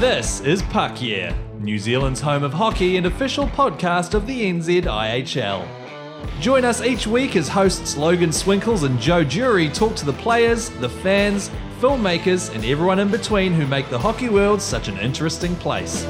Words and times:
This 0.00 0.40
is 0.40 0.62
Puck 0.62 1.02
Yeah, 1.02 1.36
New 1.58 1.78
Zealand's 1.78 2.22
home 2.22 2.42
of 2.42 2.54
hockey 2.54 2.96
and 2.96 3.04
official 3.04 3.46
podcast 3.46 4.14
of 4.14 4.26
the 4.26 4.44
NZIHL. 4.44 5.68
Join 6.40 6.64
us 6.64 6.80
each 6.80 7.06
week 7.06 7.36
as 7.36 7.48
hosts 7.48 7.98
Logan 7.98 8.30
Swinkles 8.30 8.84
and 8.84 8.98
Joe 8.98 9.22
Jury 9.22 9.68
talk 9.68 9.94
to 9.96 10.06
the 10.06 10.14
players, 10.14 10.70
the 10.70 10.88
fans, 10.88 11.50
filmmakers, 11.80 12.50
and 12.54 12.64
everyone 12.64 12.98
in 12.98 13.10
between 13.10 13.52
who 13.52 13.66
make 13.66 13.90
the 13.90 13.98
hockey 13.98 14.30
world 14.30 14.62
such 14.62 14.88
an 14.88 14.96
interesting 14.96 15.54
place. 15.56 16.06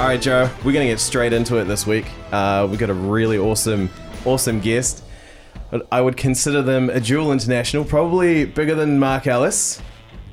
All 0.00 0.08
right, 0.08 0.20
Joe, 0.20 0.50
we're 0.64 0.72
going 0.72 0.84
to 0.84 0.92
get 0.92 0.98
straight 0.98 1.32
into 1.32 1.58
it 1.58 1.66
this 1.66 1.86
week. 1.86 2.06
Uh, 2.32 2.66
we've 2.68 2.80
got 2.80 2.90
a 2.90 2.94
really 2.94 3.38
awesome, 3.38 3.88
awesome 4.24 4.58
guest. 4.58 5.04
I 5.90 6.00
would 6.00 6.16
consider 6.16 6.60
them 6.62 6.90
a 6.90 7.00
dual 7.00 7.32
international, 7.32 7.84
probably 7.84 8.44
bigger 8.44 8.74
than 8.74 8.98
Mark 8.98 9.26
Ellis 9.26 9.80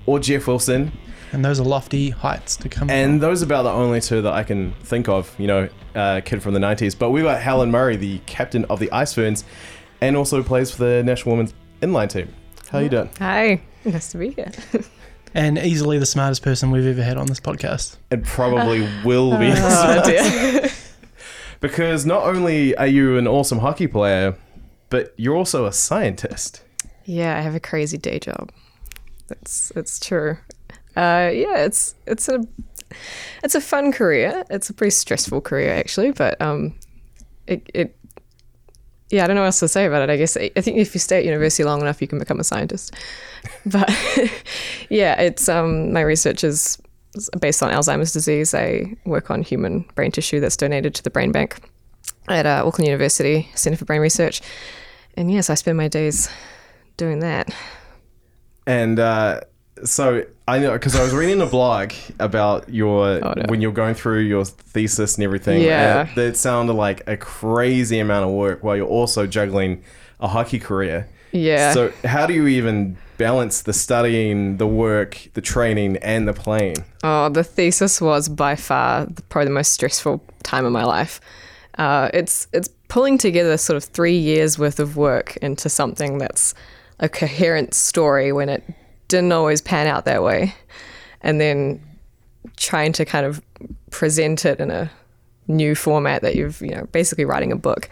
or 0.06 0.20
Jeff 0.20 0.48
Wilson. 0.48 0.92
And 1.32 1.46
those 1.46 1.60
are 1.60 1.64
lofty 1.64 2.10
heights 2.10 2.56
to 2.58 2.70
come 2.70 2.90
And 2.90 3.22
those 3.22 3.42
are 3.42 3.46
about 3.46 3.64
the 3.64 3.72
only 3.72 4.02
two 4.02 4.22
that 4.24 4.34
I 4.34 4.44
can 4.44 4.74
think 4.84 5.08
of, 5.08 5.34
you 5.40 5.48
know, 5.48 5.70
uh, 5.96 6.22
kid 6.26 6.42
from 6.42 6.54
the 6.54 6.60
90s. 6.60 6.98
But 6.98 7.12
we've 7.12 7.24
got 7.24 7.42
Helen 7.42 7.72
Murray, 7.72 7.96
the 7.96 8.20
captain 8.26 8.66
of 8.66 8.80
the 8.80 8.92
Ice 8.92 9.14
Fernz, 9.14 9.44
and 10.02 10.18
also 10.18 10.42
plays 10.44 10.72
for 10.72 10.84
the 10.84 11.04
National 11.04 11.36
Women's 11.36 11.54
Inline 11.82 12.10
team. 12.10 12.34
How 12.70 12.80
you 12.80 12.90
doing? 12.90 13.10
Hi, 13.20 13.62
nice 13.86 14.12
to 14.12 14.18
be 14.18 14.32
here. 14.32 14.52
and 15.34 15.58
easily 15.60 16.00
the 16.00 16.06
smartest 16.06 16.42
person 16.42 16.72
we've 16.72 16.86
ever 16.86 17.04
had 17.04 17.18
on 17.18 17.28
this 17.28 17.40
podcast. 17.40 17.98
It 18.12 18.24
probably 18.24 18.88
will 19.06 19.38
be. 19.38 19.52
Oh 19.56 20.02
dear. 20.04 20.70
because 21.60 22.06
not 22.06 22.24
only 22.24 22.76
are 22.76 22.88
you 22.88 23.18
an 23.18 23.28
awesome 23.28 23.60
hockey 23.60 23.88
player, 23.88 24.36
but 24.90 25.14
you're 25.18 25.36
also 25.36 25.66
a 25.66 25.74
scientist. 25.74 26.64
yeah, 27.06 27.38
I 27.38 27.42
have 27.42 27.56
a 27.56 27.60
crazy 27.60 27.98
day 27.98 28.20
job. 28.20 28.52
That's 29.28 29.70
that's 29.70 30.00
true. 30.00 30.38
Uh, 30.96 31.30
yeah, 31.34 31.58
it's 31.58 31.96
it's 32.08 32.28
a 32.28 32.42
it's 33.44 33.56
a 33.56 33.62
fun 33.62 33.92
career. 33.92 34.44
It's 34.50 34.70
a 34.70 34.74
pretty 34.74 34.92
stressful 34.92 35.42
career 35.42 35.72
actually, 35.74 36.12
but 36.12 36.42
um, 36.42 36.76
it 37.48 37.70
it 37.74 37.96
yeah, 39.10 39.24
I 39.24 39.28
don't 39.28 39.36
know 39.36 39.42
what 39.42 39.48
else 39.48 39.60
to 39.60 39.68
say 39.68 39.86
about 39.86 40.04
it. 40.04 40.12
I 40.12 40.18
guess 40.18 40.38
I 40.38 40.50
think 40.50 40.78
if 40.78 40.94
you 40.94 41.00
stay 41.00 41.18
at 41.18 41.26
university 41.26 41.64
long 41.64 41.82
enough, 41.82 42.02
you 42.02 42.08
can 42.08 42.20
become 42.20 42.40
a 42.40 42.44
scientist. 42.44 42.94
But 43.66 43.90
yeah, 44.90 45.20
it's 45.20 45.48
um, 45.48 45.94
my 45.94 46.02
research 46.02 46.44
is 46.44 46.78
based 47.40 47.64
on 47.64 47.72
Alzheimer's 47.72 48.12
disease. 48.12 48.54
I 48.54 48.96
work 49.06 49.32
on 49.32 49.42
human 49.42 49.86
brain 49.96 50.12
tissue 50.12 50.40
that's 50.40 50.58
donated 50.58 50.94
to 50.96 51.04
the 51.04 51.10
brain 51.10 51.32
bank 51.32 51.60
at 52.28 52.46
uh, 52.46 52.64
Auckland 52.66 52.88
University 52.88 53.50
Centre 53.56 53.78
for 53.78 53.86
Brain 53.86 54.02
Research. 54.02 54.42
And 55.20 55.30
yes, 55.30 55.50
I 55.50 55.56
spend 55.56 55.76
my 55.78 55.90
days 55.90 56.30
doing 56.96 57.20
that. 57.20 57.54
And 58.66 58.98
uh, 59.00 59.42
so 59.84 60.24
I 60.48 60.60
know 60.60 60.72
because 60.74 60.96
I 60.96 61.04
was 61.04 61.14
reading 61.14 61.42
a 61.42 61.46
blog 61.46 61.92
about 62.20 62.70
your 62.70 63.06
Oh, 63.24 63.34
no. 63.36 63.44
when 63.50 63.60
you're 63.60 63.74
going 63.74 63.96
through 63.96 64.22
your 64.22 64.46
thesis 64.46 65.16
and 65.16 65.24
everything. 65.26 65.62
Yeah. 65.62 66.08
and 66.08 66.18
it 66.18 66.38
sounded 66.38 66.74
like 66.74 67.04
a 67.06 67.18
crazy 67.18 68.00
amount 68.00 68.26
of 68.26 68.32
work 68.32 68.64
while 68.64 68.78
you're 68.78 68.88
also 68.88 69.28
juggling 69.28 69.84
a 70.22 70.30
hockey 70.30 70.58
career. 70.58 71.10
Yeah. 71.34 71.74
So 71.74 71.92
how 72.06 72.26
do 72.26 72.34
you 72.34 72.48
even 72.48 72.96
balance 73.18 73.62
the 73.62 73.74
studying, 73.74 74.56
the 74.56 74.68
work, 74.68 75.28
the 75.34 75.42
training, 75.42 75.98
and 75.98 76.28
the 76.30 76.34
playing? 76.34 76.78
Oh, 77.04 77.28
the 77.28 77.44
thesis 77.44 78.00
was 78.00 78.30
by 78.30 78.56
far 78.56 79.06
probably 79.28 79.50
the 79.50 79.54
most 79.54 79.74
stressful 79.74 80.24
time 80.44 80.66
of 80.66 80.72
my 80.72 80.86
life. 80.86 81.20
Uh, 81.78 82.10
it's 82.14 82.48
it's 82.54 82.70
pulling 82.90 83.18
together 83.18 83.56
sort 83.58 83.78
of 83.78 83.84
three 83.84 84.18
years 84.18 84.60
worth 84.60 84.80
of 84.80 84.98
work 84.98 85.38
into 85.38 85.70
something 85.70 86.18
that's 86.18 86.54
a 87.00 87.08
coherent 87.08 87.74
story 87.74 88.34
when 88.34 88.50
it 88.50 88.64
didn't 89.08 89.32
always 89.32 89.62
pan 89.62 89.88
out 89.88 90.06
that 90.06 90.22
way, 90.22 90.54
and 91.22 91.40
then 91.40 91.82
trying 92.58 92.92
to 92.92 93.06
kind 93.06 93.26
of 93.26 93.42
present 93.90 94.46
it 94.46 94.60
in 94.60 94.70
a 94.70 94.92
new 95.48 95.74
format 95.74 96.22
that 96.22 96.36
you've 96.36 96.62
you 96.62 96.76
know 96.76 96.86
basically 96.92 97.26
writing 97.26 97.52
a 97.52 97.56
book, 97.56 97.90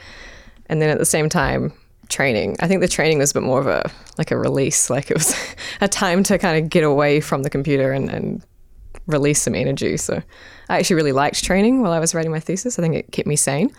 and 0.68 0.82
then 0.82 0.90
at 0.90 0.98
the 0.98 1.06
same 1.06 1.30
time 1.30 1.72
training. 2.10 2.56
I 2.60 2.68
think 2.68 2.82
the 2.82 2.88
training 2.88 3.20
was 3.20 3.32
a 3.32 3.36
bit 3.36 3.44
more 3.44 3.60
of 3.60 3.68
a 3.68 3.90
like 4.18 4.32
a 4.32 4.38
release, 4.38 4.90
like 4.90 5.10
it 5.12 5.18
was 5.18 5.36
a 5.82 5.88
time 5.88 6.24
to 6.24 6.38
kind 6.38 6.64
of 6.64 6.70
get 6.70 6.84
away 6.84 7.22
from 7.22 7.44
the 7.44 7.50
computer 7.50 7.92
and, 7.92 8.10
and 8.10 8.44
release 9.08 9.42
some 9.42 9.56
energy. 9.56 9.98
So 9.98 10.22
I 10.70 10.78
actually 10.78 10.98
really 10.98 11.12
liked 11.12 11.44
training 11.44 11.82
while 11.82 11.92
I 11.92 12.00
was 12.00 12.14
writing 12.14 12.32
my 12.32 12.40
thesis. 12.40 12.78
I 12.78 12.82
think 12.82 12.96
it 12.96 13.12
kept 13.12 13.28
me 13.28 13.36
sane. 13.36 13.74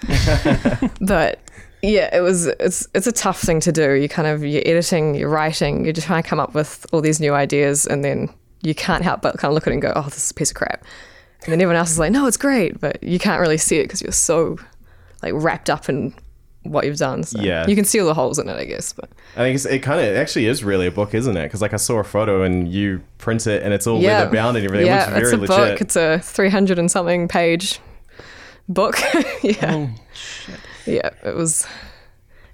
but 1.01 1.41
yeah, 1.83 2.15
it 2.15 2.21
was 2.21 2.47
it's 2.47 2.89
it's 2.95 3.07
a 3.07 3.13
tough 3.13 3.41
thing 3.41 3.61
to 3.61 3.73
do. 3.73 3.93
You 3.93 4.09
kind 4.09 4.27
of 4.27 4.45
you're 4.45 4.63
editing, 4.67 5.15
you're 5.15 5.29
writing, 5.29 5.85
you're 5.85 5.93
just 5.93 6.07
trying 6.07 6.23
to 6.23 6.29
come 6.29 6.41
up 6.41 6.55
with 6.55 6.87
all 6.93 7.01
these 7.01 7.21
new 7.21 7.35
ideas 7.35 7.87
and 7.87 8.05
then 8.05 8.29
you 8.63 8.75
can't 8.75 9.05
help 9.05 9.23
but 9.23 9.39
kind 9.39 9.51
of 9.51 9.55
look 9.55 9.67
at 9.67 9.71
it 9.71 9.75
and 9.75 9.83
go, 9.83 9.93
"Oh, 9.95 10.03
this 10.03 10.25
is 10.25 10.31
a 10.31 10.35
piece 10.35 10.51
of 10.51 10.57
crap." 10.57 10.85
And 11.45 11.53
then 11.53 11.61
everyone 11.61 11.77
else 11.77 11.93
is 11.93 11.99
like, 11.99 12.11
"No, 12.11 12.27
it's 12.27 12.37
great," 12.37 12.81
but 12.81 13.03
you 13.03 13.19
can't 13.19 13.41
really 13.41 13.59
see 13.59 13.79
it 13.79 13.85
because 13.85 14.03
you're 14.03 14.11
so 14.11 14.59
like 15.23 15.33
wrapped 15.37 15.71
up 15.71 15.89
in 15.89 16.15
what 16.71 16.85
you've 16.85 16.97
done. 16.99 17.23
So 17.23 17.41
Yeah. 17.41 17.67
you 17.67 17.75
can 17.75 17.85
see 17.85 18.01
all 18.01 18.07
the 18.07 18.15
holes 18.15 18.39
in 18.39 18.49
it, 18.49 18.57
I 18.57 18.65
guess. 18.65 18.93
But 18.93 19.11
I 19.37 19.41
think 19.41 19.55
it's, 19.57 19.65
it 19.67 19.81
kind 19.81 20.01
of 20.01 20.07
it 20.07 20.17
actually 20.17 20.47
is 20.47 20.63
really 20.65 20.87
a 20.87 20.91
book, 20.91 21.15
isn't 21.15 21.37
it? 21.37 21.43
Because 21.45 21.63
like 21.63 21.73
I 21.73 21.77
saw 21.79 21.99
a 21.99 22.05
photo 22.05 22.43
and 22.43 22.73
you 22.73 23.03
print 23.19 23.47
it 23.47 23.63
and 23.63 23.73
it's 23.75 23.87
all 23.87 24.01
yeah, 24.01 24.19
leather 24.21 24.31
bound 24.33 24.57
and 24.57 24.65
everything. 24.67 24.87
Yeah, 24.87 25.11
it 25.11 25.15
looks 25.15 25.33
it's 25.33 25.33
a 25.33 25.37
legit. 25.37 25.49
book. 25.57 25.81
It's 25.81 25.97
a 25.97 26.19
300 26.23 26.79
and 26.79 26.91
something 26.91 27.29
page 27.29 27.81
book. 28.69 28.97
yeah. 29.43 29.89
Oh, 29.89 29.91
yeah, 30.87 31.11
it 31.25 31.35
was. 31.35 31.67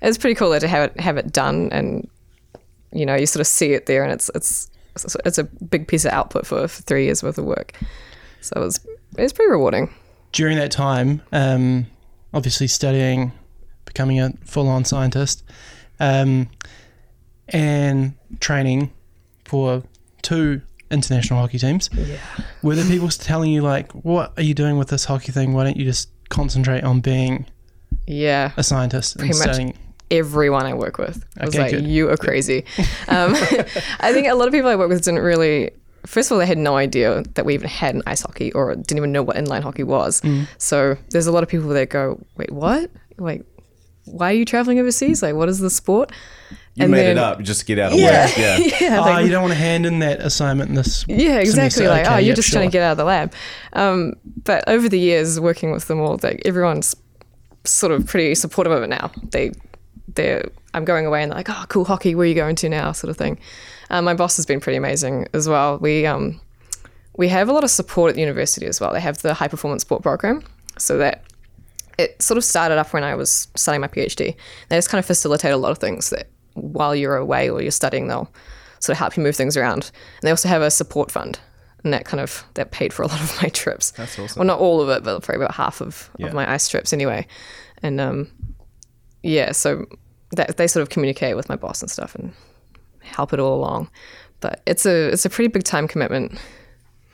It 0.01 0.07
was 0.09 0.19
pretty 0.19 0.35
cool 0.35 0.51
though, 0.51 0.59
to 0.59 0.69
have 0.69 0.91
it 0.91 1.01
have 1.01 1.17
it 1.17 1.33
done, 1.33 1.71
and 1.73 2.09
you 2.93 3.07
know, 3.07 3.15
you 3.15 3.27
sort 3.27 3.41
of 3.41 3.47
see 3.47 3.73
it 3.73 3.87
there, 3.87 4.03
and 4.05 4.13
it's 4.13 4.31
it's 4.35 4.71
it's, 4.95 5.17
it's 5.25 5.39
a 5.39 5.45
big 5.45 5.89
piece 5.89 6.05
of 6.05 6.13
output 6.13 6.47
for, 6.47 6.69
for 6.69 6.83
three 6.83 7.05
years 7.07 7.23
worth 7.23 7.39
of 7.39 7.45
work. 7.45 7.73
So 8.41 8.53
it 8.57 8.61
was 8.61 8.81
it 9.17 9.23
was 9.23 9.33
pretty 9.33 9.51
rewarding. 9.51 9.89
during 10.33 10.59
that 10.59 10.71
time, 10.71 11.23
um, 11.33 11.87
obviously 12.35 12.67
studying, 12.67 13.33
becoming 13.95 14.21
a 14.21 14.33
full-on 14.45 14.85
scientist, 14.85 15.43
um, 16.01 16.49
and 17.49 18.15
training 18.41 18.91
for 19.45 19.83
two 20.23 20.61
international 20.91 21.41
hockey 21.41 21.59
teams. 21.59 21.91
Yeah. 21.95 22.17
Were 22.63 22.75
there 22.75 22.85
people 22.85 23.09
telling 23.09 23.51
you 23.51 23.63
like, 23.63 23.93
"What 23.93 24.33
are 24.37 24.43
you 24.43 24.55
doing 24.55 24.79
with 24.79 24.89
this 24.89 25.05
hockey 25.05 25.33
thing? 25.33 25.53
Why 25.53 25.65
don't 25.65 25.77
you 25.77 25.85
just 25.85 26.09
concentrate 26.29 26.85
on 26.85 27.01
being 27.01 27.47
Yeah. 28.07 28.53
a 28.57 28.63
scientist 28.63 29.17
and 29.17 29.21
Pretty 29.21 29.39
much. 29.39 29.49
studying?" 29.55 29.75
Everyone 30.11 30.67
I 30.67 30.75
work 30.75 30.99
with 30.99 31.25
I 31.41 31.47
was 31.47 31.55
Okay, 31.55 31.63
like, 31.65 31.71
good. 31.73 31.87
"You 31.87 32.11
are 32.11 32.17
crazy." 32.17 32.65
Um, 33.09 33.35
I 34.01 34.13
think 34.13 34.27
a 34.29 34.35
lot 34.35 34.47
of 34.49 34.53
people 34.53 34.71
I 34.71 34.77
work 34.77 34.89
with 34.89 35.03
didn't 35.05 35.21
really. 35.21 35.71
First 36.07 36.31
of 36.31 36.33
all, 36.35 36.39
they 36.39 36.47
had 36.47 36.59
no 36.59 36.77
idea 36.77 37.23
that 37.35 37.47
we 37.47 37.55
even 37.55 37.69
had 37.69 37.95
an 37.95 38.03
ice 38.07 38.21
hockey, 38.21 38.53
or 38.53 38.75
didn't 38.75 38.99
even 38.99 39.11
know 39.13 39.23
what 39.23 39.37
inline 39.37 39.63
hockey 39.63 39.85
was. 39.85 40.21
Mm. 40.21 40.47
So 40.59 40.97
there's 41.11 41.27
a 41.27 41.33
lot 41.33 41.43
of 41.43 41.49
people 41.49 41.69
that 41.71 41.89
go, 41.89 42.21
"Wait, 42.37 42.51
what? 42.53 42.91
Like, 43.17 43.43
why 44.07 44.31
are 44.31 44.35
you 44.35 44.45
traveling 44.45 44.79
overseas? 44.79 45.23
Like, 45.23 45.35
what 45.35 45.49
is 45.49 45.59
the 45.59 45.71
sport?" 45.71 46.13
you 46.77 46.83
and 46.83 46.91
made 46.93 47.03
then- 47.05 47.11
it 47.13 47.19
up 47.19 47.41
just 47.41 47.61
to 47.61 47.67
get 47.67 47.79
out 47.79 47.93
of 47.93 47.99
Yeah, 47.99 48.27
work. 48.27 48.37
Yeah. 48.39 48.59
yeah, 48.81 48.99
Oh, 48.99 49.03
like- 49.03 49.25
you 49.27 49.31
don't 49.31 49.43
want 49.43 49.53
to 49.53 49.59
hand 49.59 49.87
in 49.87 50.01
that 50.01 50.21
assignment 50.21 50.71
in 50.71 50.75
this. 50.75 51.05
Yeah, 51.09 51.39
exactly. 51.39 51.71
semester. 51.85 51.89
Like, 51.89 52.07
oh, 52.09 52.17
you're 52.17 52.29
yep, 52.29 52.37
just 52.37 52.51
trying 52.53 52.69
to 52.69 52.73
get 52.73 52.83
out 52.83 52.93
of 52.93 52.99
the 52.99 53.05
lab. 53.05 53.33
Um, 53.75 54.15
but 54.43 54.65
over 54.69 54.89
the 54.89 54.99
years, 54.99 55.39
working 55.39 55.71
with 55.71 55.87
them 55.87 56.01
all, 56.01 56.19
like 56.23 56.43
everyone's 56.45 56.97
sort 57.65 57.93
of 57.93 58.07
pretty 58.07 58.35
supportive 58.35 58.73
of 58.73 58.83
it 58.83 58.89
now. 58.89 59.11
They, 59.31 59.53
they're. 60.15 60.45
I'm 60.75 60.85
going 60.85 61.07
away, 61.07 61.23
and 61.23 61.31
they're 61.31 61.39
like, 61.39 61.49
oh, 61.51 61.65
cool 61.69 61.85
hockey. 61.85 62.17
Where 62.17 62.25
are 62.25 62.29
you 62.29 62.35
going 62.35 62.57
to 62.57 62.69
now? 62.69 62.91
Sort 62.91 63.09
of 63.09 63.17
thing. 63.17 63.39
Um, 63.91 64.05
my 64.05 64.15
boss 64.15 64.35
has 64.37 64.45
been 64.45 64.59
pretty 64.59 64.77
amazing 64.77 65.29
as 65.33 65.49
well. 65.49 65.79
We 65.79 66.05
um, 66.05 66.41
we 67.17 67.29
have 67.29 67.49
a 67.49 67.53
lot 67.53 67.63
of 67.63 67.71
support 67.71 68.09
at 68.09 68.15
the 68.17 68.21
university 68.21 68.67
as 68.67 68.81
well. 68.81 68.93
They 68.93 69.01
have 69.01 69.19
the 69.23 69.35
high 69.35 69.47
performance 69.47 69.83
sport 69.83 70.03
program, 70.03 70.43
so 70.77 70.99
that 70.99 71.23
it 71.99 72.21
sort 72.23 72.39
of 72.39 72.45
started 72.45 72.79
up 72.79 72.93
when 72.93 73.05
I 73.05 73.15
was 73.15 73.49
studying 73.55 73.81
my 73.81 73.89
PhD. 73.89 74.35
They 74.69 74.77
just 74.77 74.89
kind 74.89 74.99
of 74.99 75.07
facilitate 75.07 75.53
a 75.53 75.57
lot 75.57 75.71
of 75.73 75.79
things 75.79 76.11
that 76.11 76.29
while 76.55 76.95
you're 76.95 77.17
away 77.17 77.49
or 77.51 77.61
you're 77.63 77.71
studying, 77.71 78.09
they'll 78.09 78.31
sort 78.81 78.95
of 78.95 78.99
help 78.99 79.17
you 79.17 79.23
move 79.23 79.37
things 79.37 79.57
around. 79.57 79.91
And 80.21 80.23
they 80.23 80.31
also 80.31 80.49
have 80.49 80.63
a 80.63 80.71
support 80.71 81.11
fund, 81.11 81.39
and 81.83 81.93
that 81.93 82.05
kind 82.05 82.21
of 82.21 82.45
that 82.55 82.71
paid 82.71 82.93
for 82.93 83.03
a 83.03 83.07
lot 83.09 83.21
of 83.21 83.43
my 83.43 83.49
trips. 83.49 83.91
That's 83.93 84.19
awesome. 84.19 84.41
Well, 84.41 84.47
not 84.47 84.59
all 84.61 84.81
of 84.81 84.89
it, 84.89 85.03
but 85.05 85.23
probably 85.23 85.43
about 85.45 85.55
half 85.55 85.81
of, 85.81 86.11
Yeah. 86.19 86.29
of 86.29 86.35
my 86.35 86.51
ice 86.53 86.69
trips 86.69 86.93
anyway. 86.93 87.27
And 87.83 88.01
um, 88.01 88.31
yeah, 89.23 89.53
so 89.53 89.87
that 90.33 90.57
they 90.57 90.67
sort 90.67 90.83
of 90.83 90.89
communicate 90.91 91.37
with 91.37 91.49
my 91.49 91.57
boss 91.57 91.81
and 91.83 91.91
stuff 91.91 92.15
and 92.15 92.33
help 93.03 93.33
it 93.33 93.39
all 93.41 93.55
along. 93.55 93.89
But 94.41 94.63
it's 94.67 94.85
a 94.87 95.09
it's 95.09 95.25
a 95.25 95.31
pretty 95.31 95.49
big 95.49 95.65
time 95.65 95.87
commitment 95.89 96.39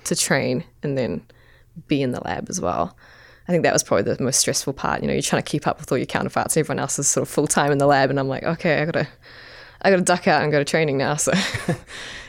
to 0.04 0.16
train 0.16 0.64
and 0.82 0.96
then 0.96 1.22
be 1.86 2.02
in 2.02 2.12
the 2.12 2.20
lab 2.24 2.48
as 2.48 2.60
well. 2.60 2.96
I 3.50 3.52
think 3.52 3.64
that 3.64 3.72
was 3.72 3.82
probably 3.82 4.14
the 4.14 4.22
most 4.22 4.38
stressful 4.38 4.74
part. 4.74 5.02
You 5.02 5.08
know, 5.08 5.12
you're 5.12 5.22
trying 5.22 5.42
to 5.42 5.50
keep 5.50 5.66
up 5.66 5.80
with 5.80 5.90
all 5.90 5.98
your 5.98 6.06
counterparts. 6.06 6.56
Everyone 6.56 6.78
else 6.78 7.00
is 7.00 7.08
sort 7.08 7.22
of 7.22 7.28
full 7.28 7.48
time 7.48 7.72
in 7.72 7.78
the 7.78 7.86
lab, 7.86 8.08
and 8.08 8.20
I'm 8.20 8.28
like, 8.28 8.44
okay, 8.44 8.80
I 8.80 8.84
gotta, 8.84 9.08
I 9.82 9.90
gotta 9.90 10.02
duck 10.02 10.28
out 10.28 10.44
and 10.44 10.52
go 10.52 10.60
to 10.60 10.64
training 10.64 10.96
now. 10.96 11.16
So, 11.16 11.32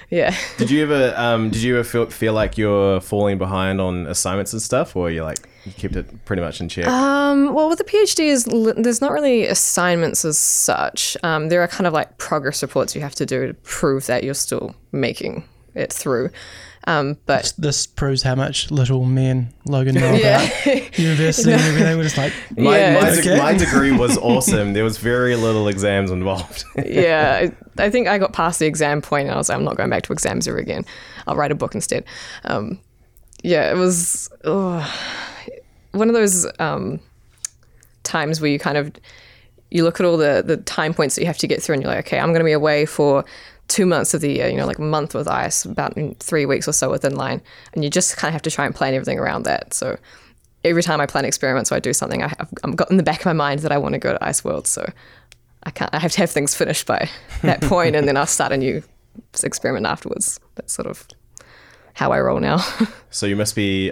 Yeah. 0.09 0.35
Did 0.57 0.71
you 0.71 0.81
ever 0.81 1.13
um, 1.15 1.51
did 1.51 1.62
you 1.62 1.75
ever 1.75 1.85
feel, 1.85 2.09
feel 2.09 2.33
like 2.33 2.57
you're 2.57 3.00
falling 3.00 3.38
behind 3.38 3.79
on 3.79 4.07
assignments 4.07 4.51
and 4.51 4.59
stuff, 4.59 4.95
or 4.95 5.12
you 5.12 5.23
like 5.23 5.38
you 5.63 5.71
kept 5.71 5.95
it 5.95 6.25
pretty 6.25 6.41
much 6.41 6.59
in 6.59 6.68
check? 6.68 6.88
Um, 6.88 7.53
well, 7.53 7.69
with 7.69 7.77
the 7.77 7.85
PhD, 7.85 8.25
is 8.25 8.44
there's 8.75 9.00
not 9.00 9.12
really 9.12 9.45
assignments 9.45 10.25
as 10.25 10.39
such. 10.39 11.15
Um, 11.21 11.50
there 11.50 11.62
are 11.62 11.67
kind 11.67 11.88
of 11.88 11.94
like 11.94 12.17
progress 12.17 12.63
reports 12.63 12.95
you 12.95 13.01
have 13.01 13.13
to 13.15 13.27
do 13.27 13.45
to 13.45 13.53
prove 13.53 14.07
that 14.07 14.24
you're 14.24 14.33
still 14.33 14.75
making 14.91 15.45
it 15.75 15.94
through. 15.94 16.31
Um, 16.87 17.17
but 17.27 17.53
This 17.59 17.85
proves 17.85 18.23
how 18.23 18.33
much 18.35 18.71
little 18.71 19.05
me 19.05 19.27
and 19.27 19.53
Logan 19.65 19.95
know 19.95 20.13
yeah, 20.15 20.41
about 20.41 20.97
university 20.99 21.51
and 21.51 21.61
everything. 21.69 21.95
We're 21.97 22.03
just 22.03 22.17
like, 22.17 22.33
my, 22.57 22.77
yeah, 22.77 22.93
my, 22.99 23.07
it's- 23.09 23.23
de- 23.23 23.37
my 23.37 23.53
degree 23.53 23.91
was 23.91 24.17
awesome. 24.21 24.73
There 24.73 24.83
was 24.83 24.97
very 24.97 25.35
little 25.35 25.67
exams 25.67 26.09
involved. 26.09 26.63
yeah. 26.83 27.49
I, 27.77 27.83
I 27.85 27.89
think 27.91 28.07
I 28.07 28.17
got 28.17 28.33
past 28.33 28.59
the 28.59 28.65
exam 28.65 29.01
point, 29.01 29.27
and 29.27 29.35
I 29.35 29.37
was 29.37 29.49
like, 29.49 29.57
I'm 29.57 29.63
not 29.63 29.77
going 29.77 29.89
back 29.91 30.03
to 30.03 30.13
exams 30.13 30.47
ever 30.47 30.57
again. 30.57 30.83
I'll 31.27 31.35
write 31.35 31.51
a 31.51 31.55
book 31.55 31.75
instead. 31.75 32.03
Um, 32.45 32.79
yeah, 33.43 33.71
it 33.71 33.75
was 33.77 34.29
ugh, 34.43 34.87
one 35.91 36.07
of 36.09 36.13
those 36.15 36.47
um, 36.59 36.99
times 38.03 38.41
where 38.41 38.49
you 38.49 38.59
kind 38.59 38.77
of 38.77 38.91
you 39.69 39.83
look 39.83 39.99
at 39.99 40.05
all 40.05 40.17
the 40.17 40.43
the 40.45 40.57
time 40.57 40.93
points 40.93 41.15
that 41.15 41.21
you 41.21 41.27
have 41.27 41.37
to 41.39 41.47
get 41.47 41.61
through, 41.61 41.73
and 41.73 41.83
you're 41.83 41.91
like, 41.93 42.05
okay, 42.07 42.19
I'm 42.19 42.29
going 42.29 42.39
to 42.41 42.45
be 42.45 42.51
away 42.51 42.85
for 42.85 43.23
two 43.71 43.85
months 43.85 44.13
of 44.13 44.21
the 44.21 44.31
year. 44.31 44.47
You 44.50 44.57
know, 44.57 44.65
like 44.65 44.79
a 44.79 44.83
month 44.83 45.15
with 45.15 45.27
ice, 45.27 45.65
about 45.65 45.97
three 46.19 46.45
weeks 46.45 46.68
or 46.68 46.73
so 46.73 46.89
with 46.89 47.03
inline, 47.03 47.41
and 47.73 47.83
you 47.83 47.89
just 47.89 48.18
kind 48.18 48.29
of 48.29 48.33
have 48.33 48.41
to 48.44 48.51
try 48.51 48.65
and 48.65 48.75
plan 48.75 48.94
everything 48.94 49.19
around 49.19 49.44
that. 49.44 49.73
So. 49.73 49.97
Every 50.63 50.83
time 50.83 51.01
I 51.01 51.07
plan 51.07 51.25
experiments 51.25 51.71
or 51.71 51.75
I 51.75 51.79
do 51.79 51.91
something, 51.91 52.21
I 52.21 52.27
have 52.27 52.50
I've 52.63 52.75
got 52.75 52.91
in 52.91 52.97
the 52.97 53.01
back 53.01 53.21
of 53.21 53.25
my 53.25 53.33
mind 53.33 53.62
that 53.62 53.71
I 53.71 53.79
want 53.79 53.94
to 53.94 53.97
go 53.97 54.13
to 54.13 54.23
Ice 54.23 54.45
World. 54.45 54.68
So 54.68 54.88
I 55.63 55.71
can't. 55.71 55.94
I 55.94 55.97
have 55.97 56.12
to 56.12 56.19
have 56.19 56.29
things 56.29 56.56
finished 56.56 56.85
by 56.85 57.09
that 57.41 57.62
point, 57.62 57.95
and 57.95 58.07
then 58.07 58.15
I'll 58.15 58.27
start 58.27 58.51
a 58.51 58.57
new 58.57 58.83
experiment 59.44 59.85
afterwards. 59.85 60.39
That's 60.53 60.74
sort 60.74 60.88
of 60.88 61.07
how 61.94 62.12
I 62.12 62.19
roll 62.19 62.39
now. 62.39 62.63
so 63.09 63.25
you 63.25 63.35
must 63.35 63.56
be 63.56 63.91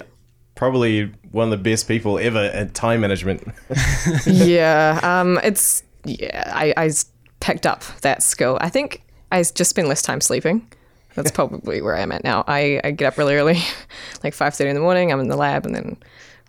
probably 0.56 1.12
one 1.32 1.46
of 1.46 1.52
the 1.52 1.70
best 1.70 1.88
people 1.88 2.20
ever 2.20 2.40
at 2.40 2.74
time 2.74 3.02
management. 3.02 3.48
yeah, 4.26 5.00
um, 5.04 5.40
it's 5.44 5.84
yeah. 6.06 6.52
I, 6.54 6.74
I 6.76 6.92
picked 7.40 7.66
up 7.66 7.84
that 8.02 8.24
skill. 8.24 8.58
I 8.62 8.70
think 8.70 9.04
I 9.32 9.44
just 9.44 9.70
spend 9.70 9.88
less 9.88 10.02
time 10.02 10.22
sleeping. 10.22 10.68
That's 11.16 11.32
probably 11.32 11.82
where 11.82 11.98
I'm 11.98 12.12
at 12.12 12.24
now. 12.24 12.44
I, 12.48 12.80
I 12.84 12.92
get 12.92 13.08
up 13.08 13.18
really 13.18 13.36
early, 13.36 13.60
like 14.24 14.34
five 14.34 14.54
thirty 14.54 14.70
in 14.70 14.76
the 14.76 14.82
morning. 14.82 15.12
I'm 15.12 15.20
in 15.20 15.28
the 15.28 15.36
lab, 15.36 15.66
and 15.66 15.76
then 15.76 15.98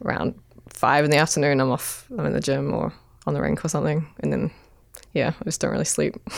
around 0.04 0.34
five 0.68 1.04
in 1.04 1.10
the 1.10 1.16
afternoon, 1.16 1.60
I'm 1.60 1.70
off. 1.70 2.06
I'm 2.16 2.26
in 2.26 2.32
the 2.32 2.40
gym 2.40 2.72
or 2.72 2.92
on 3.26 3.34
the 3.34 3.40
rink 3.40 3.64
or 3.64 3.68
something, 3.68 4.06
and 4.20 4.32
then 4.32 4.50
yeah, 5.12 5.32
I 5.40 5.44
just 5.44 5.60
don't 5.60 5.72
really 5.72 5.84
sleep. 5.84 6.14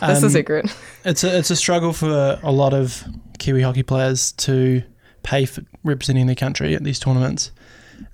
That's 0.00 0.20
the 0.20 0.26
Um, 0.26 0.30
secret. 0.30 0.76
it's 1.04 1.24
a, 1.24 1.36
it's 1.38 1.50
a 1.50 1.56
struggle 1.56 1.92
for 1.92 2.38
a 2.42 2.52
lot 2.52 2.72
of 2.74 3.02
Kiwi 3.38 3.62
hockey 3.62 3.82
players 3.82 4.32
to 4.32 4.82
pay 5.22 5.44
for 5.44 5.62
representing 5.84 6.26
their 6.26 6.36
country 6.36 6.74
at 6.74 6.84
these 6.84 6.98
tournaments. 7.00 7.50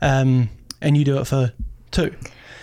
Um, 0.00 0.48
and 0.80 0.96
you 0.96 1.04
do 1.04 1.18
it 1.18 1.26
for 1.26 1.52
two. 1.90 2.14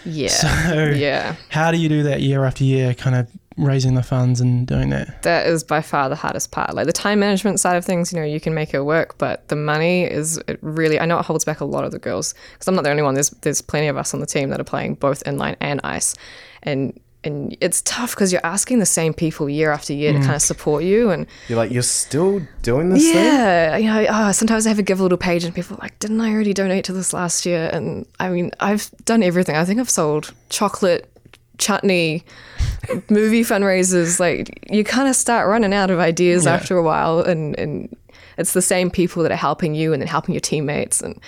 Yeah, 0.06 0.28
So 0.74 0.86
yeah. 0.96 1.36
how 1.50 1.72
do 1.72 1.78
you 1.78 1.90
do 1.90 2.04
that 2.04 2.22
year 2.22 2.44
after 2.44 2.64
year, 2.64 2.94
kind 2.94 3.16
of 3.16 3.28
raising 3.58 3.96
the 3.96 4.04
funds 4.04 4.42
and 4.42 4.68
doing 4.68 4.90
that? 4.90 5.24
that 5.24 5.48
is 5.48 5.64
by 5.64 5.82
far 5.82 6.10
the 6.10 6.16
hardest 6.16 6.52
part. 6.52 6.74
Like 6.74 6.86
the 6.86 6.94
time 6.94 7.20
management 7.20 7.60
side 7.60 7.76
of 7.78 7.86
things, 7.86 8.12
you 8.12 8.20
know, 8.20 8.26
you 8.26 8.40
can 8.40 8.54
make 8.54 8.74
it 8.74 8.82
work, 8.82 9.18
but 9.18 9.48
the 9.48 9.56
money 9.56 10.04
is 10.04 10.38
it 10.48 10.60
really. 10.62 11.00
I 11.00 11.06
know 11.06 11.20
it 11.20 11.26
holds 11.26 11.46
back 11.46 11.60
a 11.60 11.66
lot 11.66 11.84
of 11.84 11.92
the 11.92 12.00
girls 12.00 12.34
because 12.54 12.68
I'm 12.68 12.76
not 12.76 12.84
the 12.84 12.92
only 12.92 13.04
one. 13.04 13.14
There's 13.14 13.30
there's 13.30 13.62
plenty 13.62 13.88
of 13.88 13.98
us 13.98 14.14
on 14.14 14.20
the 14.20 14.26
team 14.26 14.50
that 14.50 14.60
are 14.60 14.66
playing 14.66 14.96
both 14.96 15.24
inline 15.24 15.56
and 15.60 15.80
ice, 15.84 16.16
and 16.64 17.00
and 17.26 17.58
it's 17.60 17.82
tough 17.82 18.12
because 18.12 18.32
you're 18.32 18.46
asking 18.46 18.80
the 18.80 18.86
same 18.86 19.14
people 19.14 19.50
year 19.50 19.72
after 19.72 19.94
year 19.94 20.14
to 20.14 20.20
mm. 20.20 20.24
kind 20.24 20.36
of 20.36 20.42
support 20.42 20.84
you 20.84 21.10
and 21.10 21.26
You're 21.48 21.58
like, 21.58 21.72
you're 21.72 21.82
still 21.82 22.42
doing 22.62 22.90
this 22.90 23.04
thing? 23.04 23.16
yeah, 23.16 23.78
you 23.78 23.88
know, 23.88 24.06
oh, 24.10 24.32
sometimes 24.32 24.66
I 24.66 24.70
have 24.70 24.80
a 24.80 24.84
give 24.84 25.00
a 25.00 25.04
little 25.04 25.18
page 25.18 25.44
and 25.44 25.54
people 25.54 25.76
are 25.76 25.82
like, 25.82 25.98
didn't 26.00 26.22
I 26.22 26.32
already 26.32 26.54
donate 26.54 26.86
to 26.86 26.94
this 26.94 27.14
last 27.14 27.46
year? 27.46 27.70
And 27.74 28.06
I 28.20 28.30
mean, 28.30 28.52
I've 28.60 28.92
done 29.06 29.24
everything. 29.24 29.56
I 29.56 29.66
think 29.66 29.80
I've 29.80 29.90
sold 29.90 30.34
chocolate, 30.50 31.12
chutney, 31.58 32.24
movie 33.10 33.44
fundraisers. 33.44 34.20
Like, 34.20 34.68
you 34.72 34.84
kind 34.84 35.08
of 35.08 35.16
start 35.16 35.48
running 35.48 35.74
out 35.74 35.92
of 35.92 36.00
ideas 36.00 36.46
Yeah. 36.46 36.54
after 36.54 36.78
a 36.78 36.84
while, 36.84 37.20
and, 37.22 37.58
and 37.60 37.96
it's 38.38 38.54
the 38.54 38.62
same 38.62 38.90
people 38.90 39.24
that 39.24 39.32
are 39.32 39.36
helping 39.38 39.76
you 39.76 39.94
and 39.94 40.02
then 40.02 40.08
helping 40.08 40.34
your 40.34 40.42
teammates. 40.42 41.02
And 41.02 41.20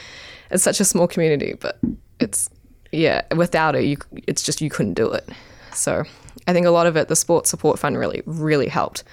it's 0.51 0.63
such 0.63 0.79
a 0.79 0.85
small 0.85 1.07
community, 1.07 1.55
but 1.59 1.77
it's, 2.19 2.49
yeah, 2.91 3.21
without 3.35 3.75
it, 3.75 3.83
you, 3.85 3.97
it's 4.27 4.41
just 4.43 4.61
you 4.61 4.69
couldn't 4.69 4.93
do 4.95 5.11
it. 5.11 5.27
So 5.73 6.03
I 6.47 6.53
think 6.53 6.65
a 6.65 6.71
lot 6.71 6.87
of 6.87 6.95
it, 6.97 7.07
the 7.07 7.15
sports 7.15 7.49
support 7.49 7.79
fund 7.79 7.97
really, 7.97 8.23
really 8.25 8.67
helped 8.67 9.03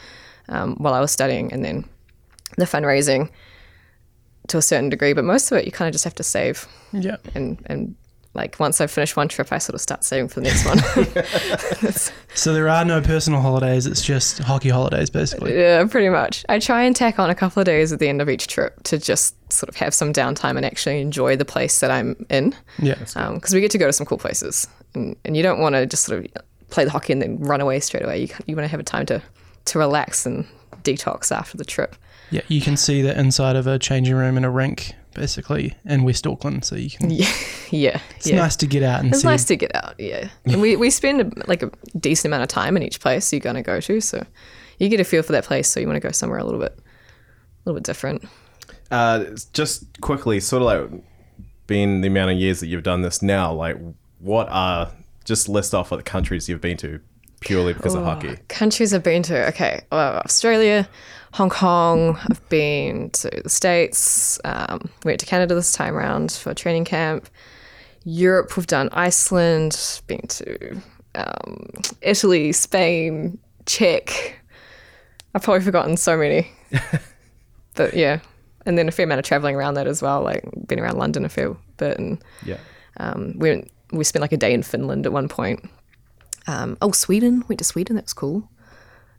um, 0.49 0.77
while 0.77 0.95
I 0.95 1.01
was 1.01 1.11
studying, 1.11 1.53
and 1.53 1.65
then 1.65 1.85
the 2.57 2.65
fundraising 2.67 3.31
to 4.49 4.59
a 4.59 4.63
certain 4.63 4.89
degree. 4.91 5.13
But 5.13 5.25
most 5.25 5.51
of 5.51 5.59
it, 5.59 5.65
you 5.65 5.73
kind 5.73 5.89
of 5.89 5.93
just 5.93 6.05
have 6.05 6.15
to 6.17 6.23
save, 6.23 6.69
Yeah. 6.93 7.17
and 7.35 7.59
and 7.67 7.95
like 8.35 8.59
once 8.59 8.81
I 8.81 8.87
finish 8.89 9.15
one 9.17 9.29
trip, 9.29 9.53
I 9.53 9.59
sort 9.59 9.75
of 9.75 9.81
start 9.81 10.03
saving 10.05 10.29
for 10.29 10.41
the 10.41 10.49
next 10.49 10.65
one. 10.67 12.15
So 12.37 12.53
there 12.53 12.69
are 12.69 12.85
no 12.85 13.01
personal 13.01 13.41
holidays. 13.41 13.87
It's 13.87 14.05
just 14.05 14.39
hockey 14.41 14.69
holidays, 14.69 15.09
basically. 15.09 15.57
yeah, 15.57 15.85
pretty 15.87 16.09
much. 16.09 16.45
I 16.49 16.59
try 16.59 16.83
and 16.83 16.95
tack 16.97 17.21
on 17.21 17.31
a 17.31 17.35
couple 17.35 17.61
of 17.61 17.67
days 17.67 17.93
at 17.93 18.01
the 18.01 18.09
end 18.09 18.21
of 18.21 18.29
each 18.29 18.49
trip 18.49 18.83
to 18.85 18.99
just 18.99 19.37
sort 19.53 19.69
of 19.69 19.77
have 19.77 19.95
some 19.95 20.13
downtime 20.13 20.57
and 20.57 20.67
actually 20.67 21.01
enjoy 21.01 21.37
the 21.37 21.45
place 21.45 21.79
that 21.79 21.93
I'm 21.93 22.27
in, 22.31 22.53
Yeah. 22.81 22.95
because 22.97 23.17
um, 23.17 23.41
we 23.53 23.61
get 23.61 23.71
to 23.71 23.79
go 23.79 23.87
to 23.87 23.93
some 23.93 24.05
cool 24.05 24.19
places, 24.19 24.67
and, 24.95 25.15
and 25.25 25.37
you 25.37 25.45
don't 25.45 25.61
want 25.61 25.77
to 25.77 25.87
just 25.87 26.05
sort 26.05 26.25
of 26.25 26.43
play 26.71 26.85
the 26.85 26.91
hockey 26.91 27.13
and 27.13 27.23
then 27.23 27.39
run 27.39 27.61
away 27.61 27.79
straight 27.79 28.03
away. 28.03 28.23
You 28.23 28.29
you 28.47 28.57
want 28.57 28.65
to 28.65 28.69
have 28.71 28.81
a 28.81 28.85
time 28.85 29.07
to 29.07 29.23
to 29.67 29.79
relax 29.79 30.27
and 30.27 30.45
detox 30.83 31.31
after 31.31 31.57
the 31.57 31.65
trip. 31.65 31.95
Yeah. 32.33 32.41
You 32.49 32.61
can 32.61 32.77
see 32.77 33.01
the 33.01 33.17
inside 33.17 33.55
of 33.55 33.69
a 33.69 33.79
changing 33.79 34.17
room 34.17 34.37
in 34.37 34.45
a 34.45 34.51
rink, 34.51 34.93
basically, 35.15 35.75
in 35.85 36.03
West 36.05 36.27
Auckland. 36.27 36.65
So 36.65 36.77
you 36.77 36.91
can. 36.91 37.11
Yeah, 37.15 37.31
yeah. 37.71 38.01
It's 38.17 38.27
yeah. 38.27 38.37
nice 38.37 38.57
to 38.57 38.67
get 38.67 38.83
out 38.83 39.01
and 39.01 39.09
It's 39.09 39.23
see. 39.23 39.27
nice 39.27 39.45
to 39.47 39.57
get 39.57 39.75
out, 39.75 39.95
yeah. 39.99 40.29
And 40.45 40.61
we, 40.61 40.77
we 40.77 40.91
spend 40.91 41.21
a, 41.21 41.49
like 41.49 41.63
a 41.63 41.71
decent 41.99 42.31
amount 42.31 42.43
of 42.43 42.49
time 42.49 42.77
in 42.77 42.83
each 42.83 43.01
place 43.01 43.33
you're 43.33 43.41
going 43.41 43.57
to 43.57 43.63
go 43.63 43.81
to, 43.81 44.01
so 44.01 44.25
you 44.79 44.89
get 44.89 45.01
a 45.01 45.05
feel 45.05 45.23
for 45.23 45.33
that 45.33 45.45
place. 45.45 45.69
So 45.69 45.81
you 45.81 45.87
want 45.87 45.97
to 45.97 46.07
go 46.07 46.13
somewhere 46.13 46.39
a 46.39 46.45
little 46.45 46.61
bit, 46.61 46.79
a 46.79 46.83
little 47.65 47.77
bit 47.77 47.85
different. 47.85 48.25
Uh, 48.91 49.25
just 49.53 50.01
quickly, 50.01 50.41
sort 50.41 50.63
of 50.63 50.67
like 50.93 51.03
being 51.67 52.01
the 52.01 52.09
amount 52.09 52.31
of 52.31 52.39
years 52.39 52.61
that 52.61 52.67
you've 52.67 52.83
done 52.83 53.03
this 53.03 53.23
now, 53.23 53.53
like 53.53 53.77
what 54.21 54.49
are 54.51 54.93
just 55.25 55.49
list 55.49 55.75
off 55.75 55.91
what 55.91 55.97
the 55.97 56.03
countries 56.03 56.49
you've 56.49 56.61
been 56.61 56.77
to 56.79 57.01
purely 57.41 57.73
because 57.73 57.95
of 57.95 58.05
hockey? 58.05 58.37
Countries 58.49 58.93
I've 58.95 59.03
been 59.03 59.23
to, 59.25 59.49
okay, 59.49 59.83
well, 59.91 60.19
Australia, 60.19 60.89
Hong 61.35 61.51
Kong. 61.51 62.17
I've 62.31 62.49
been 62.49 63.11
to 63.11 63.29
the 63.43 63.51
States. 63.51 64.39
Um, 64.45 64.89
went 65.05 65.19
to 65.19 65.27
Canada 65.27 65.55
this 65.57 65.73
time 65.73 65.95
around 65.97 66.31
for 66.31 66.55
training 66.55 66.85
camp. 66.85 67.29
Europe, 68.05 68.57
we've 68.57 68.69
done 68.69 68.89
Iceland. 68.93 70.01
Been 70.07 70.21
to 70.29 70.81
um, 71.17 71.67
Italy, 72.03 72.53
Spain, 72.53 73.39
Czech. 73.67 74.39
I've 75.35 75.43
probably 75.43 75.65
forgotten 75.65 75.97
so 75.97 76.17
many. 76.17 76.53
but 77.75 77.95
yeah, 77.95 78.21
and 78.65 78.79
then 78.79 78.87
a 78.87 78.93
fair 78.93 79.05
amount 79.05 79.19
of 79.19 79.25
traveling 79.25 79.57
around 79.57 79.75
that 79.75 79.89
as 79.89 80.01
well. 80.01 80.23
Like 80.23 80.45
been 80.69 80.79
around 80.79 80.99
London 80.99 81.25
a 81.25 81.29
fair 81.29 81.57
bit, 81.79 81.99
and 81.99 82.23
Yeah. 82.45 82.59
um, 82.99 83.35
we 83.39 83.51
went, 83.51 83.73
we 83.91 84.05
spent 84.05 84.21
like 84.21 84.31
a 84.33 84.37
day 84.37 84.55
in 84.55 84.63
Finland 84.63 85.05
at 85.05 85.13
one 85.13 85.27
point. 85.29 85.69
Um, 86.47 86.77
oh, 86.81 86.93
Sweden. 86.93 87.43
Went 87.49 87.59
to 87.59 87.65
Sweden. 87.65 87.97
That 87.97 88.05
was 88.05 88.13
cool. 88.13 88.49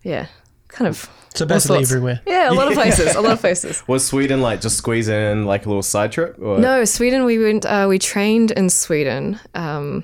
Yeah, 0.04 0.28
kind 0.67 0.88
of. 0.88 1.10
So 1.34 1.45
basically 1.45 1.79
everywhere. 1.81 2.22
Yeah, 2.25 2.50
a 2.50 2.53
lot 2.53 2.67
of 2.67 2.74
places. 2.81 3.15
A 3.15 3.22
lot 3.22 3.34
of 3.34 3.39
places. 3.39 3.86
Was 3.88 4.05
Sweden 4.05 4.41
like 4.41 4.62
just 4.62 4.77
squeeze 4.77 5.07
in 5.07 5.45
like 5.45 5.65
a 5.65 5.69
little 5.69 5.84
side 5.84 6.12
trip? 6.12 6.38
Or? 6.41 6.60
No, 6.60 6.86
Sweden. 6.86 7.25
We 7.25 7.39
went. 7.39 7.65
Uh, 7.65 7.88
we 7.89 8.00
trained 8.00 8.51
in 8.51 8.69
Sweden 8.69 9.39
um, 9.53 10.03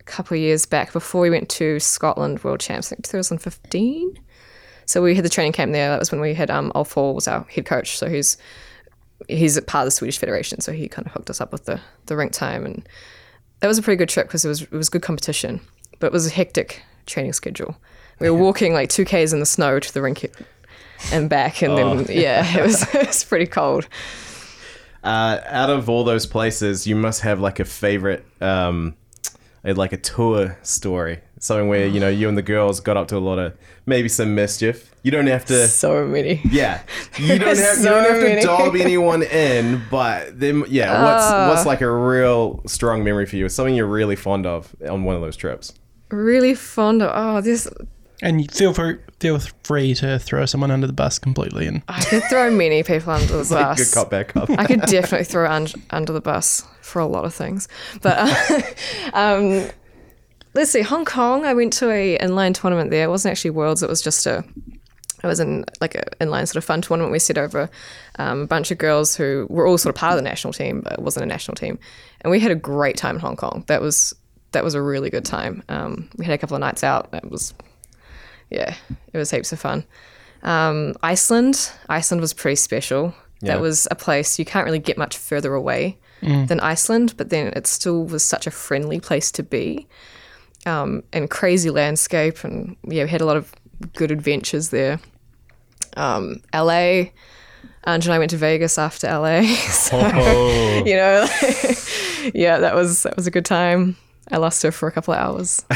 a 0.00 0.04
couple 0.04 0.36
of 0.36 0.40
years 0.40 0.66
back 0.66 0.92
before 0.92 1.20
we 1.20 1.30
went 1.30 1.48
to 1.50 1.80
Scotland 1.80 2.42
World 2.44 2.60
Champs. 2.60 2.92
I 2.92 2.96
think 2.96 3.04
2015. 3.06 4.18
So 4.86 5.02
we 5.02 5.14
had 5.16 5.24
the 5.24 5.28
training 5.28 5.52
camp 5.52 5.72
there. 5.72 5.90
That 5.90 5.98
was 5.98 6.12
when 6.12 6.20
we 6.20 6.32
had 6.32 6.50
um, 6.50 6.70
Ulf 6.74 6.92
Hall 6.92 7.14
was 7.14 7.26
our 7.26 7.42
head 7.44 7.66
coach. 7.66 7.98
So 7.98 8.08
he's 8.08 8.36
he's 9.28 9.56
a 9.56 9.62
part 9.62 9.82
of 9.82 9.86
the 9.86 9.96
Swedish 9.96 10.18
Federation. 10.18 10.60
So 10.60 10.72
he 10.72 10.88
kind 10.88 11.06
of 11.06 11.12
hooked 11.12 11.30
us 11.30 11.40
up 11.40 11.52
with 11.52 11.64
the 11.64 11.80
the 12.06 12.16
rink 12.16 12.32
time, 12.32 12.64
and 12.64 12.88
that 13.60 13.68
was 13.68 13.78
a 13.78 13.82
pretty 13.82 13.96
good 13.96 14.08
trip 14.08 14.26
because 14.28 14.44
it 14.44 14.48
was 14.48 14.62
it 14.62 14.72
was 14.72 14.88
good 14.88 15.02
competition, 15.02 15.60
but 15.98 16.08
it 16.08 16.12
was 16.12 16.26
a 16.26 16.30
hectic 16.30 16.82
training 17.06 17.32
schedule. 17.32 17.76
We 18.18 18.30
were 18.30 18.36
walking 18.38 18.72
like 18.72 18.88
two 18.88 19.04
k's 19.04 19.32
in 19.32 19.40
the 19.40 19.46
snow 19.46 19.78
to 19.78 19.92
the 19.94 20.00
rink 20.02 20.30
and 21.12 21.28
back, 21.28 21.62
and 21.62 21.76
then 21.76 22.06
yeah, 22.08 22.58
it 22.58 22.62
was 22.62 22.82
it 22.94 23.06
was 23.08 23.24
pretty 23.24 23.46
cold. 23.46 23.88
Uh, 25.04 25.40
out 25.46 25.70
of 25.70 25.88
all 25.88 26.02
those 26.04 26.26
places, 26.26 26.86
you 26.86 26.96
must 26.96 27.20
have 27.20 27.38
like 27.40 27.60
a 27.60 27.64
favorite, 27.64 28.24
um, 28.40 28.96
like 29.62 29.92
a 29.92 29.96
tour 29.96 30.58
story, 30.62 31.20
something 31.38 31.68
where 31.68 31.86
you 31.86 32.00
know 32.00 32.08
you 32.08 32.28
and 32.28 32.36
the 32.36 32.42
girls 32.42 32.80
got 32.80 32.96
up 32.96 33.06
to 33.08 33.16
a 33.16 33.20
lot 33.20 33.38
of 33.38 33.56
maybe 33.84 34.08
some 34.08 34.34
mischief. 34.34 34.90
You 35.04 35.12
don't 35.12 35.28
have 35.28 35.44
to. 35.44 35.68
So 35.68 36.04
many. 36.06 36.40
Yeah, 36.50 36.82
you 37.18 37.28
don't 37.38 37.56
have, 37.56 37.78
you 37.78 37.84
don't 37.84 38.04
have 38.04 38.40
to 38.40 38.40
dob 38.42 38.74
anyone 38.74 39.22
in, 39.22 39.82
but 39.90 40.40
then 40.40 40.64
yeah, 40.68 41.04
what's 41.04 41.24
Ah. 41.24 41.48
what's 41.50 41.64
like 41.66 41.80
a 41.82 41.90
real 41.92 42.62
strong 42.66 43.04
memory 43.04 43.26
for 43.26 43.36
you? 43.36 43.44
It's 43.46 43.54
Something 43.54 43.76
you're 43.76 43.86
really 43.86 44.16
fond 44.16 44.46
of 44.46 44.74
on 44.88 45.04
one 45.04 45.14
of 45.14 45.20
those 45.20 45.36
trips. 45.36 45.72
really 46.10 46.54
fond 46.54 47.02
of 47.02 47.10
oh 47.14 47.40
this 47.40 47.68
And 48.22 48.40
you 48.40 48.48
feel 48.48 48.72
free, 48.72 48.96
feel 49.20 49.38
free 49.64 49.94
to 49.96 50.18
throw 50.18 50.46
someone 50.46 50.70
under 50.70 50.86
the 50.86 50.92
bus 50.92 51.18
completely. 51.18 51.66
And 51.66 51.82
I 51.88 52.02
could 52.02 52.22
throw 52.24 52.50
many 52.50 52.82
people 52.82 53.12
under 53.12 53.26
the 53.26 53.44
bus. 53.54 53.78
good 53.78 53.94
cop, 53.94 54.10
bad 54.10 54.28
cop. 54.28 54.50
I 54.50 54.64
could 54.64 54.80
definitely 54.82 55.24
throw 55.24 55.50
un- 55.50 55.68
under 55.90 56.12
the 56.12 56.20
bus 56.20 56.66
for 56.80 57.00
a 57.00 57.06
lot 57.06 57.24
of 57.24 57.34
things. 57.34 57.68
But 58.00 58.16
uh, 58.18 58.60
um, 59.12 59.68
let's 60.54 60.70
see, 60.70 60.82
Hong 60.82 61.04
Kong. 61.04 61.44
I 61.44 61.54
went 61.54 61.72
to 61.74 61.90
a 61.90 62.18
inline 62.18 62.54
tournament 62.54 62.90
there. 62.90 63.04
It 63.04 63.10
wasn't 63.10 63.32
actually 63.32 63.50
Worlds. 63.50 63.82
It 63.82 63.88
was 63.88 64.02
just 64.02 64.26
a. 64.26 64.44
It 65.24 65.26
was 65.26 65.40
in 65.40 65.64
like 65.80 65.94
an 65.94 66.04
inline 66.20 66.46
sort 66.46 66.56
of 66.56 66.64
fun 66.64 66.82
tournament. 66.82 67.10
We 67.10 67.18
set 67.18 67.38
over 67.38 67.70
um, 68.18 68.42
a 68.42 68.46
bunch 68.46 68.70
of 68.70 68.78
girls 68.78 69.16
who 69.16 69.46
were 69.48 69.66
all 69.66 69.78
sort 69.78 69.94
of 69.94 69.98
part 69.98 70.12
of 70.12 70.18
the 70.18 70.22
national 70.22 70.52
team, 70.52 70.82
but 70.82 70.92
it 70.92 70.98
wasn't 71.00 71.24
a 71.24 71.26
national 71.26 71.56
team. 71.56 71.78
And 72.20 72.30
we 72.30 72.38
had 72.38 72.50
a 72.50 72.54
great 72.56 72.96
time 72.96 73.16
in 73.16 73.20
Hong 73.20 73.34
Kong. 73.34 73.64
That 73.66 73.80
was 73.80 74.14
that 74.52 74.62
was 74.62 74.74
a 74.74 74.82
really 74.82 75.10
good 75.10 75.24
time. 75.24 75.62
Um, 75.68 76.08
we 76.16 76.24
had 76.24 76.34
a 76.34 76.38
couple 76.38 76.54
of 76.54 76.60
nights 76.60 76.84
out. 76.84 77.08
It 77.12 77.30
was 77.30 77.54
yeah, 78.50 78.74
it 79.12 79.18
was 79.18 79.30
heaps 79.30 79.52
of 79.52 79.60
fun. 79.60 79.84
Um, 80.42 80.94
Iceland, 81.02 81.70
Iceland 81.88 82.20
was 82.20 82.32
pretty 82.32 82.56
special. 82.56 83.14
Yeah. 83.40 83.54
That 83.54 83.60
was 83.60 83.86
a 83.90 83.94
place 83.94 84.38
you 84.38 84.44
can't 84.44 84.64
really 84.64 84.78
get 84.78 84.96
much 84.96 85.16
further 85.18 85.52
away 85.54 85.98
than 86.22 86.58
Iceland, 86.60 87.14
but 87.16 87.30
then 87.30 87.52
it 87.54 87.66
still 87.66 88.04
was 88.04 88.24
such 88.24 88.46
a 88.46 88.50
friendly 88.50 88.98
place 88.98 89.30
to 89.32 89.42
be. 89.42 89.86
Um, 90.64 91.04
and 91.12 91.30
crazy 91.30 91.70
landscape, 91.70 92.42
and 92.42 92.74
yeah, 92.84 93.04
we 93.04 93.10
had 93.10 93.20
a 93.20 93.24
lot 93.26 93.36
of 93.36 93.52
good 93.94 94.10
adventures 94.10 94.70
there. 94.70 94.98
Um, 95.96 96.42
LA, 96.52 97.10
Ange 97.86 98.06
and 98.06 98.10
I 98.12 98.18
went 98.18 98.30
to 98.30 98.36
Vegas 98.36 98.76
after 98.78 99.06
LA, 99.06 99.42
so 99.70 100.00
Oh, 100.02 100.82
you 100.84 100.96
know, 100.96 101.26
yeah, 102.34 102.58
that 102.58 102.74
was 102.74 103.04
that 103.04 103.14
was 103.14 103.28
a 103.28 103.30
good 103.30 103.44
time. 103.44 103.96
I 104.32 104.38
lost 104.38 104.62
her 104.64 104.72
for 104.72 104.88
a 104.88 104.92
couple 104.92 105.14
of 105.14 105.20
hours. 105.20 105.64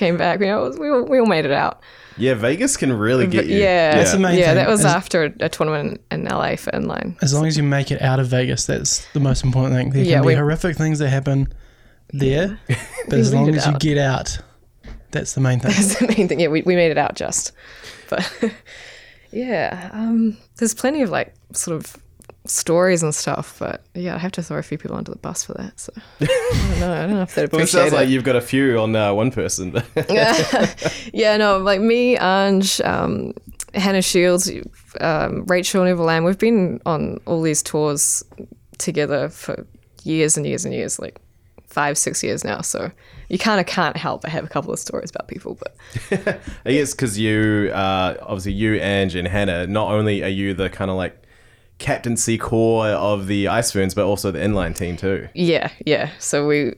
Came 0.00 0.16
back, 0.16 0.40
you 0.40 0.46
know, 0.46 0.72
we 0.80 0.88
all, 0.88 1.04
we 1.04 1.18
all 1.20 1.26
made 1.26 1.44
it 1.44 1.50
out. 1.52 1.82
yeah, 2.16 2.32
Vegas 2.32 2.78
can 2.78 2.90
really 2.90 3.26
get 3.26 3.44
you. 3.46 3.58
Yeah, 3.58 3.94
That's 3.96 4.12
the 4.12 4.18
main 4.18 4.38
yeah, 4.38 4.54
that 4.54 4.66
was 4.66 4.80
As- 4.80 4.94
after 4.94 5.24
a, 5.24 5.32
a 5.40 5.48
tournament 5.50 6.00
in 6.10 6.24
LA 6.24 6.56
for 6.56 6.70
inline. 6.70 7.22
as 7.22 7.34
long 7.34 7.46
as 7.46 7.54
you 7.58 7.62
make 7.62 7.90
it 7.90 8.00
out 8.00 8.18
of 8.18 8.26
Vegas, 8.28 8.64
that's 8.64 9.04
the 9.12 9.20
most 9.20 9.44
important 9.44 9.74
thing. 9.76 9.90
There 9.90 10.02
can 10.02 10.10
Yeah, 10.10 10.20
be 10.22 10.28
we- 10.28 10.34
horrific 10.36 10.76
things 10.78 10.98
that 11.00 11.10
happen 11.10 11.52
there, 12.14 12.58
but 13.08 13.18
as 13.18 13.34
long 13.34 13.44
made 13.44 13.54
it 13.56 13.58
as 13.58 13.66
you 13.66 13.72
out. 13.72 13.80
get 13.80 13.98
out, 13.98 14.38
that's 15.10 15.34
the 15.34 15.40
main 15.42 15.60
thing. 15.60 15.70
That's 15.72 15.98
the 15.98 16.06
main 16.16 16.28
thing. 16.28 16.40
Yeah, 16.40 16.48
we, 16.48 16.62
we 16.62 16.76
made 16.76 16.90
it 16.90 16.96
out 16.98 17.14
just. 17.14 17.52
But 18.08 18.32
yeah, 19.32 19.90
um, 19.92 20.36
there's 20.56 20.72
plenty 20.74 21.02
of 21.02 21.10
like 21.10 21.34
sort 21.52 21.76
of 21.76 21.94
stories 22.50 23.02
and 23.02 23.14
stuff. 23.14 23.56
But 23.58 23.82
yeah, 23.94 24.14
I 24.14 24.18
have 24.18 24.32
to 24.32 24.42
throw 24.42 24.58
a 24.58 24.62
few 24.62 24.78
people 24.78 24.96
under 24.96 25.10
the 25.10 25.18
bus 25.18 25.44
for 25.44 25.54
that. 25.54 25.78
So 25.78 25.92
I 26.20 26.26
don't 26.26 26.80
know. 26.80 26.92
I 26.92 27.00
don't 27.06 27.14
know 27.14 27.22
if 27.22 27.34
they'd 27.34 27.42
Well, 27.52 27.60
it 27.60 27.64
appreciate 27.64 27.80
sounds 27.80 27.92
like 27.92 28.08
you've 28.08 28.24
got 28.24 28.36
a 28.36 28.40
few 28.40 28.78
on 28.78 28.94
uh, 28.94 29.12
one 29.14 29.30
person. 29.30 29.72
yeah, 31.12 31.36
no, 31.36 31.58
like 31.58 31.80
me, 31.80 32.18
Ange, 32.18 32.80
um, 32.82 33.32
Hannah 33.74 34.02
Shields, 34.02 34.50
um, 35.00 35.44
Rachel 35.46 35.84
Neverland, 35.84 36.24
we've 36.24 36.38
been 36.38 36.80
on 36.86 37.20
all 37.26 37.42
these 37.42 37.62
tours 37.62 38.24
together 38.78 39.28
for 39.28 39.66
years 40.02 40.36
and 40.36 40.46
years 40.46 40.64
and 40.64 40.74
years, 40.74 40.98
like 40.98 41.20
five, 41.66 41.96
six 41.96 42.22
years 42.22 42.44
now. 42.44 42.60
So 42.62 42.90
you 43.28 43.38
kind 43.38 43.60
of 43.60 43.66
can't 43.66 43.96
help 43.96 44.22
but 44.22 44.30
have 44.30 44.44
a 44.44 44.48
couple 44.48 44.72
of 44.72 44.78
stories 44.80 45.10
about 45.10 45.28
people. 45.28 45.56
But 45.56 46.40
I 46.66 46.72
guess 46.72 46.92
because 46.92 47.18
you, 47.18 47.70
uh, 47.72 48.16
obviously, 48.22 48.52
you, 48.52 48.74
Ange, 48.74 49.14
and 49.14 49.28
Hannah, 49.28 49.68
not 49.68 49.92
only 49.92 50.24
are 50.24 50.28
you 50.28 50.52
the 50.52 50.68
kind 50.68 50.90
of 50.90 50.96
like 50.96 51.16
captaincy 51.80 52.38
core 52.38 52.86
of 52.86 53.26
the 53.26 53.48
Ice 53.48 53.72
Fernz, 53.72 53.94
but 53.94 54.04
also 54.04 54.30
the 54.30 54.38
inline 54.38 54.76
team 54.76 54.96
too. 54.96 55.28
yeah, 55.34 55.70
yeah. 55.84 56.10
So 56.20 56.46
we 56.46 56.74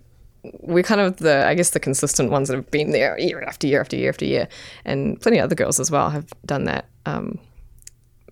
we're 0.60 0.82
kind 0.82 1.00
of 1.00 1.18
the 1.18 1.46
I 1.46 1.54
guess 1.54 1.70
the 1.70 1.80
consistent 1.80 2.30
ones 2.30 2.48
that 2.48 2.56
have 2.56 2.70
been 2.70 2.92
there 2.92 3.18
year 3.18 3.42
after 3.42 3.66
year 3.66 3.80
after 3.80 3.96
year 3.96 4.08
after 4.08 4.24
year, 4.24 4.48
and 4.84 5.20
plenty 5.20 5.38
of 5.38 5.44
other 5.44 5.54
girls 5.54 5.78
as 5.78 5.90
well 5.90 6.08
have 6.10 6.32
done 6.46 6.64
that. 6.64 6.86
Um, 7.04 7.38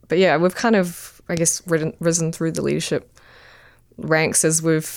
but 0.09 0.19
yeah, 0.19 0.37
we've 0.39 0.55
kind 0.55 0.77
of 0.77 1.21
I 1.29 1.35
guess 1.37 1.62
risen, 1.67 1.95
risen 2.00 2.33
through 2.33 2.53
the 2.53 2.62
leadership 2.62 3.17
ranks 3.99 4.45
as 4.45 4.62
we've 4.62 4.91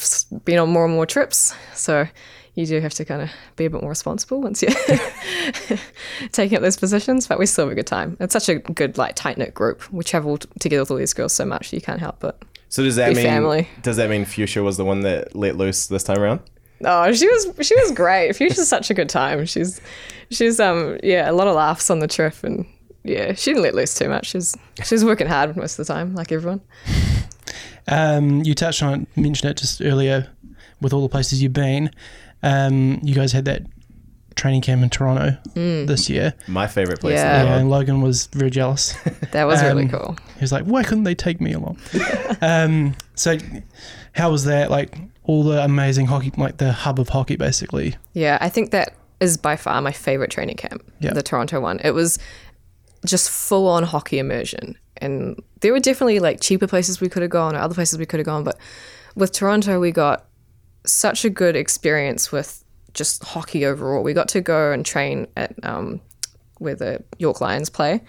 been 0.46 0.60
on 0.60 0.70
more 0.70 0.86
and 0.86 0.94
more 0.94 1.06
trips. 1.06 1.54
So 1.74 2.08
you 2.56 2.66
do 2.66 2.80
have 2.80 2.94
to 2.96 3.06
kind 3.06 3.22
of 3.22 3.30
be 3.56 3.66
a 3.66 3.70
bit 3.70 3.82
more 3.82 3.90
responsible 3.90 4.42
once 4.42 4.62
you're 4.62 4.72
taking 6.32 6.56
up 6.58 6.62
those 6.62 6.78
positions. 6.78 7.28
But 7.28 7.40
we 7.40 7.46
still 7.46 7.66
have 7.66 7.72
a 7.72 7.76
good 7.76 7.88
time. 7.88 8.18
It's 8.20 8.34
such 8.34 8.50
a 8.50 8.56
good 8.56 8.98
like 8.98 9.16
tight 9.16 9.38
knit 9.38 9.54
group. 9.54 9.92
We 9.92 10.04
travelled 10.04 10.46
together 10.60 10.82
with 10.82 10.92
all 10.92 10.98
these 10.98 11.14
girls 11.14 11.34
so 11.34 11.46
much 11.46 11.74
you 11.74 11.82
can't 11.82 12.00
help 12.00 12.20
but. 12.20 12.42
So 12.70 12.84
does 12.84 12.96
that 12.96 13.10
Be 13.10 13.16
mean 13.16 13.26
family. 13.26 13.68
does 13.84 13.98
that 13.98 14.10
mean 14.10 14.26
Fuchsia 14.26 14.64
was 14.64 14.78
the 14.78 14.86
one 14.86 15.02
that 15.02 15.36
let 15.36 15.58
loose 15.58 15.88
this 15.88 16.04
time 16.04 16.18
around? 16.20 16.40
Oh, 16.84 17.12
she 17.14 17.28
was 17.28 17.48
she 17.68 17.76
was 17.76 17.92
great. 17.92 18.36
Fuchsia's 18.36 18.68
such 18.68 18.90
a 18.90 18.94
good 18.94 19.10
time. 19.10 19.46
She's 19.46 19.80
she's 20.32 20.60
um 20.60 20.98
yeah, 21.04 21.30
a 21.30 21.34
lot 21.34 21.48
of 21.48 21.56
laughs 21.56 21.90
on 21.90 22.00
the 22.00 22.08
trip 22.08 22.44
and 22.44 22.66
yeah, 23.04 23.34
she 23.34 23.52
didn't 23.52 23.64
let 23.64 23.76
loose 23.76 23.94
too 23.94 24.10
much. 24.10 24.28
She's 24.28 24.58
she's 24.84 25.04
working 25.06 25.28
hard 25.28 25.56
most 25.56 25.78
of 25.78 25.86
the 25.86 25.94
time, 25.94 26.16
like 26.16 26.32
everyone. 26.32 26.62
Um, 27.88 28.44
you 28.44 28.56
touched 28.56 28.82
on 28.82 29.02
it, 29.02 29.18
mentioned 29.18 29.52
it 29.52 29.58
just 29.58 29.82
earlier 29.82 30.30
with 30.82 30.94
all 30.94 31.02
the 31.02 31.10
places 31.10 31.44
you've 31.44 31.54
been. 31.54 31.92
Um, 32.44 33.00
you 33.04 33.16
guys 33.16 33.32
had 33.32 33.46
that 33.46 33.64
training 34.36 34.62
camp 34.62 34.82
in 34.84 34.90
Toronto 34.90 35.38
this 35.56 36.10
year. 36.10 36.34
My 36.48 36.68
favorite 36.68 37.00
place. 37.00 37.16
Yeah. 37.16 37.44
Yeah, 37.44 37.58
and 37.58 37.70
Logan 37.70 38.02
was 38.02 38.28
very 38.28 38.50
jealous. 38.50 38.96
That 39.32 39.46
was 39.46 39.62
really 39.64 39.84
Um, 39.86 39.90
cool. 39.90 40.16
He 40.36 40.42
was 40.42 40.52
like, 40.52 40.66
"Why 40.66 40.84
couldn't 40.84 41.06
they 41.06 41.16
take 41.16 41.42
me 41.42 41.54
along?" 41.54 41.80
um, 42.42 42.96
so, 43.16 43.38
how 44.14 44.30
was 44.32 44.44
that? 44.46 44.70
Like 44.70 44.96
all 45.24 45.44
the 45.44 45.64
amazing 45.64 46.06
hockey, 46.06 46.32
like 46.38 46.58
the 46.58 46.72
hub 46.72 47.00
of 47.00 47.10
hockey, 47.10 47.36
basically. 47.36 47.96
Yeah, 48.14 48.38
I 48.42 48.50
think 48.50 48.70
that 48.72 48.94
is 49.20 49.38
by 49.38 49.56
far 49.56 49.82
my 49.82 49.92
favorite 49.92 50.30
training 50.30 50.58
camp, 50.58 50.84
Yeah. 51.00 51.14
the 51.14 51.24
Toronto 51.24 51.60
one. 51.62 51.80
It 51.84 51.92
was 51.92 52.20
just 53.06 53.30
full 53.30 53.68
on 53.68 53.84
hockey 53.84 54.20
immersion. 54.20 54.78
And 54.98 55.42
there 55.62 55.72
were 55.72 55.80
definitely 55.80 56.20
like 56.20 56.42
cheaper 56.42 56.68
places 56.68 57.02
we 57.02 57.10
could 57.10 57.22
have 57.24 57.32
gone 57.32 57.56
or 57.56 57.60
other 57.60 57.74
places 57.74 57.98
we 57.98 58.06
could 58.06 58.20
have 58.20 58.26
gone. 58.28 58.44
But 58.44 58.58
with 59.16 59.32
Toronto, 59.32 59.80
we 59.80 59.92
got 59.92 60.26
such 60.86 61.26
a 61.26 61.30
good 61.30 61.56
experience 61.56 62.32
with 62.32 62.64
just 62.94 63.24
hockey 63.24 63.66
overall. 63.66 64.04
We 64.04 64.14
got 64.14 64.28
to 64.30 64.42
go 64.42 64.72
and 64.72 64.86
train 64.86 65.28
at 65.36 65.54
um, 65.64 66.02
where 66.60 66.76
the 66.76 67.04
York 67.18 67.42
Lions 67.42 67.70
play. 67.70 68.02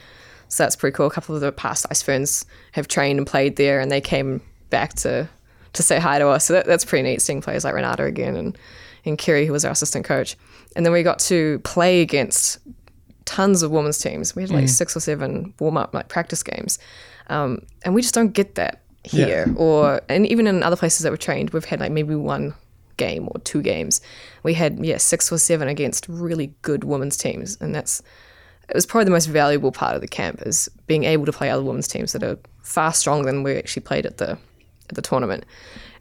So 0.49 0.63
that's 0.63 0.77
pretty 0.77 0.95
cool. 0.95 1.07
A 1.07 1.11
couple 1.11 1.35
of 1.35 1.41
the 1.41 1.53
past 1.53 1.87
Ice 1.91 2.03
Fernz 2.03 2.45
have 2.73 2.87
trained 2.87 3.19
and 3.19 3.27
played 3.27 3.57
there, 3.57 3.81
and 3.81 3.91
they 3.91 4.01
came 4.01 4.41
back 4.71 4.95
to 4.95 5.29
to 5.73 5.83
say 5.83 5.99
hi 5.99 6.19
to 6.19 6.29
us. 6.29 6.45
So 6.45 6.53
that, 6.55 6.67
that's 6.67 6.85
pretty 6.85 7.03
neat 7.03 7.21
seeing 7.21 7.41
players 7.41 7.65
like 7.65 7.75
Renata 7.75 8.05
again 8.05 8.37
and, 8.37 8.57
and 9.05 9.19
Kiri, 9.19 9.45
who 9.45 9.53
was 9.53 9.65
our 9.65 9.73
assistant 9.73 10.05
coach. 10.05 10.37
And 10.77 10.87
then 10.87 10.93
we 10.93 11.03
got 11.03 11.19
to 11.21 11.59
play 11.61 12.01
against 12.01 12.59
tons 13.25 13.63
of 13.63 13.73
women's 13.73 13.99
teams. 13.99 14.37
We 14.37 14.43
had 14.43 14.51
like 14.51 14.69
six 14.69 14.97
or 14.97 15.01
seven 15.01 15.53
warm 15.59 15.77
up, 15.77 15.93
like 15.93 16.09
practice 16.09 16.45
games. 16.45 16.79
Um, 17.27 17.67
and 17.85 17.93
we 17.93 18.03
just 18.03 18.15
don't 18.15 18.33
get 18.33 18.55
that 18.55 18.83
here. 19.03 19.53
Or, 19.57 20.01
and 20.09 20.27
even 20.27 20.47
in 20.47 20.63
other 20.63 20.77
places 20.77 21.01
that 21.01 21.11
we're 21.11 21.17
trained, 21.17 21.51
we've 21.51 21.65
had 21.65 21.81
like 21.81 21.91
maybe 21.91 22.15
one 22.15 22.55
game 22.97 23.29
or 23.31 23.41
two 23.41 23.63
games. 23.63 24.01
We 24.43 24.55
had, 24.55 24.85
yeah, 24.85 24.99
six 24.99 25.31
or 25.31 25.39
seven 25.39 25.69
against 25.69 26.09
really 26.09 26.55
good 26.63 26.85
women's 26.85 27.17
teams. 27.17 27.57
And 27.61 27.75
that's, 27.75 28.03
it 28.69 28.75
was 28.75 28.87
probably 28.87 29.05
the 29.05 29.11
most 29.11 29.27
valuable 29.27 29.73
part 29.73 29.95
of 29.95 30.01
the 30.01 30.09
camp 30.09 30.43
is 30.47 30.69
being 30.87 31.05
able 31.05 31.27
to 31.27 31.33
play 31.33 31.51
other 31.51 31.63
women's 31.63 31.89
teams 31.89 32.13
that 32.13 32.23
are 32.23 32.39
far 32.63 32.93
stronger 32.93 33.27
than 33.27 33.43
we 33.43 33.57
actually 33.57 33.83
played 33.83 34.07
at 34.07 34.19
the 34.19 34.39
at 34.89 34.95
the 34.95 35.03
tournament. 35.03 35.45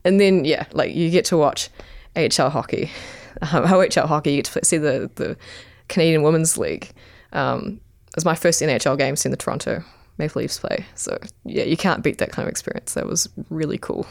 And 0.03 0.19
then 0.19 0.45
yeah, 0.45 0.65
like 0.71 0.93
you 0.93 1.09
get 1.09 1.25
to 1.25 1.37
watch 1.37 1.69
AHL 2.15 2.49
hockey, 2.49 2.91
um, 3.41 3.65
OHL 3.65 4.07
hockey. 4.07 4.31
You 4.31 4.37
get 4.37 4.45
to 4.45 4.65
see 4.65 4.77
the 4.77 5.09
the 5.15 5.37
Canadian 5.87 6.23
Women's 6.23 6.57
League. 6.57 6.91
Um, 7.31 7.79
it 8.07 8.15
was 8.15 8.25
my 8.25 8.35
first 8.35 8.61
NHL 8.61 8.97
game 8.97 9.15
seeing 9.15 9.31
the 9.31 9.37
Toronto 9.37 9.83
Maple 10.17 10.41
Leafs 10.41 10.59
play. 10.59 10.85
So 10.95 11.17
yeah, 11.45 11.63
you 11.63 11.77
can't 11.77 12.03
beat 12.03 12.19
that 12.19 12.31
kind 12.31 12.47
of 12.47 12.51
experience. 12.51 12.93
That 12.93 13.07
was 13.07 13.27
really 13.49 13.77
cool. 13.77 14.05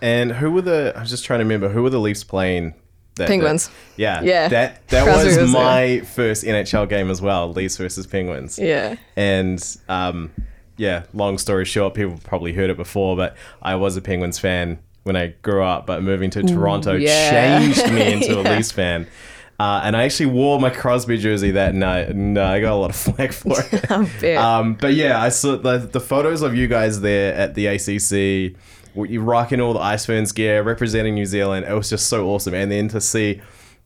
And 0.00 0.32
who 0.32 0.50
were 0.50 0.62
the? 0.62 0.92
I 0.96 1.00
was 1.00 1.10
just 1.10 1.24
trying 1.24 1.40
to 1.40 1.44
remember 1.44 1.68
who 1.68 1.82
were 1.82 1.90
the 1.90 2.00
Leafs 2.00 2.24
playing. 2.24 2.74
That, 3.16 3.26
Penguins. 3.26 3.66
that- 3.68 3.74
yeah. 3.96 4.22
Yeah. 4.22 4.48
That 4.48 4.88
that 4.88 5.06
was 5.06 5.24
was 5.24 5.36
there. 5.36 5.46
my 5.48 6.00
first 6.00 6.44
NHL 6.44 6.88
game 6.88 7.10
as 7.10 7.20
well. 7.20 7.52
Leafs 7.52 7.76
versus 7.76 8.06
Penguins. 8.06 8.58
Yeah. 8.58 8.94
And 9.16 9.60
um, 9.88 10.30
yeah. 10.76 11.02
Long 11.12 11.36
story 11.38 11.64
short, 11.64 11.94
people 11.94 12.16
probably 12.22 12.52
heard 12.52 12.70
it 12.70 12.76
before, 12.76 13.16
but 13.16 13.36
I 13.60 13.74
was 13.74 13.96
a 13.96 14.00
Penguins 14.00 14.38
fan 14.38 14.78
when 15.02 15.16
I 15.16 15.28
grew 15.42 15.64
up. 15.64 15.84
But 15.86 16.02
moving 16.04 16.30
to 16.30 16.42
Toronto 16.44 16.94
yeah. 16.94 17.58
changed 17.58 17.90
me 17.92 18.12
into 18.14 18.38
a 18.38 18.42
Leafs 18.42 18.70
fan. 18.70 19.08
Uh, 19.60 19.80
and 19.82 19.96
I 19.96 20.04
actually 20.04 20.26
wore 20.26 20.60
my 20.60 20.70
Crosby 20.70 21.18
jersey 21.18 21.50
that 21.50 21.74
night, 21.74 22.08
and 22.10 22.38
uh, 22.38 22.44
I 22.44 22.60
got 22.60 22.74
a 22.74 22.76
lot 22.76 22.90
of 22.90 22.96
flack 23.16 23.32
for 23.32 23.56
it. 24.24 24.36
Um, 24.36 24.74
but 24.74 24.94
yeah, 24.94 25.20
I 25.20 25.30
saw 25.30 25.56
the, 25.56 25.78
the 25.78 25.98
photos 25.98 26.42
of 26.42 26.54
you 26.54 26.68
guys 26.68 27.00
there 27.00 27.34
at 27.34 27.56
the 27.56 27.66
ACC. 27.66 28.56
You 28.94 29.20
rocking 29.20 29.60
all 29.60 29.72
the 29.74 29.80
Ice 29.80 30.06
Fernz 30.06 30.32
gear, 30.32 30.62
representing 30.62 31.14
New 31.14 31.26
Zealand. 31.26 31.66
It 31.66 31.72
was 31.72 31.88
just 31.90 32.06
so 32.08 32.28
awesome. 32.28 32.54
And 32.54 32.70
then 32.70 32.88
to 32.88 33.00
see 33.00 33.40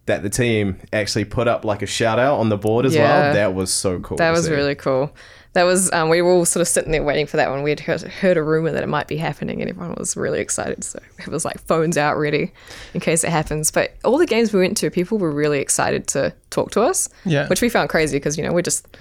that 0.07 0.23
the 0.23 0.31
team 0.31 0.79
actually 0.93 1.25
put 1.25 1.47
up 1.47 1.65
like 1.65 1.81
a 1.83 1.87
shout 1.87 2.19
out 2.19 2.39
on 2.41 2.49
the 2.49 2.57
board 2.57 2.85
as 2.87 2.95
Yeah. 2.95 3.03
well. 3.03 3.35
That 3.35 3.55
was 3.55 3.73
so 3.73 4.01
cool. 4.01 4.17
That 4.17 4.31
was 4.33 4.47
see. 4.47 4.51
really 4.53 4.75
cool. 4.75 5.15
That 5.55 5.65
was 5.65 5.93
um, 5.93 6.09
we 6.09 6.23
were 6.23 6.31
all 6.33 6.47
sort 6.47 6.63
of 6.63 6.69
sitting 6.69 6.93
there 6.93 7.03
waiting 7.03 7.27
for 7.27 7.37
that 7.37 7.51
one. 7.51 7.63
We'd 7.63 7.79
heard, 7.81 8.01
heard 8.01 8.37
a 8.39 8.43
rumor 8.43 8.73
that 8.73 8.83
it 8.83 8.89
might 8.89 9.07
be 9.07 9.19
happening, 9.19 9.61
and 9.61 9.69
everyone 9.69 9.95
was 9.99 10.17
really 10.17 10.41
excited. 10.41 10.83
So 10.83 10.99
it 11.19 11.29
was 11.29 11.45
like 11.45 11.61
phones 11.67 11.99
out 11.99 12.17
ready 12.17 12.53
in 12.95 13.01
case 13.01 13.23
it 13.23 13.29
happens. 13.31 13.71
But 13.71 13.95
all 14.03 14.17
the 14.17 14.27
games 14.27 14.53
we 14.53 14.61
went 14.61 14.79
to, 14.79 14.91
people 14.91 15.19
were 15.19 15.31
really 15.31 15.61
excited 15.61 16.07
to 16.09 16.33
talk 16.49 16.71
to 16.73 16.81
us. 16.81 17.09
Yeah. 17.27 17.47
which 17.49 17.61
we 17.61 17.69
found 17.69 17.91
crazy 17.91 18.17
because 18.17 18.39
you 18.39 18.45
know 18.45 18.53
we're 18.53 18.63
just 18.63 18.87
a 18.87 18.99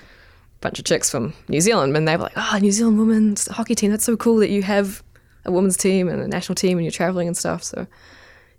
bunch 0.60 0.78
of 0.78 0.84
chicks 0.84 1.10
from 1.10 1.34
New 1.48 1.62
Zealand, 1.62 1.96
and 1.96 2.06
they 2.06 2.18
were 2.18 2.24
like, 2.24 2.34
"Oh, 2.36 2.60
New 2.62 2.72
Zealand 2.74 3.00
women's 3.00 3.48
hockey 3.48 3.74
team. 3.74 3.90
That's 3.90 4.04
so 4.04 4.18
cool 4.18 4.36
that 4.38 4.50
you 4.50 4.62
have 4.62 5.02
a 5.46 5.52
women's 5.52 5.78
team 5.78 6.08
and 6.08 6.22
a 6.22 6.28
national 6.28 6.56
team, 6.56 6.78
and 6.78 6.86
you're 6.86 6.92
traveling 6.92 7.28
and 7.28 7.38
stuff." 7.38 7.64
So. 7.64 7.88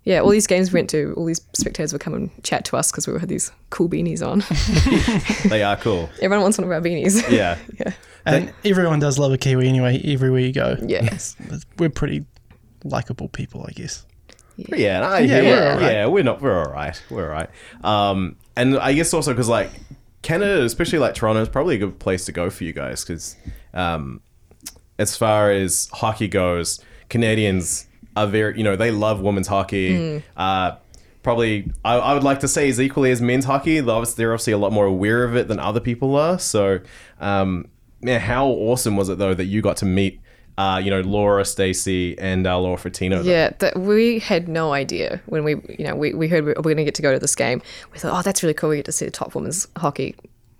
Yeah, 0.05 0.19
all 0.19 0.31
these 0.31 0.47
games 0.47 0.73
we 0.73 0.79
went 0.79 0.89
to, 0.89 1.13
all 1.15 1.23
these 1.23 1.39
spectators 1.53 1.93
would 1.93 2.01
come 2.01 2.13
and 2.13 2.29
chat 2.43 2.65
to 2.65 2.75
us 2.75 2.91
because 2.91 3.07
we 3.07 3.17
had 3.17 3.29
these 3.29 3.53
cool 3.69 3.87
beanies 3.87 4.21
on. 4.21 4.43
They 5.49 5.63
are 5.63 5.77
cool. 5.77 6.09
Everyone 6.21 6.41
wants 6.41 6.57
one 6.57 6.65
of 6.65 6.71
our 6.71 6.81
beanies. 6.81 7.23
Yeah. 7.31 7.57
yeah. 7.79 7.93
And 8.25 8.51
everyone 8.65 8.99
does 8.99 9.17
love 9.17 9.31
a 9.31 9.37
Kiwi 9.37 9.65
anyway, 9.65 10.01
everywhere 10.03 10.41
you 10.41 10.51
go. 10.51 10.75
Yes. 10.85 11.37
We're 11.77 11.89
pretty 11.89 12.25
likable 12.83 13.29
people, 13.29 13.65
I 13.65 13.71
guess. 13.71 14.05
Yeah, 14.57 14.99
no, 14.99 15.15
Yeah, 15.19 15.19
yeah, 15.19 15.41
we're 15.41 15.43
we're, 15.43 15.71
alright. 15.71 15.91
yeah, 15.93 16.05
we're 16.07 16.23
not, 16.23 16.41
we're 16.41 16.59
all 16.65 16.71
right, 16.71 17.01
we're 17.09 17.23
all 17.23 17.31
right. 17.31 17.49
Um, 17.85 18.35
and 18.57 18.77
I 18.77 18.91
guess 18.91 19.13
also 19.13 19.31
because 19.31 19.47
like 19.47 19.71
Canada, 20.21 20.63
especially 20.63 20.99
like 20.99 21.15
Toronto, 21.15 21.41
is 21.41 21.47
probably 21.49 21.75
a 21.75 21.79
good 21.79 21.97
place 21.99 22.25
to 22.25 22.33
go 22.33 22.49
for 22.49 22.65
you 22.65 22.73
guys 22.73 23.05
because, 23.05 23.37
um, 23.73 24.19
as 24.97 25.17
far 25.17 25.51
as 25.51 25.89
hockey 25.93 26.27
goes, 26.27 26.79
Canadians 27.09 27.87
are 28.15 28.27
very, 28.27 28.57
you 28.57 28.63
know, 28.63 28.75
they 28.75 28.91
love 28.91 29.21
women's 29.21 29.47
hockey. 29.47 30.23
Uh, 30.37 30.75
probably, 31.23 31.71
I, 31.83 31.95
I 31.95 32.13
would 32.13 32.23
like 32.23 32.39
to 32.41 32.47
say, 32.47 32.69
is 32.69 32.79
equally 32.79 33.11
as 33.11 33.21
men's 33.21 33.45
hockey. 33.45 33.79
They're 33.79 33.95
obviously, 33.95 34.23
they're 34.23 34.33
obviously 34.33 34.53
a 34.53 34.57
lot 34.57 34.71
more 34.71 34.85
aware 34.85 35.23
of 35.23 35.35
it 35.35 35.47
than 35.47 35.59
other 35.59 35.79
people 35.79 36.15
are. 36.15 36.37
So, 36.37 36.79
um, 37.19 37.67
man, 38.01 38.19
how 38.19 38.47
awesome 38.47 38.95
was 38.95 39.09
it 39.09 39.17
though 39.17 39.33
that 39.33 39.45
you 39.45 39.61
got 39.61 39.77
to 39.77 39.85
meet? 39.85 40.19
Uh, 40.55 40.79
you 40.83 40.91
know, 40.91 41.01
Laura, 41.01 41.43
Stacey, 41.43 42.15
and 42.19 42.45
uh, 42.45 42.59
Laura 42.59 42.77
Fortino. 42.77 43.23
Yeah, 43.23 43.53
that 43.57 43.75
we 43.75 44.19
had 44.19 44.47
no 44.47 44.71
idea 44.71 45.19
when 45.25 45.43
we, 45.43 45.55
you 45.79 45.83
know, 45.83 45.95
we, 45.95 46.13
we 46.13 46.27
heard 46.27 46.45
we 46.45 46.53
we're 46.53 46.61
going 46.61 46.77
to 46.77 46.83
get 46.83 46.93
to 46.93 47.01
go 47.01 47.11
to 47.11 47.17
this 47.17 47.33
game. 47.33 47.59
We 47.91 47.97
thought, 47.97 48.19
oh, 48.19 48.21
that's 48.21 48.43
really 48.43 48.53
cool. 48.53 48.69
We 48.69 48.75
get 48.75 48.85
to 48.85 48.91
see 48.91 49.05
the 49.05 49.11
top 49.11 49.33
women's 49.33 49.67
hockey, 49.77 50.15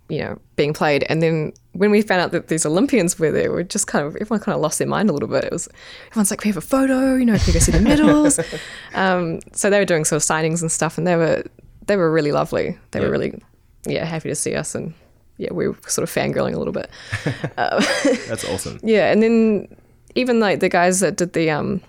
you 0.08 0.18
know, 0.18 0.40
being 0.56 0.72
played. 0.72 1.04
And 1.08 1.22
then 1.22 1.52
when 1.74 1.90
we 1.90 2.02
found 2.02 2.20
out 2.20 2.32
that 2.32 2.48
these 2.48 2.64
Olympians 2.64 3.18
were 3.18 3.30
there, 3.30 3.52
we 3.52 3.64
just 3.64 3.86
kind 3.86 4.06
of 4.06 4.16
everyone 4.16 4.40
kind 4.40 4.54
of 4.54 4.60
lost 4.60 4.78
their 4.78 4.88
mind 4.88 5.10
a 5.10 5.12
little 5.12 5.28
bit. 5.28 5.44
It 5.44 5.52
was 5.52 5.68
everyone's 6.08 6.30
like, 6.30 6.42
we 6.44 6.48
have 6.48 6.56
a 6.56 6.60
photo, 6.60 7.16
you 7.16 7.26
know, 7.26 7.36
can 7.36 7.46
we 7.48 7.52
go 7.52 7.58
see 7.58 7.72
the 7.72 7.80
medals? 7.80 8.40
um, 8.94 9.40
so 9.52 9.70
they 9.70 9.78
were 9.78 9.84
doing 9.84 10.04
sort 10.04 10.22
of 10.22 10.26
signings 10.26 10.62
and 10.62 10.70
stuff, 10.70 10.96
and 10.96 11.06
they 11.06 11.16
were 11.16 11.44
they 11.86 11.96
were 11.96 12.10
really 12.10 12.32
lovely. 12.32 12.78
They 12.92 13.00
were 13.00 13.10
really, 13.10 13.42
yeah, 13.86 14.04
happy 14.04 14.28
to 14.28 14.34
see 14.34 14.54
us, 14.54 14.74
and 14.74 14.94
yeah, 15.36 15.52
we 15.52 15.68
were 15.68 15.76
sort 15.86 16.08
of 16.08 16.14
fangirling 16.14 16.54
a 16.54 16.58
little 16.58 16.72
bit. 16.72 16.88
That's 17.56 18.48
awesome. 18.48 18.78
Yeah, 18.82 19.10
and 19.12 19.22
then 19.22 19.76
even 20.14 20.40
like 20.40 20.60
the 20.60 20.68
guys 20.68 21.00
that 21.00 21.16
did 21.16 21.32
the 21.32 21.50
um 21.50 21.80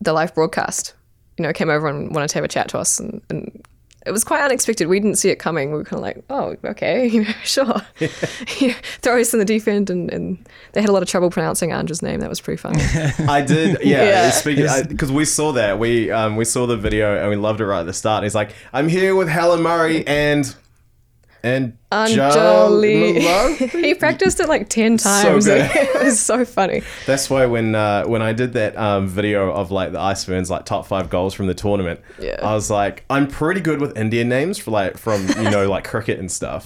the 0.00 0.12
live 0.12 0.34
broadcast, 0.34 0.94
you 1.38 1.42
know, 1.44 1.52
came 1.52 1.70
over 1.70 1.88
and 1.88 2.14
wanted 2.14 2.28
to 2.28 2.34
have 2.34 2.44
a 2.44 2.48
chat 2.48 2.68
to 2.68 2.78
us, 2.78 3.00
and, 3.00 3.22
and 3.30 3.64
it 4.08 4.12
was 4.12 4.24
quite 4.24 4.42
unexpected. 4.42 4.88
We 4.88 4.98
didn't 4.98 5.18
see 5.18 5.28
it 5.28 5.36
coming. 5.36 5.70
We 5.70 5.76
were 5.76 5.84
kind 5.84 5.98
of 5.98 6.02
like, 6.02 6.24
oh, 6.30 6.56
okay, 6.64 7.06
you 7.12 7.24
know, 7.24 7.32
sure. 7.44 7.82
You 8.58 8.68
know, 8.68 8.74
Throw 9.02 9.20
us 9.20 9.32
in 9.32 9.38
the 9.38 9.44
deep 9.44 9.68
end, 9.68 9.90
and, 9.90 10.10
and 10.12 10.38
they 10.72 10.80
had 10.80 10.88
a 10.90 10.92
lot 10.92 11.02
of 11.02 11.08
trouble 11.08 11.30
pronouncing 11.30 11.70
Andrew's 11.70 12.02
name. 12.02 12.20
That 12.20 12.28
was 12.28 12.40
pretty 12.40 12.56
funny. 12.56 12.80
I 13.28 13.42
did, 13.42 13.78
yeah. 13.82 14.32
Yeah. 14.46 14.82
Because 14.82 15.12
we 15.12 15.24
saw 15.24 15.52
that, 15.52 15.78
we 15.78 16.10
um, 16.10 16.36
we 16.36 16.44
saw 16.44 16.66
the 16.66 16.76
video 16.76 17.20
and 17.20 17.28
we 17.28 17.36
loved 17.36 17.60
it 17.60 17.66
right 17.66 17.80
at 17.80 17.86
the 17.86 17.92
start. 17.92 18.20
And 18.20 18.24
he's 18.24 18.34
like, 18.34 18.54
"I'm 18.72 18.88
here 18.88 19.14
with 19.14 19.28
Helen 19.28 19.62
Murray 19.62 20.06
and 20.06 20.54
and 21.42 21.76
Anjali. 21.92 23.58
He 23.84 23.94
practiced 23.94 24.40
it 24.40 24.48
like 24.48 24.68
ten 24.68 24.98
So 24.98 25.08
times. 25.10 25.46
good. 25.46 25.70
it 25.74 26.02
was 26.04 26.20
so 26.20 26.44
funny. 26.44 26.82
That's 27.06 27.30
why 27.30 27.46
when 27.46 27.74
uh, 27.74 28.04
when 28.04 28.22
I 28.22 28.32
did 28.32 28.52
that 28.54 28.76
um, 28.76 29.08
video 29.08 29.50
of 29.52 29.70
like 29.70 29.92
the 29.92 30.00
Ice 30.00 30.24
Fernz 30.24 30.50
like 30.50 30.64
top 30.64 30.86
five 30.86 31.10
goals 31.10 31.34
from 31.34 31.46
the 31.46 31.54
tournament, 31.54 32.00
Yeah. 32.20 32.38
I 32.42 32.54
was 32.54 32.70
like, 32.70 33.04
I'm 33.10 33.26
pretty 33.28 33.60
good 33.60 33.80
with 33.80 33.96
Indian 33.96 34.28
names 34.28 34.58
for 34.58 34.70
like 34.70 34.96
from 34.98 35.26
you 35.28 35.50
know 35.50 35.68
like 35.68 35.84
cricket 35.84 36.18
and 36.18 36.30
stuff. 36.30 36.64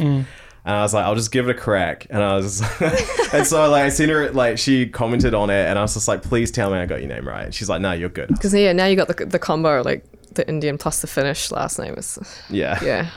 And 0.64 0.76
I 0.76 0.82
was 0.82 0.94
like, 0.94 1.04
I'll 1.04 1.16
just 1.16 1.32
give 1.32 1.48
it 1.48 1.56
a 1.56 1.58
crack. 1.58 2.06
And 2.08 2.22
I 2.22 2.34
was, 2.36 2.60
and 3.32 3.44
so 3.44 3.68
like 3.68 3.82
I 3.84 3.88
seen 3.88 4.08
her 4.10 4.30
like 4.30 4.58
she 4.58 4.86
commented 4.86 5.34
on 5.34 5.50
it, 5.50 5.66
and 5.68 5.76
I 5.78 5.82
was 5.82 5.94
just 5.94 6.06
like, 6.06 6.22
please 6.22 6.50
tell 6.52 6.70
me 6.70 6.78
I 6.78 6.86
got 6.86 7.00
your 7.00 7.08
name 7.08 7.26
right. 7.26 7.52
She's 7.52 7.68
like, 7.68 7.80
No, 7.80 7.92
you're 7.92 8.08
good. 8.08 8.28
Because 8.28 8.54
yeah, 8.54 8.72
now 8.72 8.86
you 8.86 8.94
got 8.96 9.08
the 9.08 9.26
the 9.26 9.38
combo 9.40 9.82
like 9.82 10.04
the 10.34 10.48
Indian 10.48 10.78
plus 10.78 11.00
the 11.00 11.06
Finnish 11.08 11.50
last 11.50 11.78
name 11.78 11.94
is 11.94 12.18
Yeah, 12.48 12.78
yeah. 12.82 13.10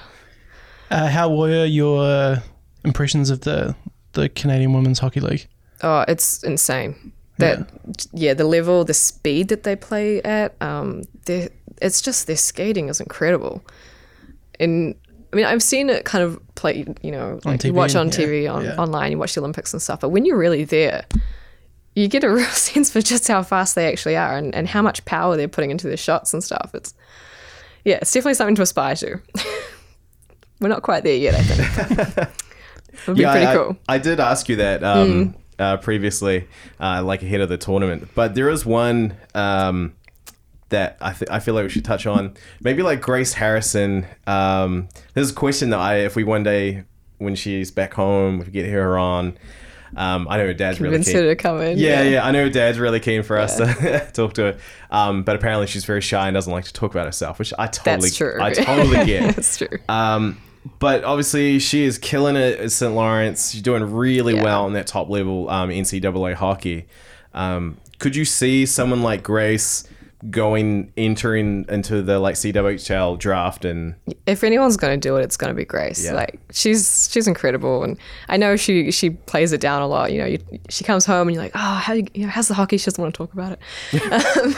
Uh, 0.95 1.09
how 1.09 1.29
were 1.29 1.65
your 1.65 2.41
impressions 2.85 3.29
of 3.29 3.41
the 3.41 3.75
the 4.13 4.29
Canadian 4.29 4.71
Women's 4.71 4.99
Hockey 4.99 5.19
League? 5.19 5.45
Oh, 5.81 6.05
it's 6.07 6.41
insane. 6.41 7.11
That 7.37 7.69
yeah. 8.13 8.33
the 8.33 8.45
level, 8.45 8.85
the 8.85 8.93
speed 8.93 9.49
that 9.49 9.63
they 9.63 9.75
play 9.75 10.21
at, 10.21 10.55
um, 10.61 11.03
it's 11.27 12.01
just 12.01 12.27
their 12.27 12.37
skating 12.37 12.87
is 12.87 13.01
incredible. 13.01 13.61
And 14.57 14.95
I 15.33 15.35
mean, 15.35 15.45
I've 15.45 15.61
seen 15.61 15.89
it 15.89 16.05
kind 16.05 16.23
of 16.23 16.39
play, 16.55 16.85
you 17.01 17.11
know, 17.11 17.41
like 17.43 17.65
you 17.65 17.73
watch 17.73 17.93
on 17.93 18.07
yeah, 18.07 18.13
TV, 18.13 18.49
on 18.49 18.63
yeah. 18.63 18.77
online, 18.77 19.11
you 19.11 19.17
watch 19.17 19.35
the 19.35 19.41
Olympics 19.41 19.73
and 19.73 19.81
stuff. 19.81 19.99
But 19.99 20.09
when 20.09 20.23
you're 20.23 20.37
really 20.37 20.63
there, 20.63 21.03
you 21.93 22.07
get 22.07 22.23
a 22.23 22.29
real 22.33 22.45
sense 22.45 22.89
for 22.89 23.01
just 23.01 23.27
how 23.27 23.43
fast 23.43 23.75
they 23.75 23.91
actually 23.91 24.15
are 24.15 24.37
and, 24.37 24.55
and 24.55 24.65
how 24.65 24.81
much 24.81 25.03
power 25.03 25.35
they're 25.35 25.49
putting 25.49 25.71
into 25.71 25.87
their 25.87 25.97
shots 25.97 26.33
and 26.33 26.41
stuff. 26.41 26.71
It's 26.73 26.93
yeah, 27.83 27.99
it's 28.01 28.13
definitely 28.13 28.35
something 28.35 28.55
to 28.55 28.61
aspire 28.61 28.95
to. 28.95 29.19
We're 30.59 30.69
not 30.69 30.81
quite 30.83 31.03
there 31.03 31.15
yet, 31.15 31.35
I 31.35 31.41
think. 31.43 32.29
It'll 33.03 33.13
be 33.15 33.21
Yeah, 33.21 33.31
pretty 33.31 33.45
I, 33.47 33.55
cool. 33.55 33.77
I, 33.87 33.95
I 33.95 33.97
did 33.97 34.19
ask 34.19 34.47
you 34.49 34.55
that 34.57 34.83
um, 34.83 35.35
uh, 35.59 35.77
previously, 35.77 36.47
uh, 36.79 37.03
like 37.03 37.21
ahead 37.23 37.41
of 37.41 37.49
the 37.49 37.57
tournament. 37.57 38.09
But 38.15 38.35
there 38.35 38.49
is 38.49 38.65
one 38.65 39.15
um, 39.33 39.93
that 40.69 40.97
I, 41.01 41.11
th- 41.11 41.29
I 41.29 41.39
feel 41.39 41.53
like 41.55 41.63
we 41.63 41.69
should 41.69 41.85
touch 41.85 42.05
on. 42.07 42.35
Maybe 42.61 42.83
like 42.83 43.01
Grace 43.01 43.33
Harrison. 43.33 44.05
Um, 44.27 44.87
there's 45.13 45.31
a 45.31 45.33
question 45.33 45.71
that 45.71 45.79
I, 45.79 45.97
if 45.97 46.15
we 46.15 46.23
one 46.23 46.43
day 46.43 46.83
when 47.17 47.35
she's 47.35 47.69
back 47.71 47.93
home, 47.93 48.39
if 48.41 48.47
we 48.47 48.51
get 48.53 48.69
her 48.69 48.97
on. 48.97 49.37
Um, 49.97 50.27
I 50.29 50.35
know 50.37 50.45
her 50.47 50.53
dad's 50.53 50.81
really 50.81 50.95
Convince 50.95 51.07
keen. 51.07 51.15
her 51.17 51.27
to 51.29 51.35
come 51.37 51.61
in. 51.61 51.77
Yeah, 51.77 52.01
yeah, 52.01 52.25
I 52.25 52.31
know 52.31 52.43
her 52.43 52.49
dad's 52.49 52.79
really 52.79 52.99
keen 52.99 53.23
for 53.23 53.37
us 53.37 53.55
to 53.57 54.09
talk 54.13 54.33
to 54.33 54.41
her. 54.43 54.57
Um, 54.91 55.23
but 55.23 55.37
apparently 55.37 55.67
she's 55.67 55.85
very 55.85 56.01
shy 56.01 56.27
and 56.27 56.33
doesn't 56.33 56.51
like 56.51 56.65
to 56.65 56.73
talk 56.73 56.91
about 56.91 57.05
herself, 57.05 57.39
which 57.39 57.53
I 57.57 57.67
totally, 57.67 58.09
That's 58.09 58.17
true. 58.17 58.37
I 58.41 58.53
totally 58.53 59.05
get. 59.05 59.35
That's 59.35 59.57
true. 59.57 59.77
Um, 59.87 60.41
but 60.79 61.03
obviously, 61.03 61.59
she 61.59 61.83
is 61.83 61.97
killing 61.97 62.35
it 62.35 62.59
at 62.59 62.71
St. 62.71 62.93
Lawrence. 62.93 63.51
She's 63.51 63.61
doing 63.61 63.83
really 63.93 64.35
Yeah. 64.35 64.43
well 64.43 64.67
in 64.67 64.73
that 64.73 64.87
top 64.87 65.09
level 65.09 65.49
um, 65.49 65.69
NCAA 65.69 66.33
hockey. 66.33 66.87
Um, 67.33 67.77
could 67.99 68.15
you 68.15 68.25
see 68.25 68.65
someone 68.65 69.01
like 69.01 69.23
Grace 69.23 69.83
going 70.29 70.91
entering 70.97 71.65
into 71.69 72.01
the 72.01 72.19
like 72.19 72.35
CWHL 72.35 73.17
draft 73.19 73.65
and 73.65 73.95
if 74.25 74.43
anyone's 74.43 74.77
going 74.77 74.99
to 74.99 75.09
do 75.09 75.15
it, 75.17 75.23
it's 75.23 75.37
going 75.37 75.49
to 75.49 75.55
be 75.55 75.65
Grace. 75.65 76.05
Yeah. 76.05 76.13
Like 76.13 76.39
she's 76.51 77.09
she's 77.11 77.27
incredible, 77.27 77.83
and 77.83 77.97
I 78.29 78.37
know 78.37 78.55
she 78.55 78.91
she 78.91 79.11
plays 79.11 79.53
it 79.53 79.61
down 79.61 79.81
a 79.81 79.87
lot. 79.87 80.11
You 80.11 80.19
know, 80.19 80.25
you, 80.25 80.39
she 80.69 80.83
comes 80.83 81.05
home 81.05 81.27
and 81.27 81.35
you're 81.35 81.43
like, 81.43 81.51
oh, 81.55 81.59
how 81.59 81.93
you, 81.93 82.07
you 82.13 82.23
know, 82.25 82.29
how's 82.31 82.47
the 82.47 82.53
hockey? 82.53 82.77
She 82.77 82.85
doesn't 82.85 83.01
want 83.01 83.13
to 83.13 83.17
talk 83.17 83.33
about 83.33 83.53
it. 83.93 84.37
um, 84.37 84.55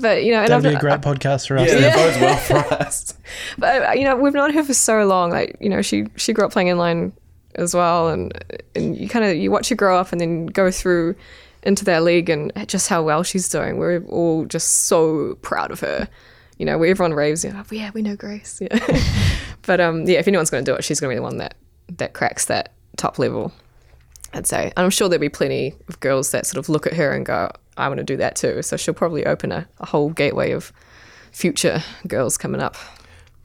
but 0.00 0.24
you 0.24 0.32
know, 0.32 0.40
and 0.40 0.48
That'd 0.50 0.64
be 0.64 0.68
I've, 0.70 0.76
a 0.76 0.80
great 0.80 1.00
podcast 1.00 1.48
for 1.48 1.58
us. 1.58 1.68
yeah, 1.68 1.74
then. 1.74 1.82
that 1.82 1.96
bodes 1.96 2.20
well 2.20 2.36
for 2.36 2.74
us. 2.82 3.14
but 3.58 3.98
you 3.98 4.04
know, 4.04 4.16
we've 4.16 4.34
known 4.34 4.52
her 4.52 4.62
for 4.62 4.74
so 4.74 5.04
long. 5.06 5.30
Like 5.30 5.56
you 5.60 5.68
know, 5.68 5.82
she 5.82 6.06
she 6.16 6.32
grew 6.32 6.44
up 6.44 6.52
playing 6.52 6.68
inline 6.68 7.12
as 7.54 7.74
well, 7.74 8.08
and 8.08 8.32
and 8.74 8.96
you 8.96 9.08
kind 9.08 9.24
of 9.24 9.36
you 9.36 9.50
watch 9.50 9.68
her 9.70 9.74
grow 9.74 9.98
up 9.98 10.12
and 10.12 10.20
then 10.20 10.46
go 10.46 10.70
through 10.70 11.14
into 11.66 11.84
their 11.84 12.00
league 12.00 12.30
and 12.30 12.52
just 12.66 12.88
how 12.88 13.02
well 13.02 13.22
she's 13.22 13.48
doing. 13.48 13.76
We're 13.76 14.02
all 14.04 14.44
just 14.44 14.86
so 14.86 15.34
proud 15.42 15.70
of 15.70 15.80
her. 15.80 16.08
You 16.58 16.64
know, 16.64 16.82
everyone 16.82 17.12
raves, 17.12 17.44
you 17.44 17.52
know, 17.52 17.60
"Oh, 17.60 17.74
yeah, 17.74 17.90
we 17.92 18.02
know 18.02 18.16
Grace. 18.16 18.62
Yeah. 18.70 19.02
but 19.62 19.80
um, 19.80 20.04
yeah, 20.06 20.18
if 20.18 20.28
anyone's 20.28 20.48
going 20.48 20.64
to 20.64 20.70
do 20.70 20.76
it, 20.76 20.84
she's 20.84 21.00
going 21.00 21.10
to 21.10 21.14
be 21.14 21.18
the 21.18 21.22
one 21.22 21.38
that 21.38 21.56
that 21.88 22.14
cracks 22.14 22.46
that 22.46 22.72
top 22.96 23.18
level. 23.18 23.52
I'd 24.32 24.46
say. 24.46 24.72
And 24.76 24.84
I'm 24.84 24.90
sure 24.90 25.08
there'll 25.08 25.20
be 25.20 25.28
plenty 25.28 25.74
of 25.88 25.98
girls 26.00 26.30
that 26.30 26.46
sort 26.46 26.58
of 26.58 26.68
look 26.68 26.86
at 26.86 26.94
her 26.94 27.12
and 27.12 27.24
go, 27.24 27.50
I 27.76 27.88
want 27.88 27.98
to 27.98 28.04
do 28.04 28.16
that 28.18 28.36
too. 28.36 28.62
So 28.62 28.76
she'll 28.76 28.94
probably 28.94 29.24
open 29.24 29.52
a, 29.52 29.66
a 29.78 29.86
whole 29.86 30.10
gateway 30.10 30.52
of 30.52 30.72
future 31.32 31.82
girls 32.06 32.36
coming 32.36 32.60
up. 32.60 32.76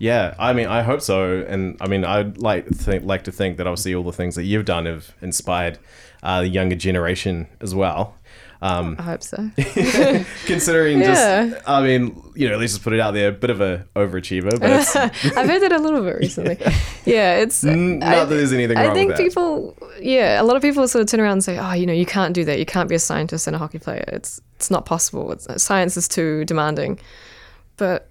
Yeah, 0.02 0.34
I 0.40 0.54
mean, 0.54 0.66
I 0.66 0.82
hope 0.82 1.00
so, 1.02 1.46
and 1.48 1.78
I 1.80 1.88
mean, 1.88 2.04
I'd 2.04 2.40
like 2.40 2.66
think 2.68 3.04
like 3.06 3.24
to 3.26 3.32
think 3.32 3.58
that 3.58 3.68
obviously 3.68 3.94
all 3.94 4.04
the 4.04 4.12
things 4.12 4.34
that 4.36 4.46
you've 4.46 4.66
done 4.66 4.88
have 4.88 5.14
inspired 5.22 5.78
uh, 6.24 6.42
the 6.42 6.48
younger 6.48 6.76
generation 6.76 7.46
as 7.60 7.76
well. 7.76 8.16
Um, 8.64 8.96
I 8.98 9.04
hope 9.04 9.22
so. 9.24 9.50
considering 10.46 11.02
Yeah. 11.02 11.48
just, 11.50 11.70
I 11.70 11.82
mean, 11.84 12.20
you 12.36 12.50
know, 12.50 12.58
let's 12.58 12.74
just 12.74 12.84
put 12.84 12.94
it 12.94 13.00
out 13.00 13.14
there, 13.14 13.30
a 13.30 13.32
bit 13.32 13.50
of 13.52 13.62
a 13.62 13.86
overachiever, 13.96 14.60
but 14.60 14.70
it's 14.72 14.96
I've 15.38 15.48
heard 15.50 15.62
that 15.62 15.72
a 15.72 15.80
little 15.80 16.02
bit 16.04 16.16
recently. 16.18 16.58
Yeah, 17.06 17.38
it's. 17.38 17.64
n- 17.64 17.98
not 18.00 18.30
that 18.30 18.36
there's 18.36 18.54
anything 18.54 18.78
wrong 18.78 18.90
I 18.92 18.94
think 18.94 19.16
people, 19.18 19.76
yeah, 20.00 20.40
a 20.42 20.44
lot 20.44 20.56
of 20.56 20.62
people 20.64 20.88
sort 20.88 21.02
of 21.02 21.08
turn 21.10 21.20
around 21.20 21.34
and 21.34 21.44
say, 21.44 21.58
"Oh, 21.58 21.74
you 21.74 21.86
know, 21.88 21.94
you 21.94 22.06
can't 22.06 22.34
do 22.34 22.44
that. 22.46 22.60
You 22.60 22.66
can't 22.66 22.88
be 22.90 22.94
a 22.96 23.00
scientist 23.00 23.46
and 23.48 23.56
a 23.56 23.60
hockey 23.60 23.80
player. 23.80 24.04
It's 24.08 24.40
it's 24.56 24.70
not 24.70 24.86
possible. 24.86 25.32
It's, 25.32 25.48
science 25.64 25.96
is 25.98 26.08
too 26.08 26.46
demanding." 26.46 27.00
But 27.78 28.11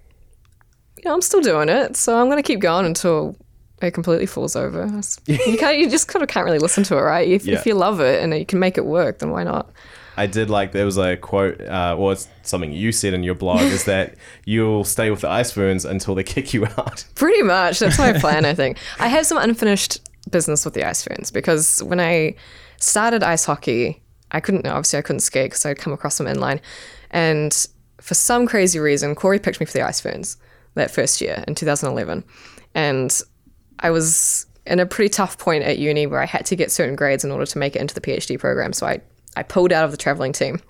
you 1.03 1.09
know, 1.09 1.15
I'm 1.15 1.21
still 1.21 1.41
doing 1.41 1.69
it, 1.69 1.95
so 1.97 2.17
I'm 2.19 2.27
going 2.27 2.37
to 2.37 2.43
keep 2.43 2.59
going 2.59 2.85
until 2.85 3.35
it 3.81 3.91
completely 3.91 4.25
falls 4.27 4.55
over. 4.55 4.85
You 5.27 5.57
can't, 5.57 5.77
you 5.79 5.89
just 5.89 6.07
kind 6.07 6.21
of 6.21 6.29
can't 6.29 6.45
really 6.45 6.59
listen 6.59 6.83
to 6.85 6.97
it, 6.97 7.01
right? 7.01 7.27
If, 7.27 7.45
Yeah. 7.45 7.55
if 7.57 7.65
you 7.65 7.73
love 7.73 7.99
it 7.99 8.21
and 8.23 8.37
you 8.37 8.45
can 8.45 8.59
make 8.59 8.77
it 8.77 8.85
work, 8.85 9.19
then 9.19 9.31
why 9.31 9.43
not? 9.43 9.71
I 10.17 10.27
did 10.27 10.49
like 10.49 10.73
there 10.73 10.85
was 10.85 10.97
a 10.97 11.15
quote, 11.17 11.59
uh, 11.61 11.95
or 11.97 12.11
it's 12.11 12.27
something 12.43 12.71
you 12.73 12.91
said 12.91 13.13
in 13.13 13.23
your 13.23 13.33
blog, 13.33 13.61
is 13.61 13.85
that 13.85 14.15
you'll 14.45 14.83
stay 14.83 15.09
with 15.09 15.21
the 15.21 15.29
Ice 15.29 15.51
Fernz 15.51 15.85
until 15.85 16.13
they 16.15 16.23
kick 16.23 16.53
you 16.53 16.65
out. 16.65 17.05
Pretty 17.15 17.41
much. 17.41 17.79
That's 17.79 17.97
my 17.97 18.13
plan, 18.19 18.45
I 18.45 18.53
think. 18.53 18.77
I 18.99 19.07
have 19.07 19.25
some 19.25 19.37
unfinished 19.37 19.99
business 20.29 20.63
with 20.65 20.75
the 20.75 20.83
Ice 20.87 21.03
Fernz 21.03 21.31
because 21.31 21.81
when 21.83 21.99
I 21.99 22.35
started 22.77 23.23
ice 23.23 23.45
hockey, 23.45 24.01
I 24.31 24.39
couldn't, 24.41 24.67
obviously, 24.67 24.99
I 24.99 25.01
couldn't 25.01 25.21
skate 25.21 25.49
because 25.51 25.65
I'd 25.65 25.79
come 25.79 25.93
across 25.93 26.17
them 26.17 26.27
inline. 26.27 26.59
And 27.09 27.67
for 27.99 28.13
some 28.13 28.45
crazy 28.47 28.79
reason, 28.79 29.15
Corey 29.15 29.39
picked 29.39 29.59
me 29.59 29.65
for 29.65 29.73
the 29.73 29.81
Ice 29.81 30.01
Fernz 30.01 30.37
that 30.75 30.91
first 30.91 31.21
year 31.21 31.43
in 31.47 31.55
2011. 31.55 32.23
And 32.73 33.21
I 33.79 33.89
was 33.89 34.45
in 34.65 34.79
a 34.79 34.85
pretty 34.85 35.09
tough 35.09 35.37
point 35.37 35.63
at 35.63 35.79
uni 35.79 36.05
where 36.05 36.21
I 36.21 36.25
had 36.25 36.45
to 36.47 36.55
get 36.55 36.71
certain 36.71 36.95
grades 36.95 37.23
in 37.23 37.31
order 37.31 37.45
to 37.45 37.57
make 37.57 37.75
it 37.75 37.79
into 37.79 37.95
the 37.95 38.01
PhD 38.01 38.39
program. 38.39 38.73
So 38.73 38.85
I, 38.85 39.01
I 39.35 39.43
pulled 39.43 39.71
out 39.71 39.85
of 39.85 39.91
the 39.91 39.97
traveling 39.97 40.33
team 40.33 40.61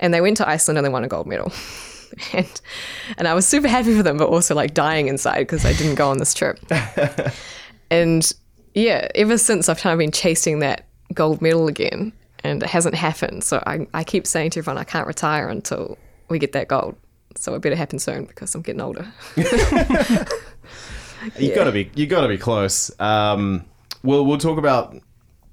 and 0.00 0.12
they 0.12 0.20
went 0.20 0.36
to 0.38 0.48
Iceland 0.48 0.78
and 0.78 0.84
they 0.84 0.90
won 0.90 1.04
a 1.04 1.08
gold 1.08 1.26
medal. 1.26 1.52
and 2.32 2.60
and 3.16 3.28
I 3.28 3.34
was 3.34 3.46
super 3.46 3.68
happy 3.68 3.96
for 3.96 4.02
them, 4.02 4.18
but 4.18 4.28
also 4.28 4.54
like 4.54 4.74
dying 4.74 5.08
inside 5.08 5.40
because 5.40 5.64
I 5.64 5.72
didn't 5.72 5.94
go 5.94 6.10
on 6.10 6.18
this 6.18 6.34
trip. 6.34 6.58
and 7.90 8.32
yeah, 8.74 9.08
ever 9.14 9.38
since 9.38 9.68
I've 9.68 9.78
kind 9.78 9.92
of 9.92 9.98
been 9.98 10.12
chasing 10.12 10.60
that 10.60 10.86
gold 11.14 11.42
medal 11.42 11.68
again, 11.68 12.12
and 12.44 12.62
it 12.62 12.68
hasn't 12.68 12.94
happened. 12.94 13.44
So 13.44 13.62
I, 13.66 13.86
I 13.94 14.04
keep 14.04 14.26
saying 14.26 14.50
to 14.50 14.60
everyone, 14.60 14.78
I 14.78 14.84
can't 14.84 15.06
retire 15.06 15.48
until 15.48 15.98
we 16.28 16.38
get 16.38 16.52
that 16.52 16.68
gold. 16.68 16.96
So 17.38 17.54
it 17.54 17.62
better 17.62 17.76
happen 17.76 17.98
soon 17.98 18.24
because 18.24 18.54
I'm 18.54 18.62
getting 18.62 18.80
older. 18.80 19.06
You 21.38 21.54
gotta 21.54 21.72
be, 21.72 21.90
you 21.94 22.06
gotta 22.06 22.28
be 22.28 22.38
close. 22.38 22.90
Um, 23.00 23.64
we'll 24.02 24.26
we'll 24.26 24.38
talk 24.38 24.58
about 24.58 24.96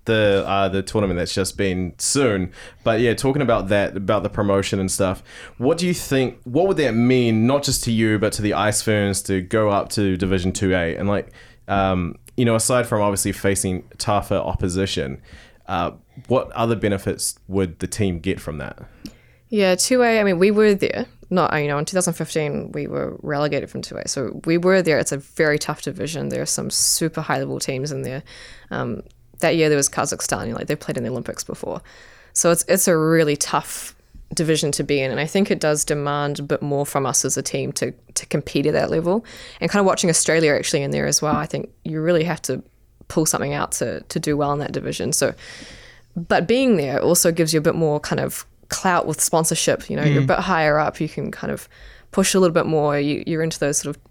the 0.06 0.44
uh, 0.48 0.70
the 0.70 0.82
tournament 0.82 1.20
that's 1.20 1.34
just 1.34 1.58
been 1.58 1.94
soon, 1.98 2.52
but 2.84 3.00
yeah, 3.00 3.14
talking 3.14 3.42
about 3.42 3.68
that, 3.68 3.96
about 3.96 4.24
the 4.24 4.30
promotion 4.30 4.80
and 4.80 4.92
stuff. 4.92 5.22
What 5.58 5.78
do 5.78 5.86
you 5.86 5.94
think? 5.94 6.40
What 6.44 6.68
would 6.68 6.78
that 6.78 6.94
mean, 6.94 7.46
not 7.46 7.64
just 7.64 7.84
to 7.84 7.92
you, 7.92 8.18
but 8.18 8.34
to 8.34 8.42
the 8.42 8.54
Ice 8.54 8.82
Fernz 8.82 9.22
to 9.24 9.42
go 9.42 9.70
up 9.70 9.90
to 9.90 10.18
Division 10.18 10.52
Two 10.52 10.74
A 10.74 10.96
and 10.96 11.08
like, 11.08 11.32
um, 11.68 12.16
you 12.36 12.46
know, 12.46 12.56
aside 12.56 12.88
from 12.88 13.02
obviously 13.02 13.32
facing 13.32 13.88
tougher 14.00 14.38
opposition, 14.38 15.22
uh, 15.68 15.92
what 16.28 16.52
other 16.54 16.76
benefits 16.76 17.38
would 17.48 17.78
the 17.80 17.88
team 17.88 18.20
get 18.20 18.40
from 18.40 18.58
that? 18.58 18.80
Yeah, 19.50 19.74
2A, 19.76 20.20
I 20.20 20.24
mean, 20.24 20.38
we 20.38 20.52
were 20.52 20.76
there. 20.76 21.08
Not, 21.30 21.56
you 21.62 21.68
know, 21.68 21.78
in 21.78 21.86
2015, 21.86 22.72
we 22.72 22.88
were 22.88 23.18
relegated 23.22 23.70
from 23.70 23.82
2A. 23.82 24.08
So 24.10 24.42
we 24.46 24.58
were 24.58 24.82
there. 24.82 24.98
It's 24.98 25.12
a 25.12 25.18
very 25.18 25.60
tough 25.60 25.82
division. 25.84 26.30
There 26.30 26.42
are 26.42 26.48
some 26.48 26.70
super 26.70 27.22
high 27.22 27.38
level 27.38 27.60
teams 27.60 27.92
in 27.92 28.02
there. 28.02 28.24
Um, 28.72 29.04
that 29.40 29.56
year, 29.56 29.70
there 29.70 29.78
was 29.78 29.90
Kazakhstan. 29.90 30.48
You 30.48 30.52
know, 30.52 30.58
like 30.58 30.68
they've 30.68 30.80
played 30.80 30.98
in 30.98 31.04
the 31.04 31.10
Olympics 31.10 31.44
before. 31.44 31.82
So 32.34 32.52
it's, 32.52 32.66
it's 32.68 32.88
a 32.88 32.98
really 32.98 33.36
tough 33.38 33.96
division 34.34 34.72
to 34.72 34.84
be 34.84 35.02
in. 35.02 35.12
And 35.12 35.20
I 35.20 35.26
think 35.26 35.52
it 35.52 35.60
does 35.60 35.84
demand 35.84 36.40
a 36.40 36.44
bit 36.44 36.62
more 36.62 36.86
from 36.86 37.06
us 37.06 37.26
as 37.26 37.38
a 37.38 37.42
team 37.42 37.72
to, 37.74 37.94
to 38.14 38.26
compete 38.26 38.66
at 38.66 38.74
that 38.74 38.90
level. 38.90 39.26
And 39.62 39.70
kind 39.70 39.82
of 39.82 39.86
watching 39.86 40.10
Australia 40.10 40.54
actually 40.54 40.84
in 40.84 40.92
there 40.92 41.08
as 41.08 41.22
well, 41.22 41.36
I 41.36 41.46
think 41.46 41.70
you 41.84 42.02
really 42.02 42.24
have 42.24 42.42
to 42.44 42.64
pull 43.08 43.26
something 43.26 43.54
out 43.54 43.72
to, 43.74 44.02
to 44.02 44.20
do 44.20 44.38
well 44.38 44.52
in 44.54 44.60
that 44.60 44.72
division. 44.72 45.14
So, 45.14 45.34
but 46.16 46.48
being 46.48 46.78
there 46.78 47.02
also 47.02 47.32
gives 47.32 47.54
you 47.54 47.60
a 47.60 47.64
bit 47.64 47.76
more 47.76 48.00
kind 48.00 48.20
of 48.20 48.46
clout 48.70 49.06
with 49.06 49.22
sponsorship. 49.22 49.90
You 49.90 49.98
know, 49.98 50.04
you're 50.04 50.24
a 50.24 50.26
bit 50.26 50.40
higher 50.40 50.80
up. 50.80 51.02
You 51.02 51.10
can 51.10 51.32
kind 51.32 51.52
of 51.52 51.68
push 52.12 52.34
a 52.34 52.40
little 52.40 52.54
bit 52.54 52.66
more. 52.66 53.00
You, 53.00 53.24
you're 53.28 53.44
into 53.44 53.60
those 53.60 53.80
sort 53.80 53.96
of 53.96 54.02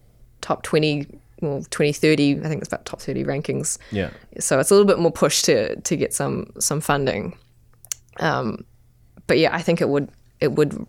top 0.40 0.62
20, 0.62 1.06
well, 1.40 1.64
20, 1.70 1.92
30, 1.92 2.40
I 2.40 2.48
think 2.48 2.60
it's 2.60 2.68
about 2.68 2.84
top 2.84 3.00
30 3.00 3.24
rankings. 3.24 3.78
Yeah. 3.90 4.10
So 4.38 4.58
it's 4.58 4.70
a 4.70 4.74
little 4.74 4.86
bit 4.86 4.98
more 4.98 5.12
push 5.12 5.42
to, 5.42 5.80
to 5.80 5.96
get 5.96 6.12
some, 6.12 6.52
some 6.58 6.80
funding. 6.80 7.36
Um, 8.20 8.64
but 9.26 9.38
yeah, 9.38 9.54
I 9.54 9.62
think 9.62 9.80
it 9.80 9.88
would, 9.88 10.10
it 10.40 10.52
would 10.52 10.86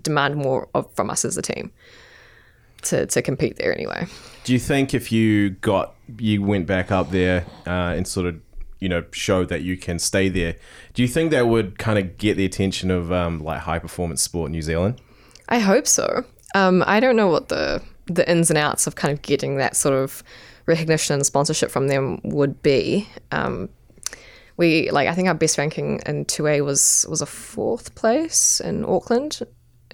demand 0.00 0.36
more 0.36 0.68
of, 0.74 0.92
from 0.94 1.10
us 1.10 1.24
as 1.24 1.36
a 1.36 1.42
team 1.42 1.72
to, 2.82 3.06
to 3.06 3.22
compete 3.22 3.56
there 3.56 3.72
anyway. 3.72 4.06
Do 4.44 4.52
you 4.52 4.58
think 4.58 4.94
if 4.94 5.12
you 5.12 5.50
got 5.50 5.94
you 6.18 6.42
went 6.42 6.66
back 6.66 6.90
up 6.90 7.10
there 7.10 7.44
uh, 7.66 7.94
and 7.96 8.06
sort 8.06 8.26
of 8.26 8.40
you 8.82 8.88
know 8.88 9.04
show 9.12 9.44
that 9.44 9.62
you 9.62 9.76
can 9.76 9.98
stay 9.98 10.28
there, 10.28 10.56
do 10.92 11.02
you 11.02 11.08
think 11.08 11.30
that 11.30 11.46
would 11.46 11.78
kind 11.78 11.98
of 11.98 12.18
get 12.18 12.36
the 12.36 12.44
attention 12.44 12.90
of 12.90 13.12
um, 13.12 13.42
like 13.42 13.60
high 13.60 13.78
performance 13.78 14.20
sport 14.20 14.46
in 14.48 14.52
New 14.52 14.62
Zealand? 14.62 15.00
I 15.48 15.60
hope 15.60 15.86
so. 15.86 16.24
Um, 16.54 16.82
I 16.86 16.98
don't 16.98 17.16
know 17.16 17.28
what 17.28 17.48
the 17.48 17.80
the 18.06 18.28
ins 18.28 18.50
and 18.50 18.58
outs 18.58 18.88
of 18.88 18.96
kind 18.96 19.12
of 19.12 19.22
getting 19.22 19.56
that 19.56 19.76
sort 19.76 19.94
of 19.94 20.24
recognition 20.66 21.14
and 21.14 21.24
sponsorship 21.24 21.70
from 21.70 21.86
them 21.86 22.20
would 22.24 22.60
be. 22.62 23.08
Um, 23.30 23.68
we 24.56 24.90
like 24.90 25.08
I 25.08 25.14
think 25.14 25.28
our 25.28 25.34
best 25.34 25.58
ranking 25.58 26.00
in 26.04 26.24
two 26.24 26.48
A 26.48 26.60
was 26.60 27.06
was 27.08 27.22
a 27.22 27.26
fourth 27.26 27.94
place 27.94 28.60
in 28.60 28.84
Auckland 28.84 29.40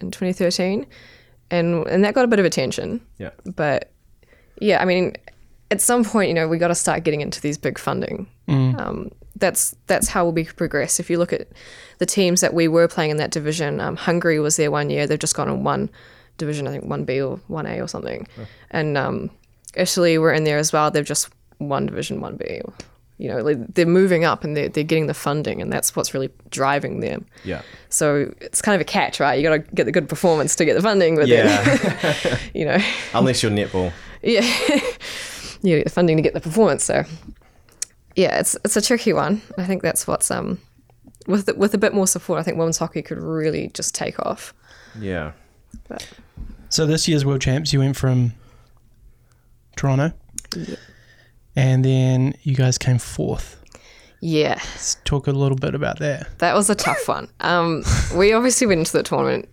in 0.01 0.11
2013, 0.11 0.87
and 1.51 1.87
and 1.87 2.05
that 2.05 2.15
got 2.15 2.25
a 2.25 2.29
bit 2.29 2.39
of 2.39 2.47
attention. 2.47 3.01
Yeah. 3.19 3.31
But 3.45 3.93
yeah, 4.61 4.81
I 4.81 4.87
mean, 4.87 5.15
at 5.71 5.81
some 5.81 6.05
point, 6.05 6.29
you 6.29 6.35
know, 6.35 6.49
we 6.49 6.59
got 6.59 6.69
to 6.69 6.75
start 6.75 7.05
getting 7.05 7.21
into 7.21 7.41
these 7.41 7.59
big 7.59 7.79
funding. 7.79 8.27
Um, 8.49 9.11
that's 9.37 9.77
that's 9.87 10.09
how 10.09 10.29
we 10.29 10.45
progress. 10.45 10.99
If 10.99 11.11
you 11.11 11.19
look 11.19 11.33
at 11.33 11.49
the 11.99 12.07
teams 12.07 12.41
that 12.41 12.55
we 12.55 12.67
were 12.67 12.89
playing 12.89 13.11
in 13.11 13.17
that 13.19 13.31
division, 13.31 13.81
um, 13.81 13.97
Hungary 13.97 14.41
was 14.41 14.57
there 14.57 14.71
one 14.71 14.91
year. 14.91 15.07
They've 15.07 15.19
just 15.19 15.35
gone 15.37 15.49
in 15.49 15.63
one 15.65 15.91
division, 16.39 16.67
I 16.67 16.71
think 16.73 16.85
one 16.85 17.05
B 17.05 17.21
or 17.21 17.39
one 17.49 17.67
A 17.67 17.81
or 17.81 17.87
something, 17.89 18.27
and 18.71 18.97
um, 18.99 19.31
Italy 19.75 20.19
were 20.19 20.33
in 20.33 20.45
there 20.45 20.59
as 20.59 20.73
well. 20.73 20.91
They've 20.91 21.05
just 21.05 21.29
one 21.59 21.87
division, 21.87 22.21
one 22.21 22.37
B. 22.37 22.61
You 23.21 23.29
know, 23.29 23.39
like 23.43 23.59
they're 23.75 23.85
moving 23.87 24.25
up 24.25 24.45
and 24.45 24.57
they're, 24.57 24.69
they're 24.69 24.85
getting 24.85 25.09
the 25.09 25.15
funding, 25.15 25.61
and 25.61 25.73
that's 25.73 25.95
what's 25.97 26.15
really 26.15 26.31
driving 26.51 27.01
them. 27.01 27.27
Yeah. 27.45 27.63
So 27.89 28.33
it's 28.41 28.63
kind 28.63 28.77
of 28.77 28.81
a 28.81 28.85
catch, 28.85 29.19
right? 29.19 29.35
You 29.35 29.43
got 29.43 29.57
to 29.57 29.75
get 29.75 29.85
the 29.85 29.93
good 29.93 30.09
performance 30.09 30.55
to 30.57 30.65
get 30.65 30.75
the 30.75 30.83
funding, 30.83 31.17
but 31.17 31.27
Yeah. 31.27 31.63
then, 31.65 32.39
you 32.55 32.65
know, 32.65 32.79
Unless 33.15 33.43
you're 33.43 33.51
netball. 33.53 33.93
yeah, 34.23 34.41
you 35.63 35.77
get 35.79 35.85
the 35.85 35.91
funding 35.91 36.17
to 36.17 36.23
get 36.23 36.33
the 36.35 36.41
performance. 36.41 36.85
So 36.85 37.03
yeah, 38.19 38.41
it's 38.41 38.57
it's 38.65 38.77
a 38.77 38.83
tricky 38.83 39.13
one. 39.13 39.41
I 39.57 39.65
think 39.65 39.81
that's 39.81 40.09
what's 40.09 40.29
um 40.33 40.59
with 41.29 41.57
with 41.57 41.73
a 41.75 41.79
bit 41.79 41.95
more 41.95 42.07
support, 42.09 42.41
I 42.41 42.43
think 42.43 42.59
women's 42.59 42.79
hockey 42.79 43.01
could 43.01 43.19
really 43.19 43.69
just 43.75 43.95
take 43.95 44.19
off. 44.27 44.53
Yeah. 44.99 45.33
So 46.69 46.85
this 46.85 47.07
year's 47.07 47.25
world 47.25 47.41
champs, 47.41 47.73
you 47.73 47.79
went 47.79 47.97
from 47.97 48.33
Toronto, 49.77 50.13
and 51.55 51.85
then 51.85 52.35
you 52.43 52.57
guys 52.57 52.77
came 52.77 52.99
fourth. 52.99 53.55
Yeah, 54.21 54.55
Let's 54.57 54.97
talk 55.05 55.29
a 55.29 55.31
little 55.31 55.57
bit 55.57 55.77
about 55.77 56.01
that. 56.01 56.27
that 56.39 56.57
was 56.57 56.69
a 56.69 56.75
tough 56.75 57.07
one. 57.07 57.29
Um, 57.39 57.85
we 58.17 58.33
obviously 58.33 58.67
went 58.67 58.81
into 58.81 58.93
the 58.93 59.05
tournament 59.05 59.49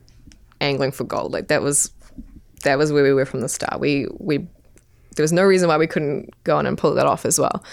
angling 0.60 0.92
for 0.92 1.04
gold. 1.04 1.34
Like 1.34 1.50
that 1.50 1.62
was 1.62 1.92
that 2.64 2.80
was 2.80 2.92
where 2.92 3.04
we 3.04 3.14
were 3.14 3.26
from 3.26 3.42
the 3.42 3.50
start. 3.50 3.80
We 3.80 4.08
we 4.18 4.48
there 5.16 5.24
was 5.24 5.34
no 5.34 5.44
reason 5.44 5.68
why 5.68 5.78
we 5.78 5.88
couldn't 5.88 6.34
go 6.44 6.58
on 6.58 6.66
and 6.66 6.78
pull 6.78 6.94
that 6.94 7.06
off 7.06 7.26
as 7.26 7.40
well. 7.40 7.64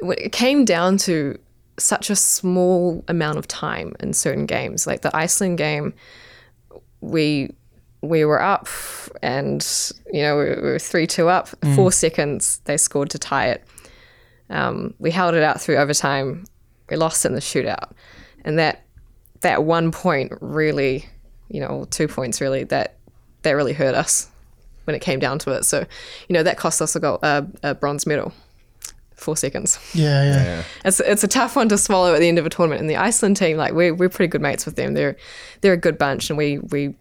It 0.00 0.32
came 0.32 0.64
down 0.64 0.98
to 0.98 1.38
such 1.78 2.10
a 2.10 2.16
small 2.16 3.04
amount 3.08 3.38
of 3.38 3.46
time 3.46 3.94
in 4.00 4.12
certain 4.12 4.46
games. 4.46 4.86
Like 4.86 5.02
the 5.02 5.16
Iceland 5.16 5.58
game, 5.58 5.94
we 7.00 7.54
we 8.00 8.24
were 8.24 8.40
up 8.40 8.68
and 9.22 9.66
you 10.12 10.22
know 10.22 10.36
we 10.36 10.44
were 10.44 10.78
three 10.78 11.06
two 11.06 11.28
up. 11.28 11.48
Four 11.74 11.92
seconds 11.92 12.60
they 12.64 12.76
scored 12.76 13.10
to 13.10 13.18
tie 13.18 13.48
it. 13.48 13.64
Um, 14.50 14.94
we 14.98 15.10
held 15.10 15.34
it 15.34 15.42
out 15.42 15.60
through 15.60 15.76
overtime. 15.76 16.44
We 16.90 16.96
lost 16.96 17.24
in 17.24 17.34
the 17.34 17.40
shootout, 17.40 17.90
and 18.44 18.58
that 18.58 18.84
that 19.40 19.64
one 19.64 19.92
point 19.92 20.32
really, 20.40 21.06
you 21.48 21.60
know, 21.60 21.86
two 21.90 22.08
points 22.08 22.40
really 22.40 22.64
that 22.64 22.96
that 23.42 23.52
really 23.52 23.72
hurt 23.72 23.94
us 23.94 24.28
when 24.88 24.94
it 24.94 25.00
came 25.00 25.18
down 25.18 25.38
to 25.38 25.50
it. 25.50 25.64
So, 25.64 25.80
you 26.28 26.32
know, 26.32 26.42
that 26.42 26.56
cost 26.56 26.80
us 26.80 26.96
a 26.96 27.00
gold, 27.00 27.20
uh, 27.22 27.42
a 27.62 27.74
bronze 27.74 28.06
medal. 28.06 28.32
Four 29.16 29.36
seconds. 29.36 29.78
Yeah, 29.92 30.24
yeah. 30.24 30.62
It's 30.84 31.00
it's 31.00 31.22
a 31.22 31.28
tough 31.28 31.56
one 31.56 31.68
to 31.68 31.76
swallow 31.76 32.14
at 32.14 32.20
the 32.20 32.28
end 32.28 32.38
of 32.38 32.46
a 32.46 32.50
tournament. 32.50 32.80
And 32.80 32.88
the 32.88 32.96
Iceland 32.96 33.36
team, 33.36 33.58
like 33.58 33.74
we're 33.74 33.92
we're 33.92 34.08
pretty 34.08 34.28
good 34.28 34.40
mates 34.40 34.64
with 34.64 34.76
them. 34.76 34.94
They're 34.94 35.16
they're 35.60 35.74
a 35.74 35.76
good 35.76 35.98
bunch, 35.98 36.30
and 36.30 36.38
we 36.38 36.58
we 36.58 36.94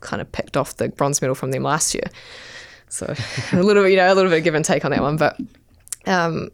kind 0.00 0.22
of 0.22 0.32
picked 0.32 0.56
off 0.56 0.76
the 0.76 0.88
bronze 0.88 1.20
medal 1.20 1.34
from 1.34 1.50
them 1.50 1.64
last 1.64 1.92
year. 1.92 2.04
So 2.88 3.12
a 3.52 3.62
little 3.62 3.82
bit, 3.82 3.90
you 3.90 3.96
know, 3.98 4.10
a 4.10 4.14
little 4.14 4.30
bit 4.30 4.38
of 4.38 4.44
give 4.44 4.54
and 4.54 4.64
take 4.64 4.84
on 4.84 4.92
that 4.92 5.02
one. 5.02 5.16
But 5.16 5.38
um, 6.06 6.48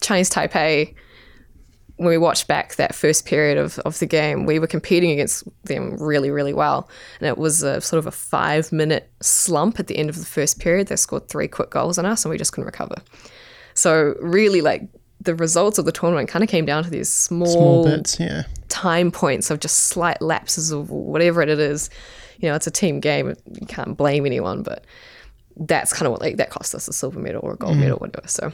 Chinese 0.00 0.28
Taipei, 0.28 0.94
when 1.98 2.08
we 2.08 2.18
watched 2.18 2.46
back 2.48 2.74
that 2.76 2.94
first 2.94 3.26
period 3.26 3.58
of, 3.58 3.78
of 3.80 3.98
the 3.98 4.06
game, 4.06 4.46
we 4.46 4.58
were 4.58 4.66
competing 4.66 5.10
against 5.10 5.44
them 5.64 5.96
really, 6.00 6.30
really 6.30 6.52
well. 6.54 6.88
And 7.20 7.28
it 7.28 7.36
was 7.36 7.62
a 7.62 7.80
sort 7.80 7.98
of 7.98 8.06
a 8.06 8.10
five 8.10 8.72
minute 8.72 9.10
slump 9.20 9.78
at 9.78 9.86
the 9.88 9.98
end 9.98 10.08
of 10.08 10.16
the 10.18 10.24
first 10.24 10.60
period. 10.60 10.86
They 10.86 10.96
scored 10.96 11.28
three 11.28 11.48
quick 11.48 11.70
goals 11.70 11.98
on 11.98 12.06
us 12.06 12.24
and 12.24 12.30
we 12.30 12.38
just 12.38 12.52
couldn't 12.52 12.66
recover. 12.66 12.96
So, 13.74 14.14
really, 14.20 14.60
like 14.60 14.82
the 15.20 15.34
results 15.34 15.78
of 15.78 15.84
the 15.84 15.92
tournament 15.92 16.28
kind 16.28 16.42
of 16.44 16.48
came 16.48 16.64
down 16.64 16.84
to 16.84 16.90
these 16.90 17.12
Small 17.12 17.84
bits, 17.84 18.18
yeah. 18.20 18.44
time 18.68 19.10
points 19.10 19.50
of 19.50 19.58
just 19.60 19.84
slight 19.88 20.22
lapses 20.22 20.70
of 20.70 20.90
whatever 20.90 21.42
it 21.42 21.48
is. 21.48 21.90
You 22.38 22.48
know, 22.48 22.54
it's 22.54 22.68
a 22.68 22.70
team 22.72 23.00
game. 23.00 23.34
You 23.60 23.66
can't 23.66 23.96
blame 23.96 24.24
anyone, 24.24 24.62
but 24.62 24.84
that's 25.56 25.92
kind 25.92 26.06
of 26.06 26.12
what 26.12 26.20
like 26.20 26.36
that 26.36 26.50
cost 26.50 26.72
us 26.76 26.86
a 26.86 26.92
silver 26.92 27.18
medal 27.18 27.40
or 27.42 27.54
a 27.54 27.56
Mm. 27.56 27.60
gold 27.60 27.76
medal, 27.78 27.98
whatever. 27.98 28.28
So 28.28 28.52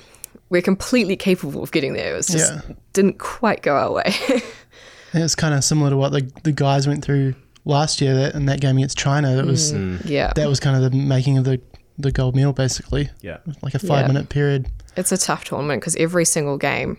we're 0.51 0.63
completely 0.63 1.17
capable 1.17 1.63
of 1.63 1.71
getting 1.73 1.93
there. 1.95 2.13
It 2.13 2.17
was 2.17 2.27
just 2.29 2.53
Yeah. 2.53 2.61
didn't 2.93 3.19
quite 3.19 3.63
go 3.63 3.77
our 3.77 3.93
way. 3.93 4.15
And 5.13 5.23
it's 5.23 5.37
kind 5.37 5.55
of 5.55 5.63
similar 5.63 5.91
to 5.91 5.97
what 5.97 6.11
the 6.11 6.29
the 6.43 6.51
guys 6.51 6.89
went 6.89 7.05
through 7.05 7.37
last 7.65 8.01
year 8.01 8.15
that 8.17 8.35
in 8.35 8.47
that 8.47 8.61
game 8.61 8.77
against 8.79 8.99
China. 8.99 9.37
That 9.37 9.47
was 9.47 9.73
yeah, 10.05 10.33
that 10.35 10.49
was 10.49 10.59
kind 10.59 10.75
of 10.83 10.91
the 10.91 10.97
making 10.99 11.39
of 11.39 11.45
the 11.45 11.61
the 11.99 12.11
gold 12.11 12.35
medal 12.35 12.53
basically. 12.53 13.11
Yeah. 13.23 13.37
Like 13.63 13.75
a 13.75 13.79
five 13.79 14.03
Yeah. 14.03 14.07
minute 14.09 14.29
period. 14.29 14.67
it's 14.97 15.13
a 15.13 15.17
tough 15.17 15.45
tournament 15.45 15.81
because 15.83 15.95
every 15.97 16.25
single 16.25 16.59
game 16.59 16.97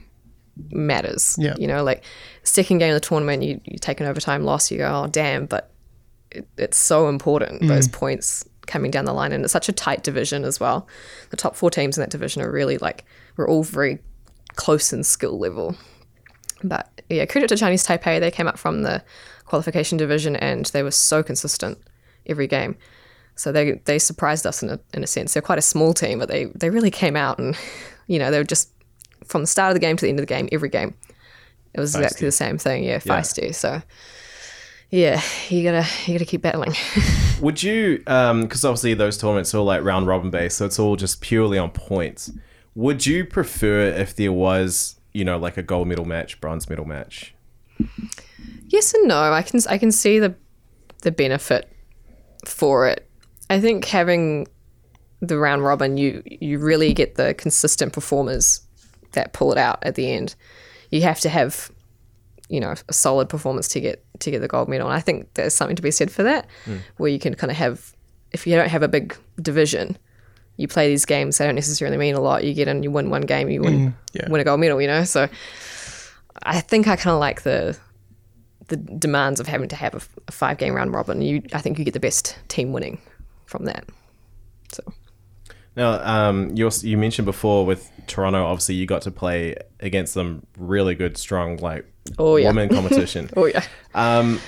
matters. 0.72 1.36
Yeah. 1.38 1.56
You 1.58 1.68
know, 1.68 1.84
like 1.84 2.04
second 2.44 2.78
game 2.80 2.94
of 2.94 3.02
the 3.02 3.06
tournament, 3.06 3.44
you, 3.44 3.60
you 3.66 3.78
take 3.78 4.00
an 4.00 4.06
overtime 4.08 4.44
loss, 4.44 4.72
you 4.72 4.78
go, 4.78 5.04
oh, 5.04 5.08
damn, 5.08 5.46
but 5.46 5.72
it, 6.32 6.48
it's 6.58 6.78
so 6.78 7.10
important, 7.10 7.62
Mm. 7.62 7.68
those 7.68 7.88
points 7.88 8.46
coming 8.68 8.92
down 8.92 9.06
the 9.06 9.14
line. 9.14 9.32
And 9.32 9.44
it's 9.44 9.54
such 9.54 9.70
a 9.70 9.74
tight 9.74 10.04
division 10.04 10.44
as 10.44 10.60
well. 10.60 10.88
The 11.30 11.38
top 11.38 11.56
four 11.56 11.70
teams 11.70 11.98
in 11.98 12.02
that 12.02 12.10
division 12.10 12.42
are 12.42 12.52
really 12.52 12.78
like, 12.78 13.04
we're 13.38 13.48
all 13.48 13.64
very 13.64 14.00
close 14.56 14.94
in 14.94 15.04
skill 15.04 15.38
level. 15.38 15.76
But 16.64 16.90
yeah, 17.10 17.26
credit 17.26 17.50
to 17.50 17.58
Chinese 17.58 17.86
Taipei. 17.86 18.20
They 18.20 18.32
came 18.32 18.48
up 18.48 18.58
from 18.58 18.84
the 18.84 19.04
qualification 19.46 19.98
division 19.98 20.36
and 20.36 20.66
they 20.68 20.84
were 20.84 20.92
so 20.92 21.22
consistent 21.22 21.78
every 22.26 22.48
game. 22.48 22.76
So 23.36 23.52
they 23.52 23.74
they 23.86 24.00
surprised 24.00 24.48
us 24.48 24.64
in 24.64 24.70
a, 24.70 24.80
in 24.94 25.04
a 25.04 25.08
sense. 25.08 25.34
They're 25.34 25.42
quite 25.42 25.60
a 25.60 25.64
small 25.64 25.94
team, 25.94 26.20
but 26.20 26.30
they, 26.30 26.46
they 26.56 26.70
really 26.70 26.92
came 26.92 27.16
out 27.16 27.38
and, 27.38 27.58
you 28.08 28.18
know, 28.18 28.32
they 28.32 28.38
were 28.38 28.46
just 28.46 28.70
from 29.26 29.42
the 29.42 29.48
start 29.48 29.72
of 29.72 29.76
the 29.76 29.80
game 29.80 29.98
to 29.98 30.06
the 30.06 30.10
end 30.10 30.20
of 30.20 30.24
the 30.24 30.34
game, 30.34 30.48
every 30.52 30.70
game. 30.70 30.96
It 31.74 31.80
was 31.82 31.94
exactly 31.94 32.26
the 32.26 32.32
same 32.32 32.58
thing. 32.58 32.86
Yeah, 32.86 33.00
feisty. 33.00 33.54
So 33.54 33.82
yeah, 34.90 35.22
you 35.50 35.64
gotta 35.64 35.86
you 36.06 36.14
gotta 36.14 36.26
keep 36.26 36.42
battling. 36.42 36.74
Would 37.42 37.62
you, 37.62 38.02
um, 38.08 38.44
because 38.44 38.64
obviously 38.64 38.94
those 38.94 39.18
tournaments 39.18 39.54
are 39.54 39.58
all 39.58 39.66
like 39.66 39.84
round 39.84 40.08
robin 40.08 40.30
based, 40.30 40.58
so 40.58 40.66
it's 40.66 40.80
all 40.80 40.96
just 40.96 41.20
purely 41.20 41.58
on 41.58 41.72
points. 41.72 42.32
Would 42.76 43.06
you 43.06 43.26
prefer 43.26 43.88
if 43.88 44.16
there 44.16 44.34
was, 44.34 45.00
you 45.14 45.24
know, 45.24 45.38
like 45.38 45.58
a 45.58 45.64
gold 45.64 45.88
medal 45.88 46.06
match, 46.06 46.40
bronze 46.42 46.70
medal 46.70 46.86
match? 46.86 47.34
yes 48.68 48.94
and 48.94 49.08
no. 49.08 49.18
I 49.34 49.42
can 49.42 49.60
I 49.70 49.78
can 49.78 49.92
see 49.92 50.20
the 50.20 50.36
the 51.02 51.12
benefit 51.12 51.72
for 52.46 52.88
it. 52.88 53.10
I 53.50 53.60
think 53.60 53.86
having 53.86 54.48
the 55.22 55.38
round 55.38 55.64
robin, 55.64 55.98
you 55.98 56.22
you 56.26 56.60
really 56.60 56.94
get 56.94 57.16
the 57.16 57.34
consistent 57.34 57.94
performers 57.94 58.62
that 59.14 59.34
pull 59.34 59.52
it 59.52 59.58
out 59.58 59.80
at 59.82 59.96
the 59.96 60.12
end. 60.12 60.36
You 60.92 61.02
have 61.04 61.20
to 61.22 61.30
have, 61.30 61.72
you 62.50 62.60
know, 62.60 62.76
a 62.88 62.94
solid 62.94 63.30
performance 63.30 63.68
to 63.70 63.80
get 63.80 64.06
to 64.20 64.32
get 64.32 64.40
the 64.40 64.48
gold 64.48 64.70
medal. 64.70 64.88
And 64.88 64.96
I 64.96 65.02
think 65.02 65.34
there's 65.34 65.54
something 65.54 65.76
to 65.76 65.82
be 65.82 65.92
said 65.92 66.12
for 66.12 66.24
that, 66.24 66.48
hmm. 66.66 66.78
where 66.98 67.10
you 67.10 67.20
can 67.20 67.34
kind 67.36 67.52
of 67.52 67.58
have, 67.58 67.94
if 68.32 68.46
you 68.46 68.56
don't 68.56 68.70
have 68.70 68.84
a 68.84 68.88
big 68.88 69.16
division, 69.42 69.98
you 70.58 70.68
play 70.68 70.88
these 70.88 71.06
games. 71.06 71.38
They 71.38 71.46
don't 71.46 71.56
necessarily 71.56 71.98
mean 71.98 72.16
a 72.16 72.22
lot. 72.22 72.44
You 72.44 72.54
get 72.54 72.68
in, 72.68 72.84
you 72.84 72.92
win 72.92 73.10
one 73.10 73.22
game, 73.22 73.50
you 73.50 73.62
win 73.62 73.96
yeah. 74.14 74.30
win 74.30 74.42
a 74.42 74.44
gold 74.44 74.60
medal. 74.60 74.82
You 74.82 74.88
know, 74.88 75.04
so 75.04 75.28
I 76.44 76.62
think 76.62 76.88
I 76.88 76.96
kind 76.96 77.14
of 77.14 77.20
like 77.20 77.44
the 77.44 77.78
the 78.68 78.78
demands 78.78 79.40
of 79.40 79.48
having 79.48 79.68
to 79.70 79.76
have 79.76 79.94
a 80.28 80.32
five 80.32 80.58
game 80.58 80.74
round 80.74 80.94
robin. 80.94 81.22
You, 81.22 81.44
I 81.54 81.60
think 81.60 81.78
you 81.78 81.86
get 81.86 81.94
the 81.94 82.00
best 82.00 82.38
team 82.48 82.72
winning 82.74 83.00
from 83.46 83.66
that. 83.66 83.86
So 84.72 84.84
Now, 85.76 86.00
um, 86.04 86.56
you 86.56 86.70
you 86.82 86.98
mentioned 86.98 87.26
before 87.26 87.66
with 87.66 87.92
Toronto, 88.08 88.44
obviously 88.44 88.76
you 88.76 88.86
got 88.86 89.02
to 89.04 89.12
play 89.12 89.56
against 89.80 90.14
them 90.14 90.46
really 90.58 90.96
good, 90.96 91.18
strong 91.18 91.58
like 91.58 91.86
Oh, 92.20 92.36
yeah. 92.36 92.48
women 92.50 92.70
competition. 92.70 93.30
oh 93.38 93.46
yeah, 93.46 93.64
Um, 93.96 94.40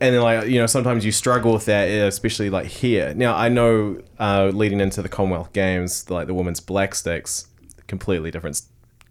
and 0.00 0.14
then 0.14 0.22
like 0.22 0.48
you 0.48 0.60
know 0.60 0.66
sometimes 0.66 1.04
you 1.04 1.12
struggle 1.12 1.52
with 1.52 1.66
that, 1.66 1.88
especially 1.88 2.50
like 2.50 2.66
here. 2.66 3.14
Now 3.14 3.36
I 3.36 3.48
know 3.48 4.00
uh, 4.18 4.50
leading 4.52 4.80
into 4.80 5.02
the 5.02 5.08
Commonwealth 5.08 5.52
Games, 5.52 6.08
like 6.10 6.26
the 6.26 6.34
women's 6.34 6.60
black 6.60 6.94
sticks, 6.94 7.48
completely 7.86 8.30
different 8.30 8.62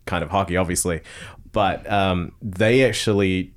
kind 0.06 0.24
of 0.24 0.30
hockey, 0.30 0.58
obviously, 0.58 1.02
but 1.52 1.90
um, 1.92 2.34
they 2.42 2.84
actually 2.86 3.54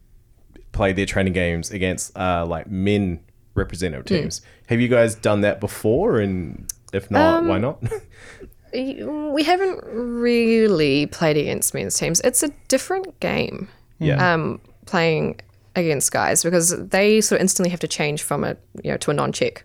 played 0.72 0.96
their 0.96 1.06
training 1.06 1.32
games 1.32 1.70
against 1.70 2.16
uh, 2.16 2.44
like 2.46 2.68
men 2.68 3.20
representative 3.54 4.06
teams. 4.06 4.42
Have 4.68 4.80
you 4.80 4.88
guys 4.88 5.14
done 5.14 5.40
that 5.42 5.60
before? 5.60 6.20
And 6.20 6.72
if 6.92 7.10
not, 7.10 7.44
why 7.44 7.58
not? 7.58 7.82
we 8.72 9.42
haven't 9.42 9.80
really 9.84 11.06
played 11.06 11.36
against 11.36 11.74
men's 11.74 11.96
teams. 11.98 12.20
It's 12.20 12.42
a 12.42 12.50
different 12.68 13.18
game. 13.20 13.68
yeah. 13.98 14.32
um, 14.32 14.60
playing 14.86 15.40
against 15.76 16.10
guys 16.12 16.42
because 16.42 16.76
they 16.88 17.20
sort 17.20 17.38
of 17.38 17.42
instantly 17.42 17.70
have 17.70 17.80
to 17.80 17.88
change 17.88 18.22
from 18.22 18.44
a 18.44 18.56
you 18.82 18.90
know 18.90 18.96
to 18.96 19.10
a 19.10 19.14
non-check 19.14 19.64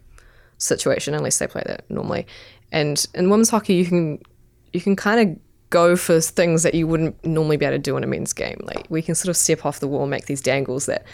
situation 0.58 1.13
unless 1.13 1.39
they 1.39 1.48
play 1.48 1.63
that 1.65 1.89
normally. 1.89 2.26
And 2.72 3.06
in 3.13 3.30
women's 3.30 3.50
hockey, 3.50 3.76
you 3.76 3.86
can 3.86 4.20
you 4.74 4.82
can 4.82 4.96
kind 4.96 5.30
of 5.30 5.39
go 5.70 5.96
for 5.96 6.22
things 6.22 6.63
that 6.63 6.74
you 6.74 6.88
wouldn't 6.88 7.24
normally 7.26 7.58
be 7.58 7.65
able 7.65 7.76
to 7.76 7.80
do 7.80 7.98
in 7.98 8.04
a 8.04 8.08
men's 8.08 8.34
game. 8.34 8.60
Like 8.63 8.86
we 8.89 9.02
can 9.02 9.15
sort 9.15 9.30
of 9.30 9.38
step 9.38 9.65
off 9.65 9.80
the 9.80 9.88
wall 9.88 10.04
and 10.04 10.12
make 10.12 10.26
these 10.26 10.41
dangles 10.41 10.86
that 10.86 11.06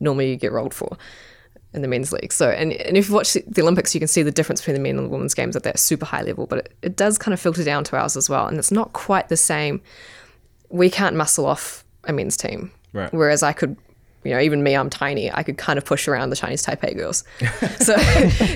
normally 0.00 0.30
you 0.30 0.36
get 0.36 0.52
rolled 0.52 0.74
for 0.74 0.96
in 1.72 1.82
the 1.82 1.88
men's 1.88 2.12
league. 2.12 2.32
So, 2.32 2.48
and, 2.48 2.72
and 2.72 2.96
if 2.96 3.08
you 3.08 3.14
watch 3.14 3.34
the 3.34 3.62
Olympics, 3.62 3.94
you 3.94 4.00
can 4.00 4.08
see 4.08 4.22
the 4.22 4.30
difference 4.30 4.60
between 4.60 4.74
the 4.74 4.80
men 4.80 4.96
and 4.96 5.06
the 5.06 5.10
women's 5.10 5.34
games 5.34 5.54
at 5.56 5.62
that 5.64 5.78
super 5.78 6.06
high 6.06 6.22
level, 6.22 6.46
but 6.46 6.60
it, 6.60 6.76
it 6.82 6.96
does 6.96 7.18
kind 7.18 7.34
of 7.34 7.40
filter 7.40 7.64
down 7.64 7.84
to 7.84 7.96
ours 7.96 8.16
as 8.16 8.30
well. 8.30 8.46
And 8.46 8.58
it's 8.58 8.72
not 8.72 8.92
quite 8.94 9.28
the 9.28 9.36
same. 9.36 9.82
We 10.70 10.88
can't 10.88 11.14
muscle 11.14 11.44
off 11.44 11.84
a 12.04 12.12
men's 12.12 12.36
team. 12.36 12.72
Right. 12.92 13.12
Whereas 13.12 13.42
I 13.42 13.52
could, 13.52 13.76
you 14.26 14.34
know, 14.34 14.40
even 14.40 14.62
me, 14.62 14.74
I'm 14.74 14.90
tiny, 14.90 15.32
I 15.32 15.42
could 15.42 15.58
kind 15.58 15.78
of 15.78 15.84
push 15.84 16.08
around 16.08 16.30
the 16.30 16.36
Chinese 16.36 16.64
Taipei 16.64 16.96
girls. 16.96 17.24
so 17.80 17.96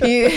you, 0.07 0.31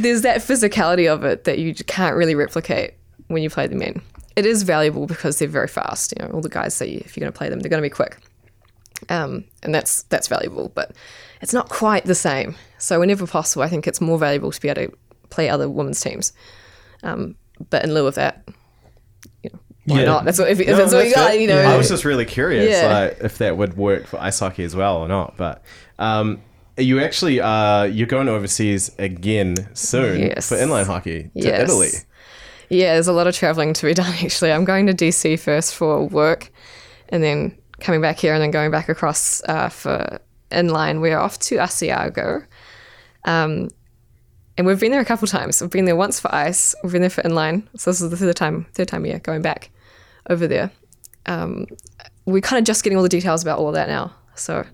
there's 0.00 0.22
that 0.22 0.38
physicality 0.38 1.12
of 1.12 1.24
it 1.24 1.44
that 1.44 1.58
you 1.58 1.74
can't 1.74 2.16
really 2.16 2.34
replicate 2.34 2.94
when 3.28 3.42
you 3.42 3.50
play 3.50 3.66
the 3.66 3.76
men. 3.76 4.02
It 4.36 4.46
is 4.46 4.62
valuable 4.62 5.06
because 5.06 5.38
they're 5.38 5.48
very 5.48 5.68
fast. 5.68 6.14
You 6.16 6.24
know, 6.24 6.32
all 6.32 6.40
the 6.40 6.48
guys 6.48 6.80
you, 6.80 6.98
if 7.04 7.16
you're 7.16 7.22
going 7.22 7.32
to 7.32 7.36
play 7.36 7.48
them, 7.48 7.60
they're 7.60 7.70
going 7.70 7.82
to 7.82 7.86
be 7.86 7.90
quick 7.90 8.18
um, 9.08 9.44
and 9.62 9.74
that's 9.74 10.02
that's 10.04 10.28
valuable. 10.28 10.70
But 10.74 10.92
it's 11.40 11.54
not 11.54 11.68
quite 11.68 12.04
the 12.04 12.14
same. 12.14 12.56
So 12.78 13.00
whenever 13.00 13.26
possible, 13.26 13.62
I 13.62 13.68
think 13.68 13.86
it's 13.86 14.00
more 14.00 14.18
valuable 14.18 14.52
to 14.52 14.60
be 14.60 14.68
able 14.68 14.82
to 14.82 14.96
play 15.30 15.48
other 15.48 15.68
women's 15.68 16.00
teams. 16.00 16.32
Um, 17.02 17.36
but 17.70 17.84
in 17.84 17.94
lieu 17.94 18.06
of 18.06 18.14
that, 18.16 18.46
why 19.86 20.00
Yeah. 20.00 20.04
not? 20.04 20.24
That's 20.24 20.38
what 20.38 20.50
if, 20.50 20.58
No, 20.58 20.76
that's 20.76 20.92
what 20.92 21.06
you 21.06 21.14
got. 21.14 21.38
You 21.38 21.46
know, 21.48 21.58
I 21.58 21.76
was 21.76 21.88
just 21.88 22.04
really 22.04 22.24
curious 22.24 22.70
Yeah. 22.70 22.98
like, 22.98 23.18
if 23.22 23.38
that 23.38 23.56
would 23.56 23.76
work 23.76 24.06
for 24.06 24.20
ice 24.20 24.38
hockey 24.38 24.64
as 24.64 24.74
well 24.76 24.96
or 24.98 25.08
not. 25.08 25.36
But 25.36 25.62
um, 25.98 26.40
you 26.76 27.00
actually 27.00 27.40
uh, 27.40 27.84
you're 27.84 28.06
going 28.06 28.28
overseas 28.28 28.90
again 28.98 29.56
soon 29.74 30.20
Yes. 30.20 30.48
for 30.48 30.56
inline 30.56 30.86
hockey 30.86 31.24
to 31.24 31.30
Yes. 31.34 31.62
Italy. 31.68 31.90
Yeah, 32.68 32.94
there's 32.94 33.08
a 33.08 33.12
lot 33.12 33.26
of 33.26 33.34
traveling 33.34 33.72
to 33.74 33.86
be 33.86 33.94
done 34.02 34.14
actually. 34.22 34.52
I'm 34.52 34.64
going 34.64 34.86
to 34.86 34.94
DC 34.94 35.38
first 35.40 35.74
for 35.74 36.06
work 36.06 36.50
and 37.08 37.22
then 37.22 37.56
coming 37.80 38.00
back 38.00 38.18
here 38.18 38.32
and 38.34 38.42
then 38.42 38.50
going 38.50 38.70
back 38.70 38.88
across 38.88 39.42
uh, 39.48 39.68
for 39.68 40.20
inline. 40.52 41.00
We're 41.00 41.18
off 41.18 41.38
to 41.40 41.56
Asiago. 41.56 42.44
Um, 43.24 43.68
and 44.58 44.66
we've 44.66 44.80
been 44.80 44.92
there 44.92 45.00
a 45.00 45.04
couple 45.04 45.26
times. 45.28 45.60
We've 45.60 45.70
been 45.70 45.84
there 45.84 45.96
once 45.96 46.20
for 46.20 46.34
ice, 46.34 46.74
we've 46.82 46.92
been 46.92 47.00
there 47.02 47.10
for 47.10 47.22
inline. 47.22 47.62
So 47.76 47.90
this 47.90 48.00
is 48.00 48.10
the 48.10 48.16
third 48.16 48.36
time, 48.36 48.66
third 48.74 48.88
time 48.88 49.06
yeah, 49.06 49.18
going 49.18 49.42
back 49.42 49.70
over 50.28 50.46
there. 50.46 50.70
Um, 51.26 51.66
we're 52.26 52.40
kind 52.40 52.58
of 52.58 52.64
just 52.66 52.82
getting 52.84 52.96
all 52.96 53.02
the 53.02 53.08
details 53.08 53.42
about 53.42 53.58
all 53.58 53.68
of 53.68 53.74
that 53.74 53.88
now. 53.88 54.14
So 54.34 54.64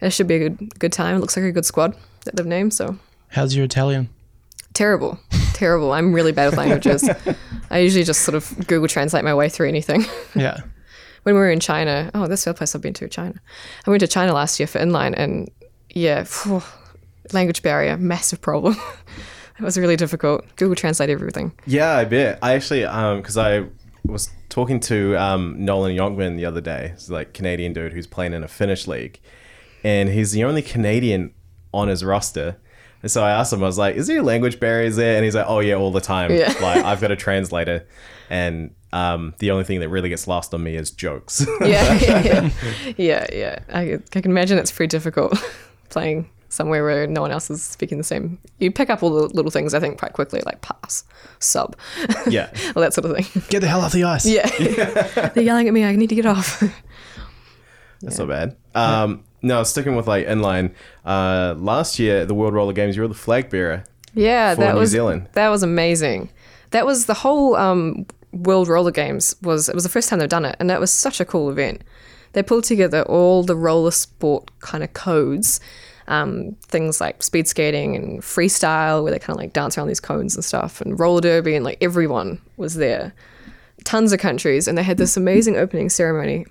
it 0.00 0.10
should 0.10 0.26
be 0.28 0.36
a 0.36 0.48
good 0.48 0.78
good 0.78 0.92
time. 0.92 1.16
It 1.16 1.18
looks 1.20 1.36
like 1.36 1.44
a 1.46 1.52
good 1.52 1.64
squad 1.66 1.96
that 2.24 2.36
they've 2.36 2.46
named. 2.46 2.74
So 2.74 2.98
How's 3.28 3.54
your 3.56 3.64
Italian? 3.64 4.08
Terrible. 4.72 5.18
Terrible. 5.54 5.92
I'm 5.92 6.12
really 6.12 6.32
bad 6.32 6.46
with 6.50 6.58
languages. 6.58 7.08
I 7.70 7.78
usually 7.78 8.04
just 8.04 8.22
sort 8.22 8.34
of 8.34 8.66
Google 8.66 8.88
translate 8.88 9.24
my 9.24 9.34
way 9.34 9.48
through 9.48 9.68
anything. 9.68 10.04
Yeah. 10.34 10.60
when 11.22 11.34
we 11.34 11.40
were 11.40 11.50
in 11.50 11.60
China, 11.60 12.10
oh, 12.14 12.26
that's 12.26 12.44
the 12.44 12.50
other 12.50 12.58
place 12.58 12.74
I've 12.74 12.82
been 12.82 12.92
to, 12.94 13.08
China. 13.08 13.40
I 13.86 13.90
went 13.90 14.00
to 14.00 14.06
China 14.06 14.34
last 14.34 14.60
year 14.60 14.66
for 14.66 14.78
inline 14.78 15.14
and 15.16 15.50
yeah, 15.90 16.24
phew, 16.24 16.62
language 17.32 17.62
barrier, 17.62 17.96
massive 17.96 18.40
problem. 18.40 18.76
it 19.58 19.62
was 19.62 19.78
really 19.78 19.96
difficult. 19.96 20.44
Google 20.56 20.74
translate 20.74 21.10
everything. 21.10 21.52
Yeah, 21.66 21.96
I 21.96 22.04
bet. 22.04 22.38
I 22.42 22.54
actually 22.54 22.84
um 22.84 23.18
because 23.18 23.36
I 23.36 23.66
was 24.04 24.30
talking 24.48 24.80
to 24.80 25.16
um, 25.16 25.56
Nolan 25.58 25.96
Youngman 25.96 26.36
the 26.36 26.44
other 26.44 26.60
day. 26.60 26.92
He's 26.94 27.10
like 27.10 27.32
Canadian 27.32 27.72
dude 27.72 27.92
who's 27.92 28.06
playing 28.06 28.32
in 28.32 28.42
a 28.42 28.48
Finnish 28.48 28.86
league, 28.86 29.20
and 29.84 30.08
he's 30.08 30.32
the 30.32 30.44
only 30.44 30.62
Canadian 30.62 31.34
on 31.72 31.88
his 31.88 32.04
roster. 32.04 32.56
And 33.02 33.10
so 33.10 33.22
I 33.22 33.30
asked 33.30 33.52
him, 33.52 33.62
I 33.62 33.66
was 33.66 33.78
like, 33.78 33.96
"Is 33.96 34.06
there 34.06 34.22
language 34.22 34.58
barriers 34.58 34.96
there?" 34.96 35.16
And 35.16 35.24
he's 35.24 35.34
like, 35.34 35.46
"Oh 35.48 35.60
yeah, 35.60 35.74
all 35.74 35.92
the 35.92 36.00
time. 36.00 36.32
Yeah. 36.32 36.54
Like 36.60 36.84
I've 36.84 37.00
got 37.00 37.10
a 37.10 37.16
translator, 37.16 37.86
and 38.30 38.74
um, 38.92 39.34
the 39.38 39.50
only 39.50 39.64
thing 39.64 39.80
that 39.80 39.88
really 39.88 40.08
gets 40.08 40.26
lost 40.26 40.54
on 40.54 40.62
me 40.62 40.76
is 40.76 40.90
jokes." 40.90 41.46
Yeah, 41.60 41.94
yeah, 42.00 42.50
yeah, 42.96 43.26
yeah. 43.32 43.58
I, 43.72 43.98
I 44.14 44.20
can 44.20 44.30
imagine 44.30 44.58
it's 44.58 44.72
pretty 44.72 44.88
difficult 44.88 45.36
playing 45.90 46.28
somewhere 46.48 46.84
where 46.84 47.06
no 47.06 47.20
one 47.20 47.30
else 47.30 47.50
is 47.50 47.62
speaking 47.62 47.98
the 47.98 48.04
same. 48.04 48.38
You 48.58 48.70
pick 48.70 48.90
up 48.90 49.02
all 49.02 49.10
the 49.10 49.34
little 49.34 49.50
things, 49.50 49.74
I 49.74 49.80
think, 49.80 49.98
quite 49.98 50.12
quickly, 50.12 50.42
like 50.46 50.60
pass, 50.62 51.04
sub, 51.38 51.76
yeah. 52.28 52.50
all 52.74 52.82
that 52.82 52.94
sort 52.94 53.04
of 53.06 53.16
thing. 53.16 53.42
Get 53.48 53.60
the 53.60 53.68
hell 53.68 53.80
off 53.80 53.92
the 53.92 54.04
ice. 54.04 54.24
Yeah. 54.26 54.46
They're 55.34 55.44
yelling 55.44 55.68
at 55.68 55.74
me. 55.74 55.84
I 55.84 55.94
need 55.96 56.08
to 56.08 56.14
get 56.14 56.26
off. 56.26 56.62
That's 58.02 58.18
not 58.18 58.28
bad. 58.28 58.56
Um, 58.74 59.24
no, 59.42 59.62
sticking 59.62 59.96
with 59.96 60.06
like 60.06 60.26
inline. 60.26 60.74
Uh, 61.04 61.54
last 61.56 61.98
year 61.98 62.26
the 62.26 62.34
World 62.34 62.54
Roller 62.54 62.72
Games, 62.72 62.96
you 62.96 63.02
were 63.02 63.08
the 63.08 63.14
flag 63.14 63.48
bearer 63.50 63.84
Yeah, 64.14 64.54
for 64.54 64.60
that 64.60 64.74
New 64.74 64.80
was 64.80 64.90
Zealand. 64.90 65.28
that 65.32 65.48
was 65.48 65.62
amazing. 65.62 66.30
That 66.70 66.84
was 66.84 67.06
the 67.06 67.14
whole 67.14 67.54
um, 67.56 68.06
World 68.32 68.68
Roller 68.68 68.90
Games 68.90 69.34
was 69.42 69.68
it 69.68 69.74
was 69.74 69.84
the 69.84 69.90
first 69.90 70.08
time 70.08 70.18
they've 70.18 70.28
done 70.28 70.44
it, 70.44 70.56
and 70.60 70.68
that 70.68 70.80
was 70.80 70.90
such 70.90 71.20
a 71.20 71.24
cool 71.24 71.50
event. 71.50 71.82
They 72.32 72.42
pulled 72.42 72.64
together 72.64 73.02
all 73.04 73.44
the 73.44 73.56
roller 73.56 73.90
sport 73.92 74.50
kind 74.60 74.84
of 74.84 74.92
codes, 74.92 75.58
um, 76.08 76.56
things 76.62 77.00
like 77.00 77.22
speed 77.22 77.48
skating 77.48 77.96
and 77.96 78.20
freestyle, 78.22 79.02
where 79.02 79.12
they 79.12 79.18
kind 79.18 79.36
of 79.36 79.40
like 79.40 79.52
dance 79.52 79.76
around 79.76 79.88
these 79.88 80.00
cones 80.00 80.34
and 80.34 80.44
stuff, 80.44 80.80
and 80.80 80.98
roller 80.98 81.20
derby, 81.20 81.54
and 81.54 81.64
like 81.64 81.78
everyone 81.80 82.40
was 82.56 82.74
there. 82.74 83.12
Tons 83.84 84.12
of 84.12 84.20
countries, 84.20 84.66
and 84.66 84.76
they 84.76 84.82
had 84.82 84.98
this 84.98 85.16
amazing 85.16 85.56
opening 85.56 85.88
ceremony. 85.88 86.46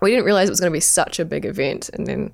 We 0.00 0.10
didn't 0.10 0.24
realize 0.24 0.48
it 0.48 0.52
was 0.52 0.60
going 0.60 0.72
to 0.72 0.76
be 0.76 0.80
such 0.80 1.18
a 1.18 1.24
big 1.24 1.44
event, 1.44 1.90
and 1.90 2.06
then 2.06 2.32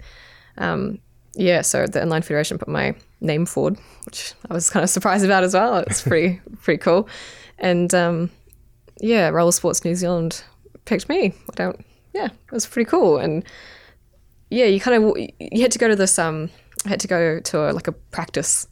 um, 0.58 0.98
yeah, 1.34 1.62
so 1.62 1.86
the 1.86 2.00
Inline 2.00 2.24
Federation 2.24 2.58
put 2.58 2.68
my 2.68 2.94
name 3.20 3.46
forward, 3.46 3.78
which 4.04 4.34
I 4.50 4.54
was 4.54 4.68
kind 4.68 4.84
of 4.84 4.90
surprised 4.90 5.24
about 5.24 5.44
as 5.44 5.54
well. 5.54 5.78
It's 5.78 6.02
pretty 6.02 6.40
pretty 6.62 6.78
cool, 6.78 7.08
and 7.58 7.94
um, 7.94 8.30
yeah, 9.00 9.28
Roller 9.28 9.52
Sports 9.52 9.84
New 9.84 9.94
Zealand 9.94 10.44
picked 10.84 11.08
me. 11.08 11.32
I 11.50 11.54
don't, 11.54 11.84
yeah, 12.12 12.26
it 12.26 12.52
was 12.52 12.66
pretty 12.66 12.88
cool, 12.88 13.18
and 13.18 13.44
yeah, 14.52 14.66
you 14.66 14.80
kind 14.80 15.02
of 15.02 15.16
you 15.38 15.62
had 15.62 15.72
to 15.72 15.78
go 15.78 15.88
to 15.88 15.96
this 15.96 16.18
um, 16.18 16.50
I 16.84 16.90
had 16.90 17.00
to 17.00 17.08
go 17.08 17.40
to 17.40 17.70
a, 17.70 17.72
like 17.72 17.88
a 17.88 17.92
practice 17.92 18.66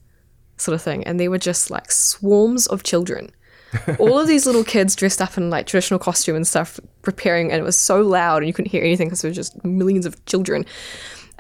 sort 0.58 0.74
of 0.74 0.82
thing, 0.82 1.04
and 1.04 1.18
there 1.18 1.30
were 1.30 1.38
just 1.38 1.70
like 1.70 1.90
swarms 1.90 2.66
of 2.66 2.82
children. 2.82 3.30
All 3.98 4.18
of 4.18 4.26
these 4.26 4.46
little 4.46 4.64
kids 4.64 4.94
dressed 4.94 5.22
up 5.22 5.38
in 5.38 5.48
like 5.48 5.66
traditional 5.66 5.98
costume 5.98 6.36
and 6.36 6.46
stuff, 6.46 6.78
preparing, 7.02 7.50
and 7.50 7.60
it 7.60 7.64
was 7.64 7.78
so 7.78 8.02
loud, 8.02 8.38
and 8.38 8.46
you 8.46 8.52
couldn't 8.52 8.70
hear 8.70 8.84
anything 8.84 9.08
because 9.08 9.22
there 9.22 9.30
were 9.30 9.34
just 9.34 9.64
millions 9.64 10.04
of 10.04 10.22
children. 10.26 10.66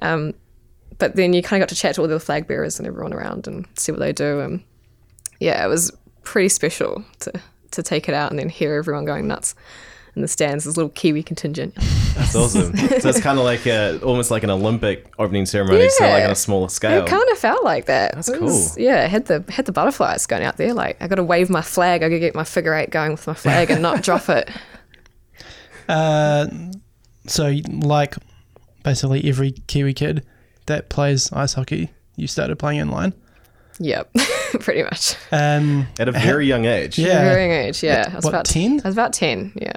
Um, 0.00 0.32
but 0.98 1.16
then 1.16 1.32
you 1.34 1.42
kind 1.42 1.62
of 1.62 1.66
got 1.66 1.74
to 1.74 1.80
chat 1.80 1.96
to 1.96 2.02
all 2.02 2.08
the 2.08 2.20
flag 2.20 2.46
bearers 2.46 2.78
and 2.78 2.86
everyone 2.86 3.12
around 3.12 3.46
and 3.46 3.66
see 3.76 3.92
what 3.92 4.00
they 4.00 4.12
do. 4.12 4.40
And 4.40 4.62
yeah, 5.38 5.64
it 5.64 5.68
was 5.68 5.90
pretty 6.22 6.48
special 6.48 7.04
to 7.20 7.32
to 7.72 7.82
take 7.82 8.08
it 8.08 8.14
out 8.14 8.30
and 8.30 8.38
then 8.38 8.48
hear 8.48 8.74
everyone 8.74 9.04
going 9.04 9.28
nuts 9.28 9.54
in 10.16 10.22
the 10.22 10.28
stands. 10.28 10.64
This 10.64 10.76
little 10.76 10.90
Kiwi 10.90 11.22
contingent. 11.22 11.74
That's 12.14 12.34
awesome. 12.34 12.76
so 12.76 13.08
it's 13.08 13.20
kind 13.20 13.38
of 13.38 13.44
like 13.44 13.66
a, 13.66 14.00
almost 14.02 14.30
like 14.30 14.42
an 14.42 14.50
Olympic 14.50 15.12
opening 15.18 15.46
ceremony, 15.46 15.88
so 15.90 16.04
like 16.08 16.24
on 16.24 16.30
a 16.30 16.34
smaller 16.34 16.68
scale. 16.68 17.04
It 17.04 17.08
kind 17.08 17.28
of 17.30 17.38
felt 17.38 17.64
like 17.64 17.86
that. 17.86 18.14
That's 18.14 18.28
It 18.28 18.40
was- 18.40 18.74
cool. 18.74 18.84
Yeah, 18.84 19.04
it 19.04 19.10
had 19.10 19.26
the 19.26 19.44
had 19.48 19.66
the 19.66 19.72
butterflies 19.72 20.26
going 20.26 20.42
out 20.42 20.56
there. 20.56 20.74
Like 20.74 21.00
I 21.00 21.08
got 21.08 21.16
to 21.16 21.24
wave 21.24 21.48
my 21.50 21.62
flag. 21.62 22.02
I 22.02 22.08
got 22.08 22.14
to 22.14 22.20
get 22.20 22.34
my 22.34 22.44
figure 22.44 22.74
eight 22.74 22.90
going 22.90 23.12
with 23.12 23.26
my 23.26 23.34
flag 23.34 23.70
and 23.70 23.82
not 23.82 24.02
drop 24.02 24.28
it. 24.28 24.50
Uh, 25.88 26.46
so, 27.26 27.56
like 27.82 28.14
basically 28.84 29.28
every 29.28 29.50
Kiwi 29.52 29.92
kid 29.92 30.24
that 30.66 30.88
plays 30.88 31.32
ice 31.32 31.54
hockey, 31.54 31.90
you 32.16 32.28
started 32.28 32.60
playing 32.60 32.80
inline. 32.86 33.12
Yep, 33.80 34.12
pretty 34.60 34.82
much. 34.82 35.16
Um, 35.32 35.86
At 35.98 36.08
a 36.08 36.12
very 36.12 36.46
young 36.46 36.64
age. 36.66 36.98
Yeah. 36.98 37.24
Varying 37.24 37.50
age. 37.50 37.82
Yeah, 37.82 38.08
I 38.12 38.14
was 38.16 38.24
what, 38.24 38.30
about 38.30 38.44
10? 38.44 38.82
I 38.84 38.88
was 38.88 38.94
about 38.94 39.12
ten. 39.12 39.52
Yeah. 39.56 39.72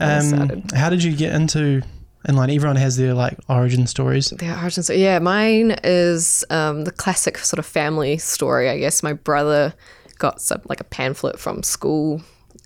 Um, 0.00 0.62
how 0.74 0.90
did 0.90 1.02
you 1.02 1.14
get 1.14 1.34
into 1.34 1.82
inline? 2.26 2.54
Everyone 2.54 2.76
has 2.76 2.96
their 2.96 3.14
like 3.14 3.38
origin 3.48 3.86
stories. 3.86 4.30
The 4.30 4.60
origin 4.60 4.82
story. 4.82 5.02
Yeah, 5.02 5.18
mine 5.18 5.76
is 5.84 6.44
um, 6.50 6.84
the 6.84 6.90
classic 6.90 7.38
sort 7.38 7.58
of 7.58 7.66
family 7.66 8.18
story. 8.18 8.68
I 8.68 8.78
guess 8.78 9.02
my 9.02 9.12
brother 9.12 9.74
got 10.18 10.40
some, 10.40 10.60
like 10.66 10.80
a 10.80 10.84
pamphlet 10.84 11.38
from 11.38 11.62
school, 11.62 12.22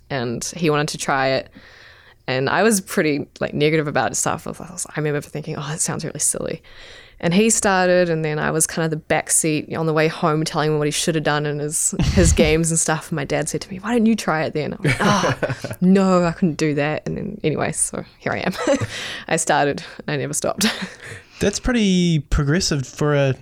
and 0.09 0.43
he 0.55 0.69
wanted 0.69 0.89
to 0.89 0.97
try 0.97 1.27
it. 1.27 1.49
And 2.27 2.49
I 2.49 2.63
was 2.63 2.81
pretty 2.81 3.27
like 3.39 3.53
negative 3.53 3.87
about 3.87 4.11
it 4.11 4.15
stuff. 4.15 4.47
I, 4.47 4.51
was, 4.51 4.87
I 4.89 4.93
remember 4.97 5.21
thinking, 5.21 5.55
"Oh, 5.57 5.67
that 5.67 5.81
sounds 5.81 6.03
really 6.03 6.19
silly." 6.19 6.61
And 7.19 7.33
he 7.33 7.49
started, 7.49 8.09
and 8.09 8.25
then 8.25 8.39
I 8.39 8.51
was 8.51 8.67
kind 8.67 8.83
of 8.83 8.91
the 8.91 8.97
back 8.97 9.29
seat 9.29 9.73
on 9.73 9.85
the 9.85 9.93
way 9.93 10.07
home, 10.07 10.43
telling 10.43 10.71
him 10.71 10.77
what 10.77 10.87
he 10.87 10.91
should 10.91 11.15
have 11.15 11.23
done 11.23 11.45
in 11.45 11.59
his 11.59 11.95
his 12.13 12.33
games 12.43 12.71
and 12.71 12.79
stuff. 12.79 13.09
And 13.09 13.15
my 13.15 13.25
dad 13.25 13.47
said 13.49 13.61
to 13.61 13.71
me, 13.71 13.79
"Why 13.79 13.91
don't 13.91 14.05
you 14.05 14.15
try 14.15 14.43
it 14.43 14.53
then?" 14.53 14.73
I'm 14.73 14.83
like, 14.83 14.97
"Ah, 14.99 15.57
no, 15.81 16.23
I 16.23 16.31
couldn't 16.33 16.57
do 16.57 16.73
that." 16.75 17.03
And 17.05 17.17
then 17.17 17.39
anyway, 17.43 17.71
so 17.71 18.03
here 18.19 18.33
I 18.33 18.39
am. 18.39 18.53
I 19.27 19.37
started. 19.37 19.83
I 20.07 20.17
never 20.17 20.33
stopped. 20.33 20.65
That's 21.39 21.59
pretty 21.59 22.19
progressive 22.19 22.85
for 22.85 23.15
a. 23.15 23.35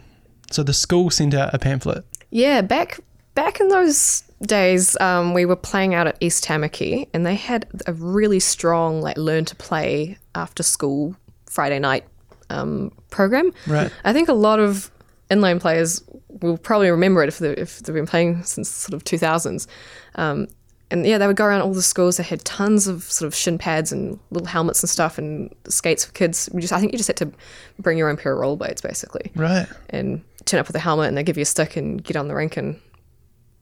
So 0.51 0.62
the 0.62 0.73
school 0.73 1.09
sent 1.09 1.33
out 1.33 1.53
a 1.53 1.59
pamphlet. 1.59 2.05
Yeah, 2.29 2.62
back 2.62 2.99
back 3.36 3.59
in 3.59 3.69
those 3.69 4.23
days, 4.43 4.99
um, 4.99 5.33
we 5.33 5.45
were 5.45 5.55
playing 5.55 5.95
out 5.95 6.07
at 6.07 6.17
East 6.19 6.43
Tamaki, 6.43 7.07
and 7.13 7.25
they 7.25 7.36
had 7.36 7.67
a 7.88 7.93
really 7.93 8.39
strong 8.39 9.01
like 9.01 9.17
learn 9.17 9.45
to 9.45 9.55
play 9.55 10.17
after 10.36 10.63
school 10.63 11.15
Friday 11.45 11.79
night 11.79 12.05
um, 12.49 12.91
program. 13.10 13.51
Right. 13.67 13.91
I 14.03 14.13
think 14.13 14.29
a 14.29 14.34
lot 14.34 14.60
of 14.60 14.91
inline 15.32 15.60
players 15.60 16.03
will 16.41 16.58
probably 16.58 16.89
remember 16.91 17.23
it 17.23 17.27
if, 17.29 17.39
they, 17.39 17.51
if 17.51 17.79
they've 17.79 17.95
been 17.95 18.06
playing 18.08 18.43
since 18.43 18.69
sort 18.69 18.93
of 18.93 19.03
2000s. 19.03 19.67
Um, 20.15 20.47
and 20.91 21.06
yeah, 21.08 21.17
they 21.17 21.25
would 21.25 21.36
go 21.38 21.45
around 21.45 21.62
all 21.62 21.73
the 21.73 21.82
schools. 21.82 22.17
They 22.17 22.23
had 22.23 22.43
tons 22.45 22.88
of 22.88 23.03
sort 23.03 23.25
of 23.27 23.34
shin 23.34 23.58
pads 23.58 23.91
and 23.91 24.19
little 24.29 24.47
helmets 24.47 24.84
and 24.84 24.89
stuff 24.89 25.17
and 25.17 25.53
skates 25.67 26.06
for 26.06 26.12
kids. 26.12 26.49
We 26.53 26.62
just, 26.62 26.71
I 26.73 26.79
think 26.79 26.91
you 26.91 26.97
just 26.97 27.08
had 27.08 27.17
to 27.17 27.32
bring 27.79 27.97
your 27.97 28.10
own 28.10 28.17
pair 28.17 28.34
of 28.34 28.39
rollerblades 28.39 28.84
basically 28.84 29.32
Right. 29.36 29.65
and 29.89 30.23
turn 30.45 30.60
up 30.60 30.67
with 30.67 30.75
a 30.75 30.79
helmet 30.79 31.08
and 31.08 31.17
they 31.17 31.23
give 31.23 31.38
you 31.38 31.43
a 31.43 31.45
stick 31.45 31.77
and 31.77 32.03
get 32.03 32.15
on 32.15 32.27
the 32.27 32.36
rink 32.36 32.58
and 32.58 32.79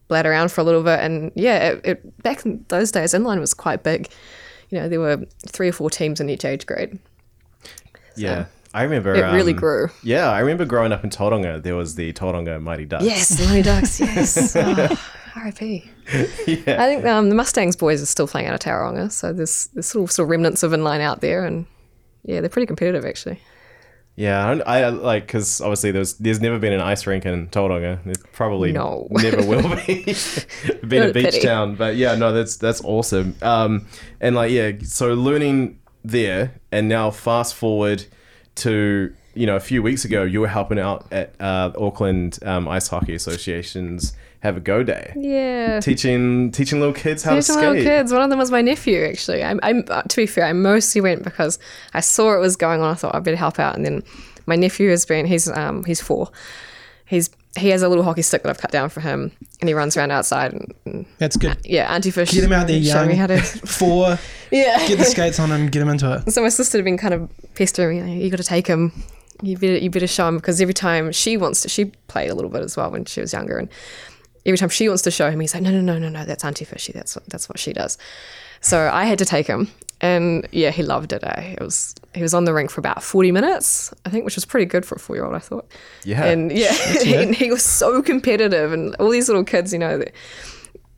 blad 0.10 0.26
around 0.26 0.52
for 0.52 0.60
a 0.60 0.64
little 0.66 0.84
bit. 0.84 1.00
And 1.00 1.32
yeah, 1.36 1.70
it, 1.70 1.82
it, 1.86 2.24
back 2.24 2.46
in 2.46 2.66
those 2.68 2.92
days, 2.92 3.14
inline 3.14 3.40
was 3.40 3.54
quite 3.54 3.82
big. 3.84 4.10
You 4.70 4.80
know, 4.80 4.90
there 4.90 5.00
were 5.00 5.24
three 5.48 5.70
or 5.70 5.74
four 5.74 5.90
teams 5.90 6.20
in 6.20 6.30
each 6.30 6.44
age 6.44 6.66
grade. 6.66 7.00
Yeah. 8.18 8.46
I 8.74 8.84
remember. 8.84 9.14
It 9.14 9.22
really 9.34 9.54
um, 9.54 9.60
grew. 9.60 9.90
Yeah, 10.04 10.30
I 10.30 10.40
remember 10.40 10.66
growing 10.66 10.92
up 10.92 11.04
in 11.04 11.10
Tauranga. 11.10 11.62
There 11.62 11.76
was 11.76 11.96
the 11.96 12.14
Tauranga 12.14 12.62
Mighty 12.62 12.86
Ducks. 12.86 13.04
Yes, 13.04 13.30
the 13.30 13.46
Money 13.48 13.62
Ducks. 13.62 14.00
Yes. 14.00 14.56
Oh, 15.34 15.40
R.I.P. 15.44 15.90
I 16.10 16.56
think 16.56 17.06
um, 17.06 17.30
the 17.30 17.36
Mustangs 17.36 17.78
boys 17.78 18.02
are 18.02 18.06
still 18.06 18.28
playing 18.28 18.48
out 18.48 18.54
of 18.54 18.60
Tauranga, 18.60 19.10
so 19.10 19.32
there's 19.32 19.68
there's 19.68 19.86
sort 19.88 20.04
of, 20.04 20.12
sort 20.12 20.26
of 20.26 20.30
remnants 20.30 20.62
of 20.62 20.74
inline 20.74 21.00
out 21.00 21.22
there, 21.22 21.46
and 21.46 21.66
yeah, 22.26 22.42
they're 22.42 22.50
pretty 22.50 22.66
competitive 22.66 23.06
actually. 23.06 23.40
Yeah, 24.18 24.46
I, 24.46 24.50
don't- 24.54 24.68
I 24.68 24.90
like 24.90 25.26
because 25.28 25.62
obviously 25.62 25.92
there's 25.92 26.16
there's 26.16 26.42
never 26.42 26.60
been 26.60 26.74
an 26.74 26.82
ice 26.82 27.08
rink 27.08 27.26
in 27.26 27.48
Tauranga. 27.48 28.04
There 28.04 28.14
probably 28.34 28.74
No. 28.74 29.08
never 29.10 29.38
will 29.46 29.74
be. 29.88 30.04
been 30.86 31.04
a 31.04 31.10
a 31.10 31.14
beach 31.14 31.26
pity. 31.28 31.40
town, 31.40 31.76
but 31.76 31.96
yeah, 31.96 32.16
no, 32.16 32.34
that's 32.34 32.58
that's 32.58 32.84
awesome. 32.84 33.36
Um, 33.42 33.88
and 34.20 34.36
like 34.36 34.52
yeah, 34.52 34.74
so 34.84 35.14
learning 35.14 35.80
there, 36.04 36.56
and 36.74 36.90
now 36.90 37.10
fast 37.10 37.56
forward 37.56 38.06
to 38.56 39.14
you 39.34 39.46
know 39.46 39.56
a 39.56 39.60
few 39.62 39.82
weeks 39.82 40.04
ago, 40.06 40.24
you 40.24 40.42
were 40.42 40.48
helping 40.48 40.80
out 40.80 41.06
at 41.12 41.34
uh, 41.40 41.72
Auckland 41.80 42.40
um, 42.44 42.68
Ice 42.68 42.88
Hockey 42.90 43.16
Association's 43.16 44.14
Have 44.42 44.58
a 44.58 44.60
Go 44.60 44.84
Day, 44.84 45.14
Yeah. 45.16 45.80
teaching 45.80 46.52
teaching 46.52 46.80
little 46.80 46.94
kids 46.94 47.24
how 47.24 47.32
There's 47.34 47.48
to 47.48 47.54
skate. 47.54 47.66
little 47.70 47.84
kids. 47.84 48.12
One 48.12 48.22
of 48.22 48.30
them 48.30 48.40
was 48.40 48.52
my 48.52 48.62
nephew, 48.62 49.06
actually. 49.06 49.44
I'm, 49.44 49.60
I'm, 49.64 49.84
uh, 49.90 50.02
to 50.04 50.16
be 50.18 50.26
fair, 50.26 50.46
I 50.46 50.54
mostly 50.54 51.00
went 51.02 51.24
because 51.24 51.60
I 51.94 52.02
saw 52.02 52.34
it 52.36 52.40
was 52.40 52.56
going 52.58 52.82
on. 52.82 52.92
I 52.92 52.96
thought 52.96 53.16
I'd 53.16 53.24
better 53.24 53.38
help 53.38 53.58
out. 53.60 53.76
And 53.76 53.86
then 53.86 54.04
my 54.48 54.56
nephew 54.58 54.90
has 54.90 55.06
been, 55.06 55.26
he's, 55.26 55.48
um, 55.48 55.84
he's 55.86 56.02
four. 56.02 56.30
He's, 57.06 57.30
he 57.58 57.70
has 57.70 57.82
a 57.82 57.90
little 57.90 58.04
hockey 58.04 58.22
stick 58.22 58.44
that 58.44 58.50
I've 58.50 58.58
cut 58.58 58.72
down 58.72 58.90
for 58.90 59.02
him, 59.02 59.32
and 59.60 59.68
he 59.68 59.74
runs 59.74 59.98
around 59.98 60.12
outside. 60.12 60.54
And, 60.54 60.74
and 60.86 61.06
That's 61.18 61.36
good. 61.36 61.52
Uh, 61.52 61.56
yeah, 61.66 61.94
Auntie 61.94 62.12
Fish. 62.12 62.32
Get 62.32 62.44
him 62.44 62.54
out 62.54 62.68
there 62.68 62.78
young. 62.78 63.08
me 63.08 63.16
how 63.16 63.28
to. 63.28 63.42
Four. 63.42 64.18
Yeah. 64.52 64.88
Get 64.88 64.98
the 64.98 65.06
skates 65.06 65.40
on 65.40 65.52
him. 65.52 65.68
Get 65.68 65.82
him 65.82 65.90
into 65.90 66.24
it. 66.26 66.32
So 66.32 66.42
my 66.42 66.50
sister 66.50 66.78
had 66.78 66.86
been 66.86 66.98
kind 66.98 67.14
of 67.14 67.30
pestering 67.56 68.06
me. 68.06 68.24
You 68.24 68.30
got 68.30 68.38
to 68.38 68.44
take 68.44 68.68
him. 68.68 68.94
You 69.42 69.58
better, 69.58 69.78
you 69.78 69.90
better 69.90 70.08
show 70.08 70.28
him 70.28 70.38
because 70.38 70.62
every 70.62 70.74
time 70.74 71.12
she 71.12 71.36
wants 71.36 71.62
to, 71.62 71.70
she 71.70 71.86
played 72.08 72.30
a 72.30 72.36
little 72.36 72.52
bit 72.52 72.62
as 72.62 72.78
well 72.78 72.92
when 72.92 73.06
she 73.06 73.22
was 73.22 73.34
younger, 73.34 73.58
and 73.58 73.70
every 74.46 74.58
time 74.58 74.70
she 74.70 74.88
wants 74.88 75.04
to 75.04 75.12
show 75.12 75.30
him, 75.30 75.40
he's 75.40 75.54
like, 75.54 75.64
no, 75.64 75.72
no, 75.72 75.82
no, 75.82 75.98
no, 75.98 76.10
no, 76.10 76.26
that's 76.26 76.46
Auntie 76.46 76.66
Fishy. 76.66 76.94
That's 76.94 77.16
what, 77.16 77.26
that's 77.28 77.50
what 77.50 77.58
she 77.58 77.74
does. 77.74 77.98
So 78.62 78.90
I 78.94 79.06
had 79.06 79.18
to 79.20 79.26
take 79.26 79.48
him, 79.48 79.70
and 80.02 80.48
yeah, 80.52 80.72
he 80.72 80.84
loved 80.84 81.14
it. 81.14 81.24
Eh? 81.24 81.56
It 81.58 81.62
was 81.62 81.96
he 82.14 82.22
was 82.22 82.34
on 82.34 82.46
the 82.46 82.54
rink 82.54 82.70
for 82.72 82.82
about 82.82 83.04
forty 83.04 83.32
minutes, 83.32 83.94
I 84.06 84.10
think, 84.10 84.26
which 84.26 84.36
was 84.36 84.46
pretty 84.46 84.66
good 84.66 84.86
for 84.86 84.96
a 84.96 85.00
four 85.00 85.16
year 85.16 85.26
old. 85.26 85.36
I 85.36 85.40
thought. 85.40 85.72
Yeah. 86.04 86.26
And 86.26 86.52
yeah, 86.52 86.76
and 87.06 87.36
he 87.36 87.52
was 87.52 87.64
so 87.64 88.02
competitive, 88.02 88.74
and 88.74 88.96
all 88.96 89.10
these 89.10 89.30
little 89.30 89.44
kids, 89.44 89.72
you 89.72 89.80
know, 89.80 90.00
they 90.00 90.12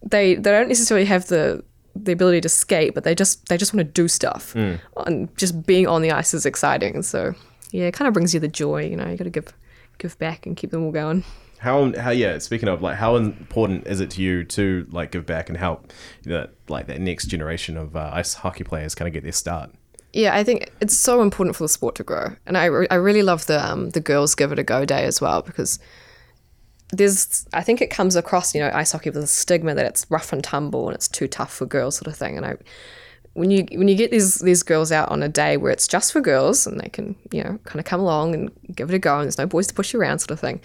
they, 0.06 0.36
they 0.36 0.52
don't 0.52 0.70
necessarily 0.70 1.06
have 1.06 1.28
the 1.28 1.64
the 1.96 2.12
ability 2.12 2.42
to 2.42 2.50
skate, 2.50 2.96
but 2.96 3.04
they 3.04 3.14
just 3.14 3.48
they 3.50 3.58
just 3.58 3.74
want 3.74 3.86
to 3.86 3.92
do 3.92 4.08
stuff, 4.08 4.56
and 4.56 5.38
just 5.38 5.66
being 5.66 5.86
on 5.88 6.02
the 6.02 6.12
ice 6.12 6.34
is 6.34 6.46
exciting. 6.46 7.04
So 7.04 7.34
yeah, 7.72 7.86
it 7.86 7.94
kind 7.94 8.08
of 8.08 8.14
brings 8.14 8.34
you 8.34 8.40
the 8.40 8.48
joy. 8.48 8.86
You 8.86 8.96
know, 8.96 9.08
you 9.08 9.18
got 9.18 9.26
to 9.26 9.30
give 9.30 9.54
give 9.98 10.18
back 10.18 10.46
and 10.46 10.56
keep 10.56 10.72
them 10.72 10.84
all 10.84 10.92
going. 10.92 11.24
How 11.64 11.94
how 11.98 12.12
yeah? 12.12 12.38
Speaking 12.40 12.68
of 12.68 12.82
like, 12.82 12.98
how 12.98 13.16
important 13.16 13.88
is 13.88 14.02
it 14.02 14.10
to 14.12 14.22
you 14.22 14.44
to 14.44 14.86
like 14.92 15.12
give 15.12 15.26
back 15.26 15.48
and 15.48 15.58
help 15.58 15.94
that 16.24 16.52
like 16.68 16.88
that 16.88 17.00
next 17.00 17.28
generation 17.28 17.78
of 17.78 17.96
uh, 17.96 18.12
ice 18.14 18.34
hockey 18.34 18.66
players 18.66 18.96
kind 18.96 19.08
of 19.08 19.14
get 19.14 19.24
their 19.24 19.32
start? 19.32 19.72
Yeah, 20.12 20.36
I 20.36 20.44
think 20.44 20.70
it's 20.82 20.96
so 20.96 21.22
important 21.22 21.56
for 21.56 21.64
the 21.64 21.70
sport 21.70 21.96
to 21.96 22.04
grow, 22.04 22.36
and 22.46 22.58
I, 22.58 22.66
re- 22.66 22.88
I 22.92 22.96
really 22.96 23.24
love 23.24 23.46
the 23.46 23.66
um, 23.66 23.92
the 23.92 24.02
girls 24.02 24.36
give 24.36 24.52
it 24.52 24.60
a 24.60 24.64
go 24.64 24.84
day 24.84 25.06
as 25.06 25.22
well 25.22 25.42
because 25.42 25.80
there's 26.92 27.48
I 27.54 27.64
think 27.64 27.82
it 27.82 27.90
comes 27.90 28.18
across 28.18 28.54
you 28.54 28.60
know 28.60 28.70
ice 28.74 28.92
hockey 28.92 29.10
with 29.10 29.24
a 29.24 29.28
stigma 29.28 29.74
that 29.74 29.86
it's 29.86 30.06
rough 30.12 30.34
and 30.34 30.44
tumble 30.44 30.88
and 30.90 30.96
it's 30.96 31.08
too 31.08 31.30
tough 31.30 31.54
for 31.54 31.66
girls 31.66 31.96
sort 31.96 32.08
of 32.08 32.18
thing, 32.18 32.36
and 32.36 32.46
I 32.46 32.58
when 33.34 33.50
you 33.50 33.66
when 33.74 33.88
you 33.88 33.96
get 33.96 34.12
these 34.12 34.36
these 34.40 34.64
girls 34.64 34.92
out 34.92 35.10
on 35.10 35.24
a 35.24 35.30
day 35.30 35.58
where 35.58 35.72
it's 35.72 35.88
just 35.88 36.14
for 36.14 36.22
girls 36.22 36.68
and 36.68 36.80
they 36.80 36.90
can 36.90 37.16
you 37.32 37.44
know 37.44 37.58
kind 37.66 37.80
of 37.80 37.86
come 37.86 38.00
along 38.00 38.36
and 38.36 38.52
give 38.76 38.90
it 38.90 38.96
a 38.96 39.00
go 39.00 39.16
and 39.18 39.26
there's 39.26 39.38
no 39.38 39.48
boys 39.48 39.68
to 39.68 39.74
push 39.74 39.94
you 39.94 40.00
around 40.00 40.20
sort 40.20 40.32
of 40.32 40.40
thing, 40.40 40.62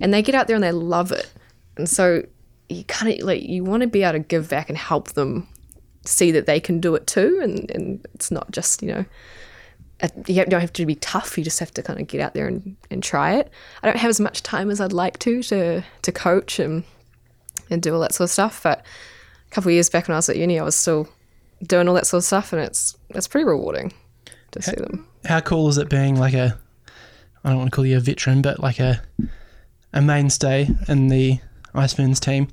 and 0.00 0.14
they 0.14 0.22
get 0.22 0.34
out 0.34 0.46
there 0.46 0.54
and 0.54 0.64
they 0.64 0.72
love 0.72 1.12
it. 1.12 1.32
and 1.76 1.88
so 1.88 2.22
you 2.68 2.84
kind 2.84 3.12
of 3.12 3.26
like 3.26 3.42
you 3.42 3.64
want 3.64 3.82
to 3.82 3.86
be 3.86 4.02
able 4.02 4.12
to 4.12 4.18
give 4.20 4.48
back 4.48 4.68
and 4.68 4.78
help 4.78 5.12
them 5.12 5.46
see 6.04 6.30
that 6.30 6.46
they 6.46 6.60
can 6.60 6.80
do 6.80 6.94
it 6.94 7.06
too, 7.06 7.40
and 7.42 7.70
and 7.70 8.06
it's 8.14 8.30
not 8.30 8.50
just 8.50 8.82
you 8.82 8.92
know. 8.92 9.04
You 10.26 10.44
don't 10.44 10.60
have 10.60 10.72
to 10.74 10.84
be 10.84 10.96
tough. 10.96 11.38
You 11.38 11.44
just 11.44 11.60
have 11.60 11.72
to 11.74 11.82
kind 11.82 11.98
of 11.98 12.08
get 12.08 12.20
out 12.20 12.34
there 12.34 12.46
and, 12.46 12.76
and 12.90 13.02
try 13.02 13.36
it. 13.36 13.48
I 13.82 13.86
don't 13.86 13.96
have 13.96 14.10
as 14.10 14.20
much 14.20 14.42
time 14.42 14.68
as 14.68 14.78
I'd 14.78 14.92
like 14.92 15.18
to 15.20 15.42
to 15.44 15.82
to 16.02 16.12
coach 16.12 16.58
and 16.58 16.84
and 17.70 17.80
do 17.80 17.94
all 17.94 18.00
that 18.00 18.12
sort 18.12 18.26
of 18.26 18.32
stuff. 18.32 18.62
But 18.62 18.84
a 19.46 19.50
couple 19.50 19.70
of 19.70 19.74
years 19.74 19.88
back 19.88 20.08
when 20.08 20.14
I 20.14 20.18
was 20.18 20.28
at 20.28 20.36
uni, 20.36 20.58
I 20.58 20.64
was 20.64 20.74
still 20.74 21.08
doing 21.66 21.88
all 21.88 21.94
that 21.94 22.06
sort 22.06 22.20
of 22.20 22.24
stuff, 22.24 22.52
and 22.52 22.62
it's 22.62 22.96
it's 23.10 23.28
pretty 23.28 23.44
rewarding 23.44 23.92
to 24.52 24.62
see 24.62 24.76
them. 24.76 25.06
How 25.24 25.40
cool 25.40 25.68
is 25.68 25.78
it 25.78 25.88
being 25.88 26.16
like 26.16 26.34
a, 26.34 26.58
I 27.42 27.50
don't 27.50 27.58
want 27.58 27.70
to 27.70 27.74
call 27.74 27.86
you 27.86 27.96
a 27.96 28.00
veteran, 28.00 28.42
but 28.42 28.60
like 28.60 28.80
a, 28.80 29.02
a 29.92 30.02
mainstay 30.02 30.68
in 30.88 31.08
the 31.08 31.40
Ice 31.74 31.94
Fernz 31.94 32.20
team, 32.20 32.48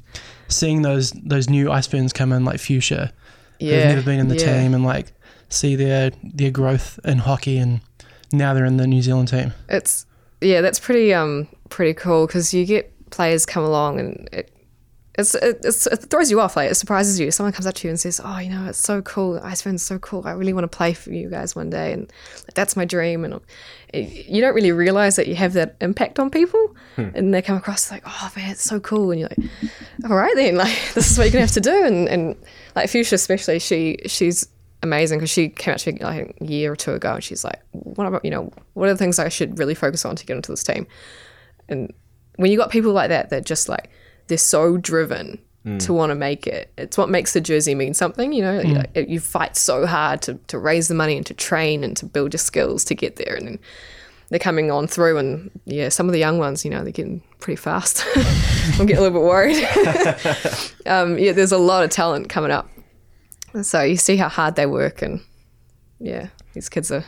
seeing 0.47 0.81
those 0.81 1.11
those 1.11 1.49
new 1.49 1.71
Ice 1.71 1.87
Fernz 1.87 2.13
come 2.13 2.31
in 2.31 2.45
like 2.45 2.59
Fuchsia, 2.59 3.13
yeah, 3.59 3.75
who've 3.75 3.95
never 3.95 4.01
been 4.03 4.19
in 4.19 4.27
the 4.27 4.37
yeah. 4.37 4.61
team, 4.61 4.73
and 4.73 4.83
like 4.83 5.13
see 5.49 5.75
their 5.75 6.11
their 6.23 6.51
growth 6.51 6.99
in 7.03 7.19
hockey, 7.19 7.57
and 7.57 7.81
now 8.31 8.53
they're 8.53 8.65
in 8.65 8.77
the 8.77 8.87
New 8.87 9.01
Zealand 9.01 9.27
team. 9.27 9.53
It's 9.69 10.05
yeah, 10.41 10.61
that's 10.61 10.79
pretty 10.79 11.13
um 11.13 11.47
pretty 11.69 11.93
cool 11.93 12.27
because 12.27 12.53
you 12.53 12.65
get 12.65 12.91
players 13.11 13.45
come 13.45 13.63
along 13.63 13.99
and 13.99 14.29
it. 14.31 14.51
It's, 15.15 15.35
it, 15.35 15.59
it's, 15.65 15.87
it 15.87 15.97
throws 16.09 16.31
you 16.31 16.39
off, 16.39 16.55
like 16.55 16.71
it 16.71 16.75
surprises 16.75 17.19
you. 17.19 17.31
Someone 17.31 17.51
comes 17.51 17.67
up 17.67 17.75
to 17.75 17.87
you 17.87 17.89
and 17.89 17.99
says, 17.99 18.21
"Oh, 18.23 18.39
you 18.39 18.49
know, 18.49 18.67
it's 18.67 18.77
so 18.77 19.01
cool. 19.01 19.41
Ice 19.43 19.61
Fernz 19.61 19.81
so 19.81 19.99
cool. 19.99 20.25
I 20.25 20.31
really 20.31 20.53
want 20.53 20.63
to 20.63 20.75
play 20.75 20.93
for 20.93 21.11
you 21.11 21.29
guys 21.29 21.53
one 21.53 21.69
day, 21.69 21.91
and 21.91 22.11
like, 22.45 22.53
that's 22.53 22.77
my 22.77 22.85
dream." 22.85 23.25
And 23.25 23.41
it, 23.93 24.27
you 24.27 24.39
don't 24.39 24.55
really 24.55 24.71
realize 24.71 25.17
that 25.17 25.27
you 25.27 25.35
have 25.35 25.51
that 25.53 25.75
impact 25.81 26.17
on 26.17 26.29
people, 26.29 26.75
hmm. 26.95 27.09
and 27.13 27.33
they 27.33 27.41
come 27.41 27.57
across 27.57 27.91
like, 27.91 28.03
"Oh 28.05 28.31
man, 28.37 28.51
it's 28.51 28.63
so 28.63 28.79
cool," 28.79 29.11
and 29.11 29.19
you're 29.19 29.29
like, 29.29 29.51
"All 30.09 30.15
right 30.15 30.35
then, 30.35 30.55
like 30.63 30.77
this 30.93 31.11
is 31.11 31.17
what 31.17 31.25
you're 31.25 31.33
gonna 31.33 31.41
have 31.41 31.51
to 31.51 31.61
do." 31.61 31.83
And 31.85 32.07
and 32.07 32.35
like 32.77 32.89
Fuchsia 32.89 33.15
especially, 33.15 33.59
she 33.59 33.97
she's 34.05 34.47
amazing 34.81 35.19
because 35.19 35.29
she 35.29 35.49
came 35.49 35.73
out 35.73 35.79
to 35.79 35.91
me 35.91 35.99
like 35.99 36.37
a 36.39 36.45
year 36.45 36.71
or 36.71 36.77
two 36.77 36.93
ago, 36.93 37.15
and 37.15 37.23
she's 37.23 37.43
like, 37.43 37.61
"What 37.71 38.07
about 38.07 38.23
you 38.23 38.31
know 38.31 38.49
what 38.75 38.87
are 38.87 38.93
the 38.93 38.97
things 38.97 39.19
I 39.19 39.27
should 39.27 39.59
really 39.59 39.75
focus 39.75 40.05
on 40.05 40.15
to 40.15 40.25
get 40.25 40.37
into 40.37 40.53
this 40.53 40.63
team?" 40.63 40.87
And 41.67 41.93
when 42.37 42.49
you 42.49 42.57
got 42.57 42.69
people 42.69 42.93
like 42.93 43.09
that 43.09 43.29
that 43.31 43.45
just 43.45 43.67
like 43.67 43.89
they're 44.31 44.37
so 44.37 44.77
driven 44.77 45.37
to 45.77 45.93
want 45.93 46.09
to 46.09 46.15
make 46.15 46.47
it, 46.47 46.71
it's 46.75 46.97
what 46.97 47.07
makes 47.07 47.33
the 47.33 47.41
jersey 47.41 47.75
mean 47.75 47.93
something. 47.93 48.33
You 48.33 48.41
know, 48.41 48.59
Like, 48.95 49.09
you 49.09 49.19
fight 49.19 49.55
so 49.55 49.85
hard 49.85 50.21
to 50.23 50.33
to 50.47 50.57
raise 50.57 50.87
the 50.87 50.95
money 50.95 51.15
and 51.17 51.25
to 51.27 51.35
train 51.35 51.83
and 51.83 51.95
to 51.97 52.05
build 52.07 52.33
your 52.33 52.39
skills 52.39 52.83
to 52.85 52.95
get 52.95 53.17
there, 53.17 53.35
and 53.35 53.45
then 53.47 53.59
they're 54.29 54.39
coming 54.39 54.71
on 54.71 54.87
through, 54.87 55.17
and 55.19 55.51
yeah, 55.65 55.89
some 55.89 56.07
of 56.07 56.13
the 56.13 56.19
young 56.19 56.39
ones, 56.39 56.65
you 56.65 56.71
know, 56.71 56.81
they're 56.83 56.91
getting 56.91 57.21
pretty 57.39 57.57
fast. 57.57 58.03
I'm 58.79 58.87
getting 58.87 58.97
a 58.97 59.01
little 59.01 59.19
bit 59.19 59.27
worried. 59.27 59.57
um, 60.87 61.19
yeah, 61.19 61.33
there's 61.33 61.51
a 61.51 61.57
lot 61.59 61.83
of 61.83 61.91
talent 61.91 62.27
coming 62.29 62.49
up, 62.49 62.67
so 63.61 63.83
you 63.83 63.97
see 63.97 64.15
how 64.17 64.29
hard 64.29 64.55
they 64.55 64.65
work, 64.65 65.03
and 65.03 65.21
yeah, 65.99 66.29
these 66.53 66.69
kids 66.69 66.91
are 66.91 67.05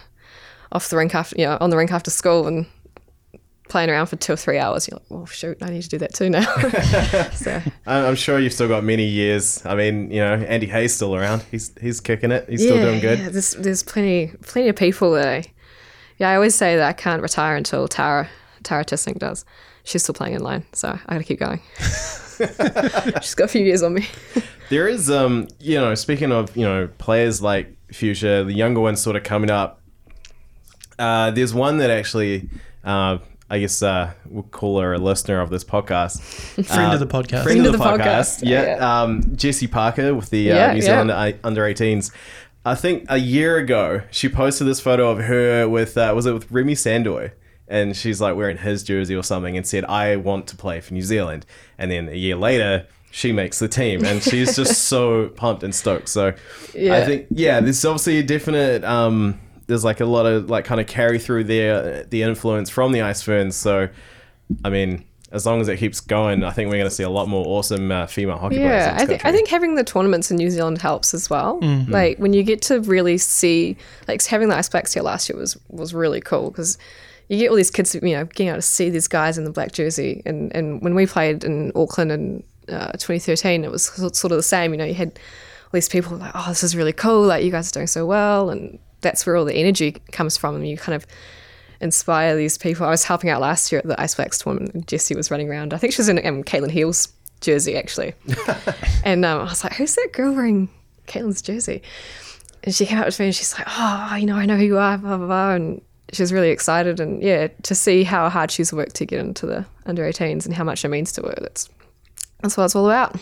off 0.71 0.89
the 0.89 0.97
rink 0.97 1.15
after, 1.15 1.36
you 1.39 1.45
know, 1.45 1.57
on 1.59 1.69
the 1.71 1.78
rink 1.78 1.91
after 1.91 2.11
school 2.11 2.45
and 2.45 2.67
playing 3.74 3.89
around 3.89 4.05
for 4.05 4.17
two 4.17 4.34
or 4.34 4.36
three 4.36 4.59
hours. 4.59 4.88
You're 4.88 4.99
like, 4.99 5.09
well, 5.09 5.26
shoot, 5.26 5.57
I 5.59 5.71
need 5.71 5.82
to 5.82 5.89
do 5.89 5.97
that 5.97 6.13
too 6.13 6.30
now. 6.30 6.43
so 7.34 7.59
I'm 7.88 8.13
sure 8.13 8.39
you've 8.39 8.53
still 8.53 8.67
got 8.67 8.84
many 8.84 9.03
years. 9.03 9.65
I 9.65 9.74
mean, 9.74 10.11
you 10.11 10.19
know, 10.19 10.36
Andy 10.36 10.67
Hayes 10.67 10.93
still 10.93 11.15
around. 11.15 11.43
He's 11.49 11.74
he's 11.82 11.99
kicking 11.99 12.32
it. 12.32 12.47
He's 12.47 12.61
still 12.61 12.78
doing 12.78 12.99
good. 12.99 13.17
Yeah, 13.17 13.30
there's 13.30 13.53
there's 13.53 13.82
plenty 13.82 14.32
plenty 14.43 14.69
of 14.69 14.76
people 14.76 15.13
that 15.13 15.28
I, 15.28 15.43
yeah, 16.19 16.30
I 16.30 16.36
always 16.36 16.53
say 16.53 16.76
that 16.76 16.88
I 16.88 16.93
can't 16.93 17.24
retire 17.24 17.55
until 17.55 17.88
Tara 17.88 18.30
Tara 18.61 18.86
Tissink 18.86 19.17
does. 19.17 19.43
She's 19.86 20.03
still 20.03 20.13
playing 20.13 20.36
in 20.36 20.43
line, 20.43 20.65
so 20.74 20.89
I 21.07 21.13
got 21.13 21.17
to 21.17 21.24
keep 21.24 21.39
going. 21.39 21.59
She's 21.80 23.36
got 23.36 23.45
a 23.45 23.47
few 23.47 23.65
years 23.65 23.82
on 23.82 23.95
me. 23.95 24.07
There 24.69 24.88
is, 24.88 25.09
um, 25.09 25.47
you 25.59 25.80
know, 25.80 25.93
speaking 25.95 26.32
of, 26.32 26.55
you 26.55 26.63
know, 26.63 26.88
players 26.99 27.41
like 27.41 27.76
Fuchsia, 27.91 28.43
the 28.45 28.53
younger 28.53 28.80
ones 28.80 29.01
sort 29.01 29.15
of 29.15 29.24
coming 29.24 29.49
up. 29.51 29.82
Uh, 30.97 31.32
there's 31.32 31.53
one 31.53 31.80
that 31.80 31.89
actually, 31.89 32.49
uh, 32.86 33.17
I 33.53 33.59
guess 33.59 33.83
uh, 33.83 34.11
we'll 34.25 34.43
call 34.43 34.79
her 34.81 34.93
a 34.93 34.97
listener 34.97 35.39
of 35.39 35.51
this 35.51 35.63
podcast. 35.63 36.19
Friend 36.65 36.91
Uh, 36.91 36.93
of 36.95 36.99
the 36.99 37.05
podcast. 37.05 37.43
Friend, 37.43 37.59
of 37.65 37.71
the, 37.71 37.77
the 37.77 37.83
podcast. 37.83 38.41
podcast. 38.41 38.49
Yeah. 38.49 38.63
Yeah. 38.77 39.01
Um, 39.01 39.35
Jessie 39.35 39.67
Parker 39.67 40.15
with 40.15 40.31
the 40.31 40.51
uh, 40.51 40.55
Yeah, 40.55 40.73
New. 40.73 40.81
Zealand 40.81 41.11
I- 41.11 41.35
under 41.43 41.61
18s. 41.61 42.11
I 42.65 42.73
think 42.73 43.05
a 43.09 43.17
year 43.17 43.57
ago, 43.57 44.01
she 44.09 44.27
posted 44.27 44.65
this 44.65 44.79
photo 44.79 45.11
of 45.11 45.19
her 45.19 45.69
with, 45.69 45.95
uh, 45.97 46.11
was 46.15 46.25
it 46.25 46.33
with 46.33 46.49
Remy 46.49 46.73
Sandoy? 46.73 47.31
And 47.67 47.95
she's 47.95 48.19
like 48.19 48.35
wearing 48.35 48.57
his 48.57 48.81
jersey 48.81 49.15
or 49.15 49.23
something 49.23 49.55
and 49.55 49.67
said, 49.67 49.85
I 49.85 50.15
want 50.15 50.47
to 50.47 50.55
play 50.55 50.81
for 50.81 50.95
New 50.95 51.01
Zealand. 51.03 51.45
And 51.77 51.91
then 51.91 52.09
a 52.09 52.15
year 52.15 52.35
later, 52.35 52.87
she 53.11 53.31
makes 53.31 53.59
the 53.59 53.67
team 53.67 54.03
and 54.03 54.23
she's 54.23 54.55
just 54.55 54.83
so 54.87 55.27
pumped 55.29 55.61
and 55.61 55.75
stoked. 55.75 56.09
So 56.09 56.29
I 56.75 57.03
think, 57.05 57.27
yeah, 57.29 57.59
there's 57.59 57.85
obviously 57.85 58.17
a 58.17 58.23
definite, 58.23 58.83
um, 58.83 59.39
there's 59.68 59.84
like 59.84 59.99
a 59.99 60.05
lot 60.05 60.26
of 60.26 60.49
like 60.49 60.66
kind 60.66 60.82
of 60.82 60.88
carry 60.88 61.20
through 61.20 61.45
there, 61.45 62.03
the 62.03 62.24
influence 62.24 62.70
from 62.70 62.91
the 62.91 63.01
Ice 63.01 63.22
Fernz. 63.22 63.55
So, 63.55 63.89
I 64.64 64.70
mean, 64.70 65.05
as 65.32 65.47
long 65.47 65.59
as 65.59 65.68
it 65.68 65.78
keeps 65.78 65.99
going, 65.99 66.43
I 66.43 66.51
think 66.51 66.70
we're 66.70 66.78
going 66.78 66.89
to 66.89 66.95
see 66.95 67.03
a 67.03 67.09
lot 67.09 67.28
more 67.28 67.43
awesome 67.47 67.91
uh, 67.91 68.05
female 68.05 68.38
hockey 68.38 68.57
players. 68.57 68.86
Yeah, 68.86 68.95
in 68.95 69.01
I 69.01 69.05
think 69.05 69.26
I 69.26 69.32
think 69.32 69.49
having 69.49 69.76
the 69.76 69.84
tournaments 69.84 70.30
in 70.30 70.38
New 70.38 70.51
Zealand 70.51 70.80
helps 70.80 71.14
as 71.14 71.30
well. 71.30 71.59
Like 71.88 72.20
when 72.20 72.34
you 72.34 72.43
get 72.43 72.61
to 72.64 72.80
really 72.82 73.18
see, 73.18 73.76
like 74.07 74.24
having 74.24 74.49
the 74.49 74.55
Ice 74.55 74.70
Blacks 74.70 74.93
here 74.93 75.03
last 75.03 75.30
year 75.30 75.38
was 75.38 75.57
was 75.70 75.93
really 75.93 76.22
cool 76.22 76.51
because 76.51 76.78
you 77.30 77.39
get 77.39 77.49
all 77.49 77.55
these 77.55 77.72
kids, 77.72 77.95
you 77.95 78.01
know, 78.01 78.26
getting 78.26 78.49
able 78.49 78.57
to 78.57 78.61
see 78.61 78.91
these 78.91 79.07
guys 79.07 79.38
in 79.38 79.43
the 79.43 79.51
black 79.51 79.72
jersey. 79.72 80.22
And 80.26 80.55
and 80.55 80.82
when 80.82 80.93
we 80.93 81.07
played 81.07 81.43
in 81.43 81.72
Auckland 81.76 82.11
in 82.11 82.43
uh, 82.70 82.91
2013, 82.91 83.64
it 83.64 83.72
was 83.72 83.86
sort 83.86 84.26
of 84.26 84.38
the 84.38 84.43
same. 84.43 84.72
You 84.72 84.78
know, 84.78 84.86
you 84.86 84.93
had 84.93 85.07
all 85.07 85.72
these 85.72 85.89
people 85.89 86.18
like, 86.18 86.32
oh, 86.36 86.45
this 86.49 86.64
is 86.64 86.76
really 86.76 86.93
cool. 86.93 87.24
Like 87.24 87.43
you 87.43 87.49
guys 87.49 87.72
are 87.72 87.74
doing 87.74 87.88
so 87.88 88.05
well, 88.05 88.51
and 88.51 88.78
that's 89.03 89.25
where 89.25 89.35
all 89.35 89.45
the 89.45 89.53
energy 89.53 89.91
comes 90.11 90.35
from. 90.35 90.55
And 90.55 90.67
you 90.67 90.77
kind 90.77 90.95
of 90.95 91.05
inspire 91.83 92.35
these 92.35 92.57
people. 92.57 92.85
I 92.85 92.89
was 92.89 93.03
helping 93.03 93.29
out 93.29 93.41
last 93.41 93.71
year 93.71 93.79
at 93.79 93.85
the 93.85 93.99
Ice 94.01 94.15
Blacks 94.15 94.39
tournament, 94.39 94.73
and 94.73 94.87
Jessie 94.87 95.15
was 95.15 95.29
running 95.29 95.49
around. 95.49 95.73
I 95.73 95.77
think 95.77 95.93
she 95.93 95.99
was 95.99 96.09
in 96.09 96.25
um, 96.25 96.43
Caitlin 96.43 96.71
Heel's 96.71 97.09
jersey 97.41 97.77
actually, 97.77 98.13
and 99.03 99.23
um, 99.25 99.41
I 99.41 99.43
was 99.43 99.63
like, 99.63 99.73
"Who's 99.73 99.93
that 99.95 100.09
girl 100.13 100.33
wearing 100.33 100.69
Caitlin's 101.07 101.41
jersey?" 101.41 101.83
And 102.63 102.73
she 102.73 102.85
came 102.85 102.97
up 102.97 103.09
to 103.09 103.21
me 103.21 103.27
and 103.27 103.35
she's 103.35 103.53
like, 103.57 103.67
"Oh, 103.69 104.15
you 104.15 104.25
know, 104.25 104.37
I 104.37 104.45
know 104.45 104.57
who 104.57 104.63
you 104.63 104.77
are." 104.77 104.97
Blah 104.97 105.17
blah 105.17 105.27
blah, 105.27 105.51
and 105.51 105.81
she 106.11 106.23
was 106.23 106.31
really 106.31 106.49
excited. 106.49 106.99
And 106.99 107.21
yeah, 107.21 107.49
to 107.63 107.75
see 107.75 108.03
how 108.03 108.29
hard 108.29 108.49
she's 108.49 108.71
worked 108.71 108.95
to 108.95 109.05
get 109.05 109.19
into 109.19 109.45
the 109.45 109.65
under 109.85 110.03
18s 110.03 110.45
and 110.45 110.55
how 110.55 110.63
much 110.63 110.85
it 110.85 110.89
means 110.89 111.11
to 111.13 111.21
her. 111.21 111.35
That's 111.41 111.69
that's 112.41 112.57
what 112.57 112.65
it's 112.65 112.75
all 112.75 112.89
about. 112.89 113.15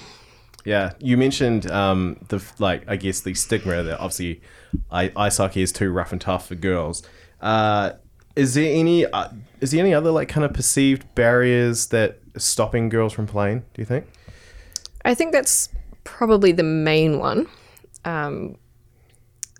Yeah, 0.64 0.94
you 1.00 1.18
mentioned 1.18 1.70
um, 1.72 2.18
the 2.30 2.44
like 2.60 2.84
I 2.88 2.96
guess 2.96 3.22
the 3.22 3.34
stigma 3.34 3.82
that 3.82 4.00
obviously 4.00 4.42
Ice 4.92 5.38
hockey 5.38 5.62
is 5.62 5.72
too 5.72 5.92
rough 5.92 6.12
and 6.12 6.22
tough 6.22 6.48
for 6.48 6.56
girls. 6.56 7.04
Uh, 7.40 7.92
is 8.36 8.54
there 8.54 8.74
any 8.74 9.06
uh, 9.06 9.30
is 9.60 9.72
there 9.72 9.80
any 9.80 9.94
other 9.94 10.12
like 10.12 10.30
kind 10.30 10.46
of 10.46 10.54
perceived 10.54 11.14
barriers 11.16 11.88
that 11.88 12.20
stopping 12.38 12.90
girls 12.90 13.14
from 13.14 13.28
playing? 13.28 13.60
Do 13.74 13.82
you 13.82 13.86
think? 13.86 14.08
I 15.04 15.14
think 15.16 15.32
that's 15.32 15.70
probably 16.04 16.52
the 16.52 16.64
main 16.64 17.20
one. 17.20 17.48
Um, 18.06 18.56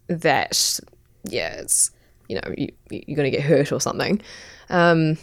that, 0.08 0.80
yeah, 1.24 1.54
it's, 1.56 1.92
you 2.28 2.36
know, 2.36 2.54
you, 2.58 2.70
you're 2.90 3.16
going 3.16 3.32
to 3.32 3.36
get 3.36 3.46
hurt 3.46 3.72
or 3.72 3.80
something. 3.80 4.22
Um, 4.70 5.18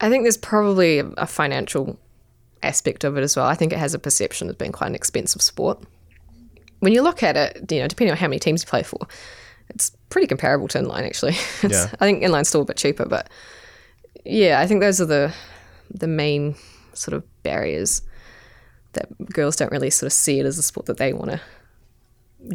I 0.00 0.08
think 0.08 0.24
there's 0.24 0.36
probably 0.36 0.98
a 0.98 1.26
financial 1.26 1.98
aspect 2.62 3.04
of 3.04 3.16
it 3.16 3.22
as 3.22 3.36
well. 3.36 3.46
I 3.46 3.54
think 3.54 3.72
it 3.72 3.78
has 3.78 3.94
a 3.94 3.98
perception 3.98 4.50
of 4.50 4.58
being 4.58 4.72
quite 4.72 4.88
an 4.88 4.94
expensive 4.94 5.42
sport. 5.42 5.82
When 6.82 6.92
you 6.92 7.02
look 7.02 7.22
at 7.22 7.36
it, 7.36 7.70
you 7.70 7.78
know, 7.78 7.86
depending 7.86 8.10
on 8.10 8.16
how 8.16 8.26
many 8.26 8.40
teams 8.40 8.64
you 8.64 8.66
play 8.66 8.82
for, 8.82 8.98
it's 9.68 9.92
pretty 10.08 10.26
comparable 10.26 10.66
to 10.66 10.80
inline 10.80 11.06
actually. 11.06 11.36
It's, 11.62 11.72
Yeah. 11.72 11.94
I 12.00 12.06
think 12.06 12.24
inline's 12.24 12.48
still 12.48 12.62
a 12.62 12.64
bit 12.64 12.76
cheaper, 12.76 13.06
but 13.06 13.30
yeah, 14.24 14.58
I 14.58 14.66
think 14.66 14.80
those 14.80 15.00
are 15.00 15.06
the 15.06 15.32
the 15.94 16.08
main 16.08 16.56
sort 16.92 17.14
of 17.14 17.22
barriers 17.44 18.02
that 18.94 19.06
girls 19.32 19.54
don't 19.54 19.70
really 19.70 19.90
sort 19.90 20.08
of 20.08 20.12
see 20.12 20.40
it 20.40 20.44
as 20.44 20.58
a 20.58 20.62
sport 20.62 20.86
that 20.86 20.96
they 20.96 21.12
want 21.12 21.30
to 21.30 21.40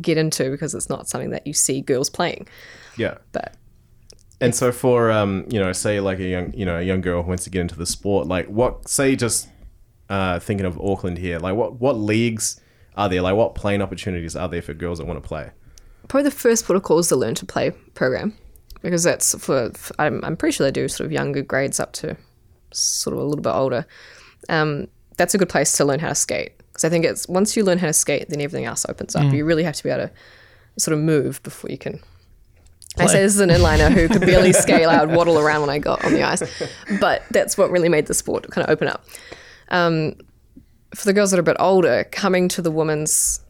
get 0.02 0.18
into 0.18 0.52
because 0.52 0.76
it's 0.76 0.90
not 0.90 1.08
something 1.08 1.30
that 1.30 1.48
you 1.48 1.54
see 1.54 1.80
girls 1.80 2.10
playing. 2.10 2.50
Yeah. 2.98 3.20
But 3.32 3.56
And 4.42 4.54
so 4.54 4.74
for 4.74 5.10
um, 5.10 5.46
you 5.50 5.58
know, 5.62 5.72
say 5.72 6.02
like 6.02 6.20
a 6.20 6.28
young 6.28 6.54
you 6.54 6.66
know 6.66 6.80
a 6.80 6.84
young 6.84 7.00
girl 7.00 7.24
who 7.24 7.30
wants 7.30 7.46
to 7.46 7.50
get 7.50 7.62
into 7.62 7.78
the 7.78 7.86
sport, 7.86 8.28
like 8.28 8.48
what 8.48 8.90
say 8.90 9.16
just 9.16 9.48
uh, 10.10 10.40
thinking 10.40 10.66
of 10.66 10.78
Auckland 10.82 11.18
here, 11.18 11.40
like 11.40 11.56
what 11.56 11.80
what 11.80 11.96
leagues 11.96 12.60
are 12.98 13.08
there? 13.08 13.22
Like 13.22 13.36
what 13.36 13.56
playing 13.56 13.82
opportunities 13.82 14.36
are 14.36 14.50
there 14.50 14.62
for 14.62 14.74
girls 14.74 14.98
that 15.00 15.06
want 15.06 15.22
to 15.22 15.28
play? 15.28 15.52
probably 16.08 16.24
the 16.24 16.32
first 16.32 16.64
protocol 16.66 17.00
is 17.00 17.10
the 17.10 17.18
learn 17.18 17.36
to 17.36 17.46
play 17.46 17.70
program 17.94 18.34
because 18.82 19.04
that's 19.04 19.36
for, 19.44 19.72
for- 19.74 19.94
I'm, 20.00 20.24
I'm 20.24 20.38
pretty 20.38 20.54
sure 20.56 20.66
they 20.66 20.72
do 20.72 20.88
sort 20.88 21.06
of 21.06 21.12
younger 21.12 21.42
grades 21.42 21.82
up 21.82 21.92
to 21.94 22.16
sort 22.72 23.14
of 23.14 23.20
a 23.22 23.26
little 23.26 23.42
bit 23.42 23.50
older 23.50 23.86
um, 24.48 24.88
that's 25.18 25.34
a 25.34 25.38
good 25.38 25.50
place 25.50 25.74
to 25.74 25.84
learn 25.84 26.00
how 26.00 26.08
to 26.08 26.16
skate 26.16 26.58
because 26.72 26.86
i 26.86 26.90
think 26.90 27.04
it's 27.04 27.28
once 27.28 27.58
you 27.58 27.64
learn 27.66 27.78
how 27.78 27.88
to 27.88 27.94
skate 27.94 28.30
then 28.30 28.40
everything 28.40 28.64
else 28.64 28.86
opens 28.88 29.18
up 29.18 29.34
you 29.34 29.44
really 29.44 29.64
have 29.64 29.76
to 29.76 29.84
be 29.84 29.90
able 29.90 30.08
to 30.08 30.14
sort 30.82 30.98
of 30.98 31.04
move 31.04 31.44
before 31.44 31.70
you 31.70 31.78
can 31.78 32.00
I 33.00 33.06
say 33.08 33.22
this 33.22 33.36
is 33.36 33.42
an 33.42 33.50
inliner 33.50 33.90
who 33.90 34.08
could 34.08 34.22
barely 34.22 34.54
scale. 34.54 34.90
I 34.90 35.04
would 35.06 35.16
waddle 35.16 35.38
around 35.38 35.62
when 35.62 35.70
I 35.70 35.78
got 35.78 36.04
on 36.04 36.14
the 36.14 36.24
ice, 36.24 36.42
but 37.00 37.22
that's 37.30 37.56
what 37.58 37.70
really 37.70 37.90
made 37.90 38.08
the 38.08 38.16
sport 38.16 38.50
kind 38.50 38.66
of 38.66 38.72
open 38.72 38.88
up. 38.88 39.06
Um, 39.70 40.16
for 40.96 41.06
the 41.06 41.14
girls 41.14 41.32
that 41.32 41.38
are 41.38 41.42
a 41.42 41.44
bit 41.44 41.58
older, 41.60 42.06
coming 42.12 42.48
to 42.50 42.62
the 42.62 42.72
women's 42.72 43.42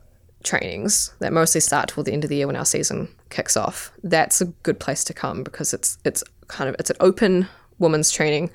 trainings 0.44 1.14
that 1.20 1.34
mostly 1.34 1.62
start 1.62 1.90
toward 1.90 2.06
the 2.06 2.14
end 2.14 2.24
of 2.24 2.30
the 2.30 2.38
year 2.38 2.48
when 2.48 2.56
our 2.56 2.66
season 2.66 3.10
kicks 3.30 3.58
off, 3.58 3.92
that's 4.04 4.42
a 4.42 4.46
good 4.64 4.80
place 4.80 5.04
to 5.04 5.14
come 5.14 5.44
because 5.44 5.74
it's 5.74 5.98
it's 6.06 6.24
kind 6.48 6.70
of 6.70 6.76
it's 6.80 6.90
an 6.90 6.98
open 7.00 7.48
women's 7.80 8.12
training. 8.12 8.50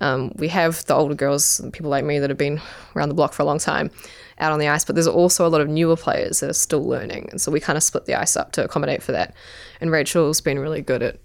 Um, 0.00 0.32
we 0.36 0.46
have 0.48 0.84
the 0.84 0.94
older 0.94 1.14
girls, 1.14 1.60
people 1.72 1.90
like 1.90 2.04
me 2.04 2.20
that 2.20 2.30
have 2.30 2.38
been 2.38 2.60
around 2.94 3.08
the 3.08 3.16
block 3.16 3.32
for 3.32 3.42
a 3.42 3.46
long 3.46 3.58
time, 3.58 3.90
out 4.38 4.52
on 4.52 4.60
the 4.60 4.68
ice, 4.68 4.84
but 4.84 4.94
there's 4.94 5.08
also 5.08 5.44
a 5.44 5.48
lot 5.48 5.60
of 5.60 5.68
newer 5.68 5.96
players 5.96 6.38
that 6.38 6.50
are 6.50 6.54
still 6.54 6.86
learning, 6.86 7.28
and 7.30 7.40
so 7.40 7.50
we 7.50 7.58
kind 7.58 7.76
of 7.76 7.82
split 7.82 8.04
the 8.06 8.14
ice 8.14 8.36
up 8.36 8.52
to 8.52 8.64
accommodate 8.64 9.02
for 9.02 9.12
that. 9.12 9.34
And 9.80 9.90
Rachel's 9.90 10.40
been 10.40 10.60
really 10.60 10.82
good 10.82 11.02
at 11.02 11.18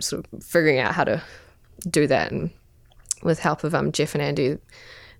sort 0.00 0.26
of 0.26 0.42
figuring 0.42 0.78
out 0.80 0.94
how 0.94 1.04
to 1.04 1.22
do 1.88 2.08
that, 2.08 2.32
and 2.32 2.50
with 3.22 3.38
help 3.38 3.62
of 3.62 3.74
um, 3.74 3.92
Jeff 3.92 4.14
and 4.14 4.22
Andy, 4.22 4.58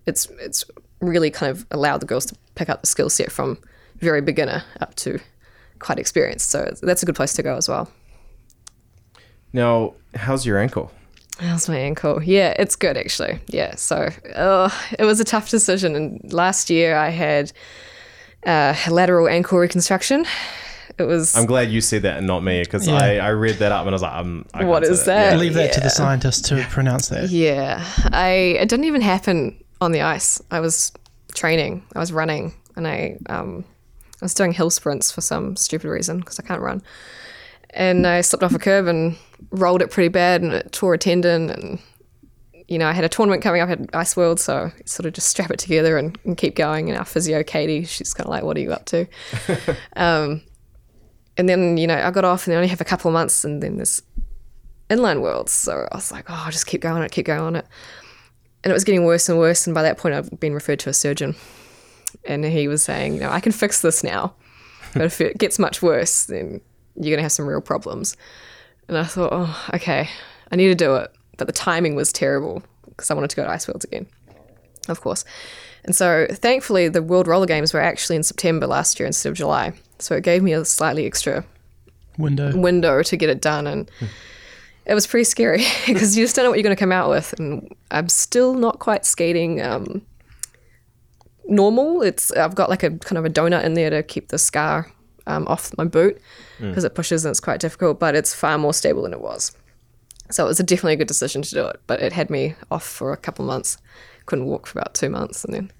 it's 0.05 0.25
it's 0.39 0.65
really 1.01 1.29
kind 1.31 1.49
of 1.51 1.65
allowed 1.71 1.99
the 2.01 2.05
girls 2.05 2.25
to 2.27 2.35
pick 2.55 2.69
up 2.69 2.81
the 2.81 2.87
skill 2.87 3.09
set 3.09 3.31
from 3.31 3.57
very 3.99 4.21
beginner 4.21 4.63
up 4.81 4.95
to 4.95 5.19
quite 5.79 5.99
experienced. 5.99 6.49
So 6.49 6.73
that's 6.81 7.03
a 7.03 7.05
good 7.05 7.15
place 7.15 7.33
to 7.33 7.43
go 7.43 7.55
as 7.55 7.67
well. 7.69 7.89
Now, 9.53 9.93
how's 10.15 10.45
your 10.45 10.57
ankle? 10.59 10.91
How's 11.39 11.69
my 11.69 11.77
ankle? 11.77 12.21
Yeah, 12.23 12.53
it's 12.57 12.75
good 12.75 12.97
actually. 12.97 13.39
Yeah, 13.47 13.75
so 13.75 14.09
uh, 14.35 14.69
it 14.97 15.05
was 15.05 15.19
a 15.19 15.23
tough 15.23 15.49
decision. 15.49 15.95
And 15.95 16.33
last 16.33 16.69
year 16.69 16.95
I 16.95 17.09
had 17.09 17.51
uh, 18.45 18.75
lateral 18.89 19.27
ankle 19.27 19.59
reconstruction. 19.59 20.25
It 20.97 21.03
was. 21.03 21.35
I'm 21.35 21.45
glad 21.45 21.69
you 21.69 21.79
said 21.79 22.01
that 22.03 22.17
and 22.17 22.25
not 22.25 22.43
me 22.43 22.63
because 22.63 22.87
Yeah. 22.87 22.95
I, 22.95 23.17
I 23.17 23.29
read 23.29 23.57
that 23.57 23.71
up 23.71 23.81
and 23.81 23.89
I 23.89 23.93
was 23.93 24.01
like, 24.01 24.13
um, 24.13 24.45
I 24.53 24.65
What 24.65 24.81
can't 24.83 24.95
that? 25.05 25.31
Yeah. 25.33 25.37
Leave 25.37 25.53
that 25.53 25.73
to 25.73 25.79
the 25.79 25.89
scientists 25.89 26.41
to 26.49 26.65
pronounce 26.71 27.09
that. 27.09 27.29
Yeah, 27.29 27.85
I 28.11 28.29
it 28.59 28.67
didn't 28.67 28.85
even 28.85 29.01
happen 29.01 29.63
on 29.81 29.91
the 29.91 30.01
ice. 30.01 30.41
I 30.51 30.59
was 30.59 30.91
training, 31.33 31.83
I 31.95 31.99
was 31.99 32.11
running, 32.11 32.53
and 32.75 32.87
I 32.87 33.17
um, 33.27 33.65
I 34.21 34.25
was 34.25 34.33
doing 34.33 34.53
hill 34.53 34.69
sprints 34.69 35.11
for 35.11 35.21
some 35.21 35.55
stupid 35.55 35.89
reason 35.89 36.19
because 36.19 36.39
I 36.39 36.43
can't 36.43 36.61
run, 36.61 36.81
and 37.71 38.07
I 38.07 38.21
slipped 38.21 38.43
off 38.43 38.55
a 38.55 38.59
curb 38.59 38.87
and 38.87 39.17
rolled 39.51 39.81
it 39.81 39.91
pretty 39.91 40.09
bad, 40.09 40.41
and 40.41 40.53
it 40.53 40.71
tore 40.71 40.93
a 40.93 40.97
tendon, 40.97 41.49
and 41.49 41.79
you 42.67 42.77
know 42.77 42.87
I 42.87 42.93
had 42.93 43.03
a 43.03 43.09
tournament 43.09 43.43
coming 43.43 43.61
up 43.61 43.69
at 43.69 43.89
Ice 43.93 44.15
World, 44.15 44.39
so 44.39 44.71
I 44.75 44.81
sort 44.85 45.05
of 45.05 45.13
just 45.13 45.27
strap 45.27 45.51
it 45.51 45.59
together 45.59 45.97
and, 45.97 46.17
and 46.23 46.37
keep 46.37 46.55
going. 46.55 46.89
And 46.89 46.97
our 46.97 47.05
physio 47.05 47.43
Katie, 47.43 47.85
she's 47.85 48.13
kind 48.13 48.25
of 48.25 48.31
like, 48.31 48.43
"What 48.43 48.57
are 48.57 48.61
you 48.61 48.73
up 48.73 48.85
to?" 48.85 49.07
um, 49.95 50.41
and 51.37 51.47
then 51.47 51.77
you 51.77 51.87
know 51.87 51.95
I 51.95 52.11
got 52.11 52.25
off, 52.25 52.45
and 52.45 52.51
they 52.51 52.55
only 52.55 52.69
have 52.69 52.81
a 52.81 52.85
couple 52.85 53.09
of 53.09 53.13
months, 53.13 53.43
and 53.43 53.61
then 53.61 53.77
this 53.77 54.01
inline 54.89 55.21
worlds. 55.21 55.51
So 55.51 55.87
I 55.91 55.95
was 55.95 56.11
like, 56.11 56.25
oh, 56.29 56.43
I'll 56.45 56.51
just 56.51 56.67
keep 56.67 56.81
going 56.81 56.95
on 56.95 57.03
it, 57.03 57.11
keep 57.11 57.25
going 57.25 57.39
on 57.39 57.55
it. 57.55 57.65
And 58.63 58.71
it 58.71 58.73
was 58.73 58.83
getting 58.83 59.05
worse 59.05 59.29
and 59.29 59.37
worse. 59.37 59.67
And 59.67 59.73
by 59.73 59.83
that 59.83 59.97
point, 59.97 60.15
I've 60.15 60.39
been 60.39 60.53
referred 60.53 60.79
to 60.79 60.89
a 60.89 60.93
surgeon. 60.93 61.35
And 62.25 62.43
he 62.43 62.67
was 62.67 62.83
saying, 62.83 63.13
you 63.13 63.19
know, 63.19 63.29
I 63.29 63.39
can 63.39 63.51
fix 63.51 63.81
this 63.81 64.03
now. 64.03 64.33
But 64.93 65.03
if 65.03 65.21
it 65.21 65.37
gets 65.37 65.59
much 65.59 65.81
worse, 65.81 66.25
then 66.25 66.61
you're 66.95 67.11
going 67.11 67.17
to 67.17 67.23
have 67.23 67.31
some 67.31 67.47
real 67.47 67.61
problems. 67.61 68.17
And 68.87 68.97
I 68.97 69.03
thought, 69.03 69.29
oh, 69.31 69.65
okay, 69.73 70.09
I 70.51 70.55
need 70.55 70.67
to 70.67 70.75
do 70.75 70.95
it. 70.95 71.13
But 71.37 71.47
the 71.47 71.53
timing 71.53 71.95
was 71.95 72.11
terrible 72.11 72.63
because 72.85 73.11
I 73.11 73.13
wanted 73.13 73.29
to 73.29 73.35
go 73.35 73.43
to 73.43 73.49
Ice 73.49 73.67
Worlds 73.67 73.85
again, 73.85 74.07
of 74.89 75.01
course. 75.01 75.23
And 75.83 75.95
so 75.95 76.27
thankfully, 76.31 76.89
the 76.89 77.03
World 77.03 77.27
Roller 77.27 77.45
Games 77.45 77.73
were 77.73 77.79
actually 77.79 78.15
in 78.15 78.23
September 78.23 78.65
last 78.65 78.99
year 78.99 79.05
instead 79.05 79.29
of 79.29 79.35
July. 79.35 79.73
So 79.99 80.15
it 80.15 80.23
gave 80.23 80.41
me 80.41 80.53
a 80.53 80.65
slightly 80.65 81.05
extra 81.05 81.45
Window. 82.17 82.57
window 82.57 83.03
to 83.03 83.17
get 83.17 83.29
it 83.29 83.41
done 83.41 83.67
and 83.67 83.89
hmm. 83.99 84.05
It 84.87 84.93
was 84.93 85.05
pretty 85.05 85.25
scary 85.25 85.63
because 85.85 86.17
you 86.17 86.23
just 86.23 86.35
don't 86.35 86.45
know 86.45 86.49
what 86.49 86.57
you're 86.57 86.63
going 86.63 86.75
to 86.75 86.79
come 86.79 86.91
out 86.91 87.09
with 87.09 87.33
and 87.39 87.75
i'm 87.91 88.09
still 88.09 88.53
not 88.53 88.79
quite 88.79 89.05
skating 89.05 89.61
um, 89.61 90.01
normal. 91.47 92.01
It's 92.01 92.31
i've 92.31 92.55
got 92.55 92.69
like 92.69 92.83
a 92.83 92.91
kind 92.91 93.17
of 93.17 93.25
a 93.25 93.29
donut 93.29 93.63
in 93.63 93.73
there 93.73 93.89
to 93.89 94.03
keep 94.03 94.29
the 94.29 94.37
scar 94.37 94.91
um, 95.25 95.47
off 95.47 95.77
my 95.77 95.83
boot 95.83 96.21
because 96.59 96.83
it 96.83 96.95
pushes 96.95 97.25
and 97.25 97.31
it's 97.31 97.39
quite 97.39 97.59
difficult 97.59 97.99
but 97.99 98.15
it's 98.15 98.33
far 98.33 98.57
more 98.57 98.73
stable 98.73 99.03
than 99.03 99.13
it 99.13 99.21
was. 99.21 99.55
So 100.29 100.43
it 100.43 100.47
was 100.47 100.59
a 100.59 100.63
definitely 100.63 100.93
a 100.93 100.97
good 100.97 101.07
decision 101.07 101.41
to 101.41 101.49
do 101.49 101.65
it 101.65 101.81
but 101.87 102.01
it 102.01 102.13
had 102.13 102.29
me 102.29 102.55
off 102.71 102.85
for 102.85 103.13
a 103.13 103.17
couple 103.17 103.45
months. 103.45 103.77
Couldn't 104.25 104.45
walk 104.45 104.67
for 104.67 104.79
about 104.79 104.93
two 104.93 105.09
months 105.09 105.43
and 105.45 105.53
then 105.53 105.71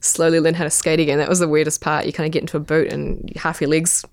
slowly 0.00 0.40
learn 0.40 0.54
how 0.54 0.64
to 0.64 0.70
skate 0.70 1.00
again. 1.00 1.18
That 1.18 1.28
was 1.28 1.38
the 1.38 1.48
weirdest 1.48 1.80
part. 1.80 2.06
You 2.06 2.12
kind 2.12 2.26
of 2.26 2.32
get 2.32 2.42
into 2.42 2.56
a 2.56 2.60
boot 2.60 2.92
and 2.92 3.32
half 3.36 3.60
your 3.60 3.70
legs 3.70 4.04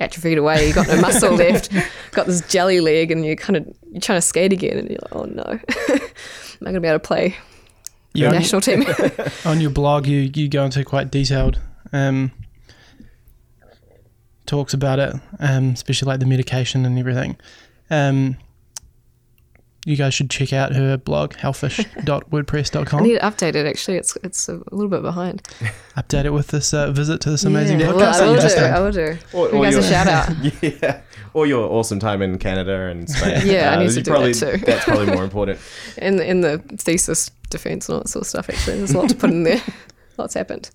atrophied 0.00 0.38
away. 0.38 0.68
You 0.68 0.74
got 0.74 0.88
no 0.88 1.00
muscle 1.00 1.32
left. 1.36 1.72
Got 2.12 2.26
this 2.26 2.46
jelly 2.48 2.80
leg, 2.80 3.10
and 3.10 3.24
you 3.24 3.36
kind 3.36 3.56
of 3.56 3.66
you're 3.90 4.00
trying 4.00 4.18
to 4.18 4.22
skate 4.22 4.52
again, 4.52 4.78
and 4.78 4.88
you're 4.88 4.98
like, 5.02 5.16
oh 5.16 5.24
no, 5.24 5.42
I'm 5.44 5.60
I 5.88 6.64
going 6.64 6.74
to 6.74 6.80
be 6.80 6.88
able 6.88 6.98
to 6.98 7.06
play 7.06 7.36
You 8.12 8.26
the 8.26 8.32
national 8.32 8.60
team? 8.60 8.84
on 9.44 9.60
your 9.60 9.70
blog, 9.70 10.06
you, 10.06 10.30
you 10.34 10.48
go 10.48 10.64
into 10.64 10.84
quite 10.84 11.10
detailed 11.10 11.58
um, 11.94 12.32
talks 14.46 14.74
about 14.74 14.98
it, 14.98 15.14
um, 15.38 15.70
especially 15.70 16.08
like 16.08 16.20
the 16.20 16.26
medication 16.26 16.84
and 16.84 16.98
everything. 16.98 17.36
Um, 17.88 18.36
you 19.84 19.96
guys 19.96 20.14
should 20.14 20.30
check 20.30 20.52
out 20.52 20.72
her 20.74 20.96
blog, 20.96 21.34
I 23.00 23.02
need 23.02 23.14
to 23.18 23.20
update 23.20 23.54
it. 23.54 23.66
Actually, 23.66 23.98
it's 23.98 24.16
it's 24.22 24.48
a 24.48 24.60
little 24.70 24.88
bit 24.88 25.02
behind. 25.02 25.42
Update 25.96 26.24
it 26.24 26.30
with 26.32 26.48
this 26.48 26.74
uh, 26.74 26.90
visit 26.90 27.20
to 27.22 27.30
this 27.30 27.44
amazing 27.44 27.80
Yeah. 27.80 27.88
podcast 27.92 27.96
Well, 27.98 28.22
I 28.22 28.26
will 28.26 28.34
just 28.40 28.56
do. 28.56 28.60
done. 28.62 28.72
I 28.74 28.80
will 28.80 28.92
do. 28.92 29.18
Or- 29.32 29.48
you 29.50 29.54
or 29.58 29.62
guys 29.64 29.76
a 29.76 29.82
shout 29.82 30.06
out. 30.08 30.62
yeah. 30.62 31.00
Or 31.34 31.46
your 31.46 31.70
awesome 31.70 31.98
time 32.00 32.22
in 32.22 32.38
Canada 32.38 32.86
and 32.86 33.08
Spain. 33.08 33.38
Uh, 33.38 33.40
Yeah, 33.44 33.76
I 33.76 33.82
need 33.84 33.90
to 33.92 34.02
do 34.02 34.10
probably, 34.10 34.32
that 34.32 34.58
too. 34.58 34.64
That's 34.64 34.84
probably 34.84 35.06
more 35.06 35.24
important. 35.24 35.58
in 35.98 36.16
the, 36.16 36.26
in 36.28 36.40
the 36.40 36.58
thesis 36.76 37.30
defense 37.50 37.88
and 37.88 37.94
all 37.94 38.00
that 38.02 38.08
sort 38.08 38.22
of 38.22 38.26
stuff. 38.28 38.48
Actually, 38.48 38.78
there's 38.78 38.92
a 38.92 38.98
lot 38.98 39.08
to 39.08 39.14
put 39.16 39.30
in 39.30 39.42
there. 39.44 39.62
Lots 40.16 40.34
happened. 40.34 40.70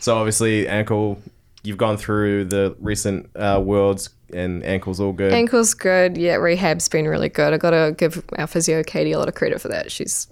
So 0.00 0.16
obviously, 0.16 0.68
ankle. 0.68 1.20
You've 1.64 1.78
gone 1.78 1.96
through 1.96 2.46
the 2.46 2.74
recent 2.80 3.30
uh, 3.36 3.60
worlds, 3.64 4.10
and 4.32 4.64
ankle's 4.64 5.00
all 5.00 5.12
good. 5.12 5.32
Ankle's 5.32 5.74
good. 5.74 6.16
Yeah, 6.16 6.36
rehab's 6.36 6.88
been 6.88 7.06
really 7.06 7.28
good. 7.28 7.52
I 7.52 7.58
got 7.58 7.70
to 7.70 7.94
give 7.96 8.24
our 8.38 8.46
physio 8.46 8.82
Katie 8.82 9.12
a 9.12 9.18
lot 9.18 9.28
of 9.28 9.34
credit 9.34 9.60
for 9.60 9.68
that. 9.68 9.90
She's 9.90 10.26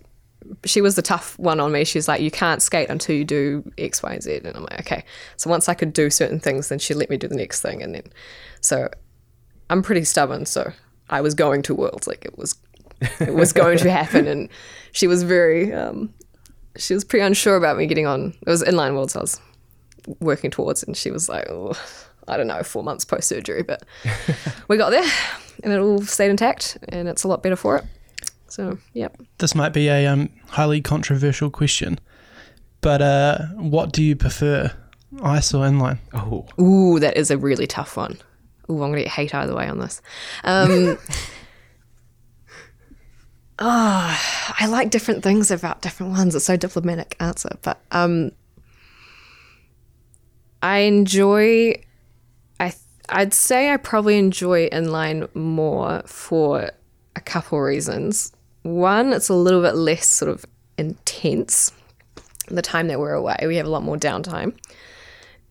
she 0.65 0.81
was 0.81 0.97
the 0.97 1.03
tough 1.03 1.39
one 1.39 1.61
on 1.61 1.73
me. 1.73 1.85
She's 1.85 2.09
like, 2.09 2.21
you 2.21 2.31
can't 2.31 2.63
skate 2.63 2.89
until 2.89 3.15
you 3.15 3.25
do 3.25 3.71
X, 3.79 4.03
Y, 4.03 4.13
and 4.13 4.23
Z. 4.23 4.41
And 4.45 4.57
I'm 4.57 4.63
like, 4.63 4.81
okay. 4.81 5.05
So 5.37 5.51
once 5.51 5.69
I 5.69 5.75
could 5.75 5.93
do 5.93 6.11
certain 6.11 6.41
things, 6.41 6.69
then 6.69 6.79
she 6.79 6.95
let 6.95 7.11
me 7.11 7.17
do 7.17 7.29
the 7.29 7.37
next 7.37 7.61
thing. 7.61 7.83
And 7.83 7.95
then, 7.95 8.05
so 8.61 8.89
I'm 9.69 9.83
pretty 9.83 10.05
stubborn. 10.05 10.47
So 10.47 10.73
I 11.09 11.21
was 11.21 11.35
going 11.35 11.63
to 11.63 11.75
worlds, 11.75 12.07
like 12.07 12.25
it 12.25 12.39
was, 12.39 12.57
it 13.21 13.35
was 13.35 13.53
going 13.53 13.79
to 13.79 13.91
happen. 13.91 14.27
And 14.27 14.49
she 14.93 15.07
was 15.07 15.23
very, 15.23 15.73
um, 15.73 16.13
she 16.77 16.95
was 16.95 17.05
pretty 17.05 17.25
unsure 17.25 17.57
about 17.57 17.77
me 17.77 17.87
getting 17.87 18.07
on. 18.07 18.35
It 18.41 18.49
was 18.49 18.63
inline 18.63 18.95
worlds 18.95 19.17
I 19.17 19.21
was 19.21 19.41
working 20.21 20.51
towards, 20.51 20.83
and 20.83 20.97
she 20.97 21.11
was 21.11 21.29
like, 21.29 21.49
oh, 21.51 21.73
I 22.31 22.37
don't 22.37 22.47
know, 22.47 22.63
four 22.63 22.83
months 22.83 23.05
post 23.05 23.29
surgery, 23.29 23.63
but 23.63 23.83
we 24.69 24.77
got 24.77 24.91
there, 24.91 25.11
and 25.65 25.73
it 25.73 25.79
all 25.79 26.03
stayed 26.03 26.31
intact, 26.31 26.79
and 26.89 27.09
it's 27.09 27.25
a 27.25 27.29
lot 27.29 27.43
better 27.43 27.57
for 27.57 27.77
it. 27.77 27.85
So, 28.49 28.79
yep. 28.95 29.17
This 29.39 29.55
might 29.55 29.73
be 29.73 29.89
a 29.89 30.07
um, 30.07 30.31
highly 30.49 30.81
controversial 30.81 31.51
question, 31.51 31.99
but 32.81 33.03
uh, 33.03 33.39
what 33.57 33.93
do 33.93 34.03
you 34.03 34.17
prefer, 34.17 34.73
ice 35.23 35.53
or 35.53 35.65
inline? 35.67 35.99
oh, 36.15 36.47
Ooh, 36.61 36.99
that 37.01 37.17
is 37.17 37.31
a 37.31 37.39
really 37.39 37.67
tough 37.67 37.97
one. 37.97 38.17
Ooh, 38.71 38.83
I'm 38.83 38.91
gonna 38.91 39.03
get 39.03 39.09
hate 39.09 39.35
either 39.35 39.55
way 39.55 39.69
on 39.69 39.79
this. 39.79 40.01
Um, 40.45 40.97
oh, 43.59 44.21
I 44.61 44.67
like 44.69 44.91
different 44.91 45.23
things 45.23 45.51
about 45.51 45.83
different 45.83 46.13
ones. 46.13 46.35
It's 46.35 46.45
so 46.45 46.57
diplomatic 46.57 47.17
answer, 47.21 47.51
but 47.63 47.81
um, 47.91 48.33
I 50.63 50.79
enjoy. 50.79 51.75
I'd 53.11 53.35
say 53.35 53.73
I 53.73 53.77
probably 53.77 54.19
enjoy 54.19 54.69
inline 54.71 55.33
more 55.35 56.03
for 56.07 56.71
a 57.17 57.21
couple 57.21 57.61
reasons. 57.61 58.33
One, 58.63 59.13
it's 59.13 59.29
a 59.29 59.35
little 59.35 59.63
bit 59.63 59.75
less 59.75 60.07
sort 60.07 60.31
of 60.31 60.45
intense. 60.79 61.73
The 62.49 62.63
time 62.63 62.89
that 62.89 62.99
we're 62.99 63.13
away, 63.13 63.37
we 63.43 63.57
have 63.57 63.67
a 63.67 63.71
lot 63.71 63.83
more 63.83 63.97
downtime, 63.97 64.57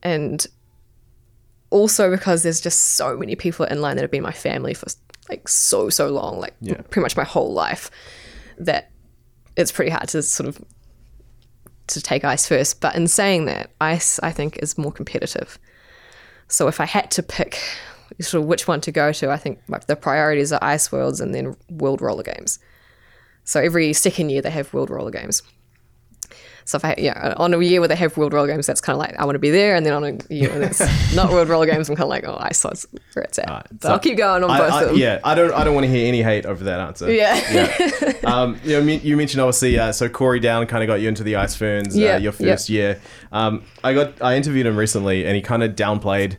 and 0.03 0.45
also 1.69 2.09
because 2.09 2.43
there's 2.43 2.61
just 2.61 2.79
so 2.95 3.15
many 3.17 3.35
people 3.35 3.65
in 3.65 3.81
line 3.81 3.95
that 3.95 4.01
have 4.01 4.11
been 4.11 4.23
my 4.23 4.31
family 4.31 4.73
for 4.73 4.87
like 5.29 5.47
so 5.47 5.89
so 5.89 6.09
long 6.09 6.39
like 6.39 6.59
pretty 6.89 7.01
much 7.01 7.15
my 7.15 7.23
whole 7.23 7.53
life 7.53 7.91
that 8.57 8.91
it's 9.55 9.71
pretty 9.71 9.91
hard 9.91 10.09
to 10.09 10.23
sort 10.23 10.49
of 10.49 10.59
to 11.87 12.01
take 12.01 12.23
ice 12.23 12.47
first 12.47 12.81
but 12.81 12.95
in 12.95 13.07
saying 13.07 13.45
that 13.45 13.69
ice 13.79 14.19
i 14.23 14.31
think 14.31 14.57
is 14.57 14.77
more 14.77 14.91
competitive 14.91 15.59
so 16.49 16.67
if 16.67 16.81
i 16.81 16.85
had 16.85 17.09
to 17.09 17.23
pick 17.23 17.57
sort 18.19 18.41
of 18.41 18.47
which 18.47 18.67
one 18.67 18.81
to 18.81 18.91
go 18.91 19.13
to 19.13 19.31
i 19.31 19.37
think 19.37 19.59
like 19.67 19.85
the 19.87 19.95
priorities 19.95 20.51
are 20.51 20.59
ice 20.61 20.91
worlds 20.91 21.21
and 21.21 21.33
then 21.33 21.55
world 21.69 22.01
roller 22.01 22.23
games. 22.23 22.59
So 23.45 23.59
every 23.59 23.93
second 23.93 24.29
year 24.29 24.43
they 24.43 24.51
have 24.51 24.71
world 24.73 24.91
roller 24.91 25.09
games 25.09 25.41
So 26.69 26.75
if 26.75 26.85
I, 26.85 26.93
yeah, 26.99 27.33
on 27.37 27.51
a 27.53 27.59
year 27.61 27.79
where 27.81 27.87
they 27.87 27.95
have 27.95 28.15
World 28.15 28.31
Roller 28.31 28.47
Games, 28.47 28.67
that's 28.67 28.79
kind 28.79 28.93
of 28.95 28.99
like 28.99 29.17
I 29.17 29.25
want 29.25 29.33
to 29.35 29.39
be 29.39 29.49
there, 29.49 29.75
and 29.75 29.83
then 29.83 29.93
on 29.93 30.03
a 30.03 30.33
year 30.33 30.51
when 30.51 30.61
it's 30.61 30.79
not 31.15 31.31
World 31.31 31.49
Roller 31.49 31.65
Games, 31.65 31.89
I'm 31.89 31.95
kind 31.95 32.03
of 32.03 32.09
like, 32.09 32.25
oh, 32.25 32.37
I 32.39 32.51
saw 32.51 32.69
where 33.13 33.23
it's 33.23 33.39
at. 33.39 33.47
But 33.47 33.81
So 33.81 33.89
I'll 33.89 33.97
keep 33.99 34.17
going 34.17 34.43
on 34.43 34.51
I- 34.51 34.57
both 34.59 34.71
I- 34.71 34.81
of 34.83 34.89
them. 34.89 34.97
Yeah, 34.97 35.19
I 35.23 35.33
don't. 35.33 35.51
I 35.53 35.63
don't 35.63 35.73
want 35.73 35.85
to 35.85 35.91
hear 35.91 36.07
any 36.07 36.21
hate 36.21 36.45
over 36.45 36.63
that 36.65 36.79
answer. 36.79 37.11
Yeah. 37.11 37.35
yeah. 37.51 38.13
Um, 38.29 38.59
you 38.63 38.79
know, 38.79 38.91
you 38.93 39.17
mentioned 39.17 39.41
obviously. 39.41 39.79
Uh, 39.79 39.91
so 39.91 40.07
Corey 40.07 40.39
Down 40.39 40.67
kind 40.67 40.83
of 40.83 40.87
got 40.87 41.01
you 41.01 41.07
into 41.07 41.23
the 41.23 41.37
Ice 41.37 41.55
Fernz. 41.55 41.95
Yeah, 41.97 42.15
Uh, 42.15 42.19
your 42.19 42.33
yeah. 42.37 42.51
first 42.53 42.69
year. 42.69 43.01
Um, 43.31 43.63
I 43.83 43.93
got. 43.95 44.21
I 44.21 44.35
interviewed 44.35 44.67
him 44.67 44.77
recently, 44.77 45.25
and 45.25 45.35
he 45.35 45.41
kind 45.41 45.63
of 45.63 45.71
downplayed 45.75 46.37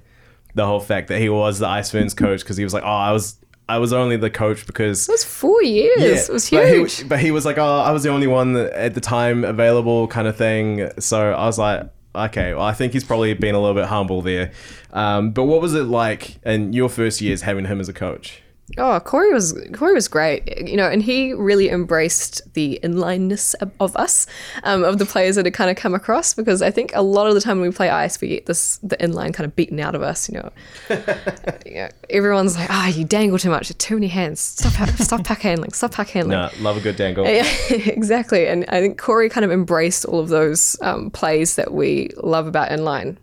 the 0.54 0.64
whole 0.66 0.78
fact 0.78 1.08
that 1.08 1.18
he 1.20 1.28
was 1.28 1.58
the 1.58 1.66
Ice 1.66 1.90
Fernz 1.90 2.14
coach 2.14 2.40
because 2.40 2.56
he 2.56 2.62
was 2.62 2.72
like, 2.72 2.84
"Oh, 2.84 2.86
I 2.86 3.10
was. 3.10 3.36
I 3.74 3.78
was 3.78 3.92
only 3.92 4.16
the 4.16 4.30
coach 4.30 4.66
because." 4.66 5.08
It 5.08 5.12
was 5.12 5.24
four 5.24 5.62
years. 5.62 6.28
it 6.28 6.32
was 6.32 6.50
but 6.50 6.68
huge. 6.68 6.96
he, 6.98 7.04
but 7.04 7.20
he 7.20 7.30
was 7.30 7.44
like, 7.44 7.58
"Oh, 7.58 7.78
I 7.80 7.92
was 7.92 8.02
the 8.02 8.10
only 8.10 8.26
one 8.26 8.52
that, 8.54 8.72
at 8.72 8.94
the 8.94 9.00
time 9.00 9.44
available," 9.44 10.08
kind 10.08 10.26
of 10.28 10.36
thing. 10.36 10.90
So 10.98 11.32
I 11.32 11.46
was 11.46 11.58
like, 11.58 11.88
"Okay, 12.14 12.54
well, 12.54 12.64
I 12.64 12.72
think 12.72 12.92
he's 12.92 13.04
probably 13.04 13.32
been 13.34 13.54
a 13.54 13.60
little 13.60 13.74
bit 13.80 13.86
humble 13.86 14.22
there." 14.22 14.50
Um, 14.92 15.30
but 15.30 15.44
what 15.44 15.60
was 15.60 15.74
it 15.74 15.84
like 15.84 16.38
in 16.44 16.72
your 16.72 16.88
first 16.88 17.20
years 17.20 17.42
having 17.42 17.66
him 17.66 17.80
as 17.80 17.88
a 17.88 17.92
coach? 17.92 18.42
Oh, 18.78 19.00
Corey 19.00 19.32
was 19.32 19.52
Corey 19.72 19.94
was 19.94 20.06
great, 20.06 20.68
you 20.68 20.76
know, 20.76 20.88
and 20.88 21.02
he 21.02 21.32
really 21.32 21.70
embraced 21.70 22.54
the 22.54 22.74
inlineness 22.82 23.54
of, 23.54 23.72
of 23.80 23.96
us, 23.96 24.26
um, 24.62 24.84
of 24.84 24.98
the 24.98 25.06
players 25.06 25.36
that 25.36 25.44
had 25.44 25.54
kind 25.54 25.70
of 25.70 25.76
come 25.76 25.94
across. 25.94 26.34
Because 26.34 26.62
I 26.62 26.70
think 26.70 26.92
a 26.94 27.02
lot 27.02 27.26
of 27.26 27.34
the 27.34 27.40
time 27.40 27.58
when 27.60 27.68
we 27.68 27.74
play 27.74 27.90
ice, 27.90 28.20
we 28.20 28.28
get 28.28 28.46
this 28.46 28.78
the 28.78 28.96
inline 28.98 29.34
kind 29.34 29.44
of 29.46 29.56
beaten 29.56 29.80
out 29.80 29.94
of 29.94 30.02
us. 30.02 30.28
You 30.28 30.38
know, 30.38 30.50
you 31.66 31.74
know 31.74 31.88
everyone's 32.10 32.56
like, 32.56 32.70
"Ah, 32.70 32.88
you 32.88 33.04
dangle 33.04 33.38
too 33.38 33.50
much, 33.50 33.76
too 33.78 33.94
many 33.94 34.08
hands. 34.08 34.40
Stop, 34.40 34.88
stop 34.90 35.24
puck 35.24 35.40
handling. 35.40 35.72
Stop 35.72 35.92
puck 35.92 36.08
handling." 36.08 36.38
Nah, 36.38 36.50
love 36.60 36.76
a 36.76 36.80
good 36.80 36.96
dangle. 36.96 37.24
Yeah, 37.24 37.50
exactly. 37.70 38.46
And 38.46 38.64
I 38.68 38.80
think 38.80 38.98
Corey 38.98 39.28
kind 39.28 39.44
of 39.44 39.50
embraced 39.50 40.04
all 40.04 40.20
of 40.20 40.28
those 40.28 40.76
um, 40.80 41.10
plays 41.10 41.56
that 41.56 41.72
we 41.72 42.10
love 42.18 42.46
about 42.46 42.70
inline 42.70 43.16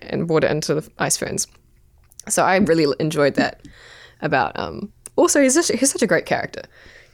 and 0.00 0.28
brought 0.28 0.44
it 0.44 0.50
into 0.50 0.74
the 0.74 0.90
Ice 0.98 1.16
Fernz. 1.16 1.46
So 2.28 2.44
I 2.44 2.56
really 2.56 2.94
enjoyed 3.00 3.34
that 3.34 3.62
about. 4.22 4.58
Um, 4.58 4.92
also, 5.16 5.42
he's, 5.42 5.54
just, 5.54 5.70
he's 5.72 5.90
such 5.90 6.02
a 6.02 6.06
great 6.06 6.26
character. 6.26 6.62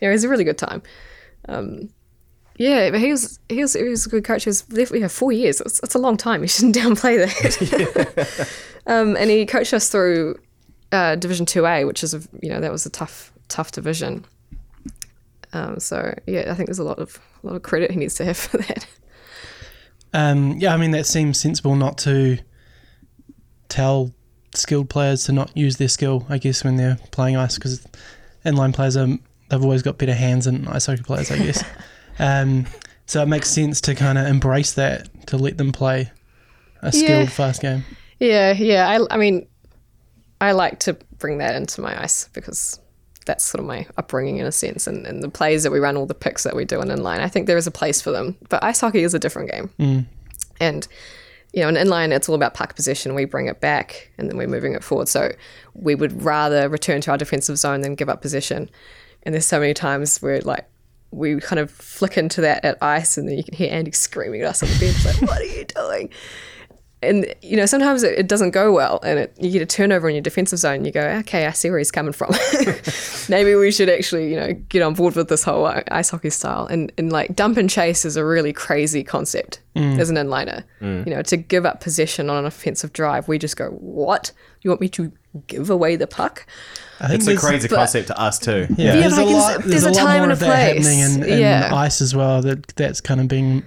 You 0.00 0.08
know, 0.08 0.12
he's 0.12 0.24
a 0.24 0.28
really 0.28 0.44
good 0.44 0.58
time. 0.58 0.82
Um, 1.48 1.90
yeah, 2.58 2.90
but 2.90 3.00
he 3.00 3.12
was 3.12 3.38
he 3.48 3.60
was 3.60 3.74
he 3.74 3.84
was 3.84 4.06
a 4.06 4.08
good 4.08 4.24
coach. 4.24 4.42
He 4.44 4.50
was 4.50 4.62
there 4.62 4.84
for 4.84 5.08
four 5.08 5.32
years. 5.32 5.58
That's 5.58 5.94
a 5.94 5.98
long 5.98 6.16
time. 6.16 6.42
You 6.42 6.48
shouldn't 6.48 6.74
downplay 6.76 7.24
that. 7.24 8.48
um, 8.86 9.16
and 9.16 9.30
he 9.30 9.46
coached 9.46 9.72
us 9.72 9.88
through 9.88 10.36
uh, 10.90 11.14
Division 11.14 11.46
Two 11.46 11.66
A, 11.66 11.84
which 11.84 12.02
is 12.02 12.14
a 12.14 12.22
you 12.42 12.50
know 12.50 12.60
that 12.60 12.72
was 12.72 12.84
a 12.84 12.90
tough 12.90 13.32
tough 13.46 13.70
division. 13.70 14.24
Um, 15.52 15.78
so 15.78 16.14
yeah, 16.26 16.50
I 16.50 16.54
think 16.54 16.66
there's 16.68 16.80
a 16.80 16.84
lot 16.84 16.98
of 16.98 17.20
a 17.42 17.46
lot 17.46 17.56
of 17.56 17.62
credit 17.62 17.92
he 17.92 17.96
needs 17.96 18.14
to 18.16 18.24
have 18.24 18.36
for 18.36 18.58
that. 18.58 18.86
Um, 20.12 20.56
yeah, 20.58 20.74
I 20.74 20.76
mean 20.78 20.90
that 20.90 21.06
seems 21.06 21.38
sensible 21.38 21.76
not 21.76 21.96
to 21.98 22.38
tell 23.68 24.12
skilled 24.54 24.88
players 24.90 25.24
to 25.24 25.32
not 25.32 25.56
use 25.56 25.76
their 25.76 25.88
skill. 25.88 26.26
I 26.28 26.38
guess 26.38 26.64
when 26.64 26.76
they're 26.76 26.98
playing 27.10 27.36
ice, 27.36 27.56
because 27.56 27.86
inline 28.44 28.74
players 28.74 28.96
are 28.96 29.06
they've 29.50 29.62
always 29.62 29.82
got 29.82 29.98
better 29.98 30.14
hands 30.14 30.44
than 30.44 30.66
ice 30.68 30.86
hockey 30.86 31.02
players, 31.02 31.30
I 31.30 31.38
guess. 31.38 31.64
um, 32.18 32.66
so 33.06 33.22
it 33.22 33.26
makes 33.26 33.48
sense 33.50 33.80
to 33.82 33.94
kind 33.94 34.18
of 34.18 34.26
embrace 34.26 34.74
that 34.74 35.08
to 35.28 35.36
let 35.38 35.56
them 35.56 35.72
play 35.72 36.10
a 36.82 36.92
skilled 36.92 37.24
Yeah. 37.24 37.26
fast 37.26 37.62
game. 37.62 37.84
Yeah, 38.20 38.52
yeah. 38.52 38.88
I, 38.88 39.14
I 39.14 39.16
mean, 39.16 39.46
I 40.40 40.52
like 40.52 40.80
to 40.80 40.94
bring 41.18 41.38
that 41.38 41.54
into 41.54 41.80
my 41.80 42.00
ice 42.02 42.28
because 42.32 42.78
that's 43.26 43.44
sort 43.44 43.60
of 43.60 43.66
my 43.66 43.86
upbringing 43.96 44.38
in 44.38 44.46
a 44.46 44.52
sense. 44.52 44.86
And, 44.86 45.06
and 45.06 45.22
the 45.22 45.28
plays 45.28 45.62
that 45.62 45.70
we 45.72 45.78
run, 45.78 45.96
all 45.96 46.06
the 46.06 46.14
picks 46.14 46.42
that 46.44 46.54
we 46.56 46.64
do 46.64 46.80
in 46.80 46.88
inline, 46.88 47.20
I 47.20 47.28
think 47.28 47.46
there 47.46 47.56
is 47.56 47.66
a 47.66 47.70
place 47.70 48.00
for 48.00 48.10
them. 48.10 48.36
But 48.48 48.62
ice 48.64 48.80
hockey 48.80 49.02
is 49.02 49.14
a 49.14 49.18
different 49.18 49.50
game. 49.50 50.06
And, 50.60 50.86
you 51.58 51.64
know, 51.64 51.68
in 51.70 51.74
inline, 51.74 52.12
it's 52.12 52.28
all 52.28 52.36
about 52.36 52.54
puck 52.54 52.76
possession. 52.76 53.16
We 53.16 53.24
bring 53.24 53.48
it 53.48 53.60
back 53.60 54.12
and 54.16 54.30
then 54.30 54.36
we're 54.36 54.46
moving 54.46 54.74
it 54.74 54.84
forward. 54.84 55.08
So 55.08 55.32
we 55.74 55.96
would 55.96 56.22
rather 56.22 56.68
return 56.68 57.00
to 57.00 57.10
our 57.10 57.18
defensive 57.18 57.58
zone 57.58 57.80
than 57.80 57.96
give 57.96 58.08
up 58.08 58.22
possession. 58.22 58.70
And 59.24 59.34
there's 59.34 59.46
so 59.46 59.58
many 59.58 59.74
times 59.74 60.22
where, 60.22 60.40
like, 60.40 60.68
we 61.10 61.40
kind 61.40 61.58
of 61.58 61.72
flick 61.72 62.16
into 62.16 62.42
that 62.42 62.64
at 62.64 62.80
ice, 62.80 63.16
and 63.16 63.28
then 63.28 63.38
you 63.38 63.42
can 63.42 63.54
hear 63.54 63.72
Andy 63.72 63.90
screaming 63.90 64.42
at 64.42 64.48
us 64.48 64.62
on 64.62 64.68
the 64.68 64.78
bench, 64.78 65.04
like, 65.04 65.28
"What 65.28 65.40
are 65.40 65.44
you 65.44 65.64
doing?" 65.64 66.10
And 67.02 67.32
you 67.42 67.56
know 67.56 67.64
sometimes 67.66 68.02
it, 68.02 68.18
it 68.18 68.26
doesn't 68.28 68.50
go 68.50 68.72
well 68.72 68.98
and 69.04 69.18
it, 69.20 69.36
you 69.40 69.50
get 69.50 69.62
a 69.62 69.66
turnover 69.66 70.08
in 70.08 70.14
your 70.16 70.22
defensive 70.22 70.58
zone 70.58 70.76
and 70.76 70.86
you 70.86 70.90
go 70.92 71.00
okay 71.00 71.46
i 71.46 71.52
see 71.52 71.70
where 71.70 71.78
he's 71.78 71.92
coming 71.92 72.12
from 72.12 72.30
maybe 73.28 73.54
we 73.54 73.70
should 73.70 73.88
actually 73.88 74.30
you 74.30 74.36
know 74.36 74.52
get 74.68 74.82
on 74.82 74.94
board 74.94 75.14
with 75.14 75.28
this 75.28 75.42
whole 75.44 75.64
ice 75.90 76.10
hockey 76.10 76.30
style 76.30 76.66
and, 76.66 76.92
and 76.98 77.12
like 77.12 77.34
dump 77.36 77.56
and 77.56 77.70
chase 77.70 78.04
is 78.04 78.16
a 78.16 78.24
really 78.24 78.52
crazy 78.52 79.04
concept 79.04 79.60
as 79.76 80.10
an 80.10 80.16
inliner 80.16 80.64
you 80.80 81.04
know 81.06 81.22
to 81.22 81.36
give 81.36 81.64
up 81.64 81.80
possession 81.80 82.28
on 82.28 82.36
an 82.38 82.44
offensive 82.46 82.92
drive 82.92 83.28
we 83.28 83.38
just 83.38 83.56
go 83.56 83.68
what 83.70 84.32
you 84.62 84.70
want 84.70 84.80
me 84.80 84.88
to 84.88 85.12
give 85.46 85.70
away 85.70 85.94
the 85.94 86.06
puck 86.08 86.46
It's 87.00 87.28
a 87.28 87.36
crazy 87.36 87.68
but- 87.68 87.76
concept 87.76 88.08
to 88.08 88.18
us 88.20 88.40
too. 88.40 88.66
Yeah, 88.76 88.94
Yeah, 88.94 89.08
there's 89.08 89.14
but 89.14 89.18
a 89.18 89.22
I 89.22 89.24
can 89.26 89.32
lot. 89.34 89.58
There's, 89.60 89.70
there's 89.70 89.84
a 89.84 89.88
a 89.90 89.92
lot 89.92 89.98
time 89.98 90.14
more 90.14 90.22
and 90.24 90.30
a 90.30 90.32
of 90.32 90.40
that 90.40 90.46
happening 90.74 90.98
in, 90.98 91.14
place. 91.18 91.30
in 91.32 91.38
Yeah. 91.38 91.70
ice 91.72 92.00
as 92.00 92.12
well. 92.16 92.42
That 92.42 92.66
that's 92.74 93.00
kind 93.00 93.20
of 93.20 93.28
being 93.28 93.62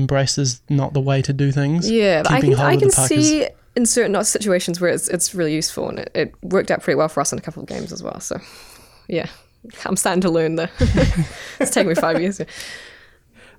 embraced 0.00 0.38
as 0.38 0.62
not 0.68 0.92
the 0.94 1.00
way 1.00 1.22
to 1.22 1.32
do 1.32 1.52
things. 1.52 1.90
Yeah, 1.90 2.22
but 2.22 2.32
I 2.32 2.40
can 2.40 2.54
I 2.54 2.76
can 2.76 2.88
the 2.88 3.02
is- 3.02 3.06
see 3.08 3.46
in 3.76 3.86
certain 3.86 4.22
situations 4.24 4.80
where 4.80 4.90
it's 4.90 5.08
it's 5.08 5.34
really 5.34 5.54
useful 5.54 5.88
and 5.88 6.00
it, 6.00 6.10
it 6.14 6.34
worked 6.42 6.70
out 6.70 6.82
pretty 6.82 6.96
well 6.96 7.08
for 7.08 7.20
us 7.20 7.32
in 7.32 7.38
a 7.38 7.42
couple 7.42 7.62
of 7.62 7.68
games 7.68 7.92
as 7.92 8.02
well. 8.02 8.18
So 8.20 8.38
yeah, 9.08 9.26
I'm 9.84 9.96
starting 9.96 10.20
to 10.22 10.30
learn 10.30 10.56
the. 10.56 10.70
it's 11.60 11.70
taken 11.70 11.88
me 11.88 11.94
five 11.94 12.20
years. 12.20 12.40
Uh, 12.40 12.44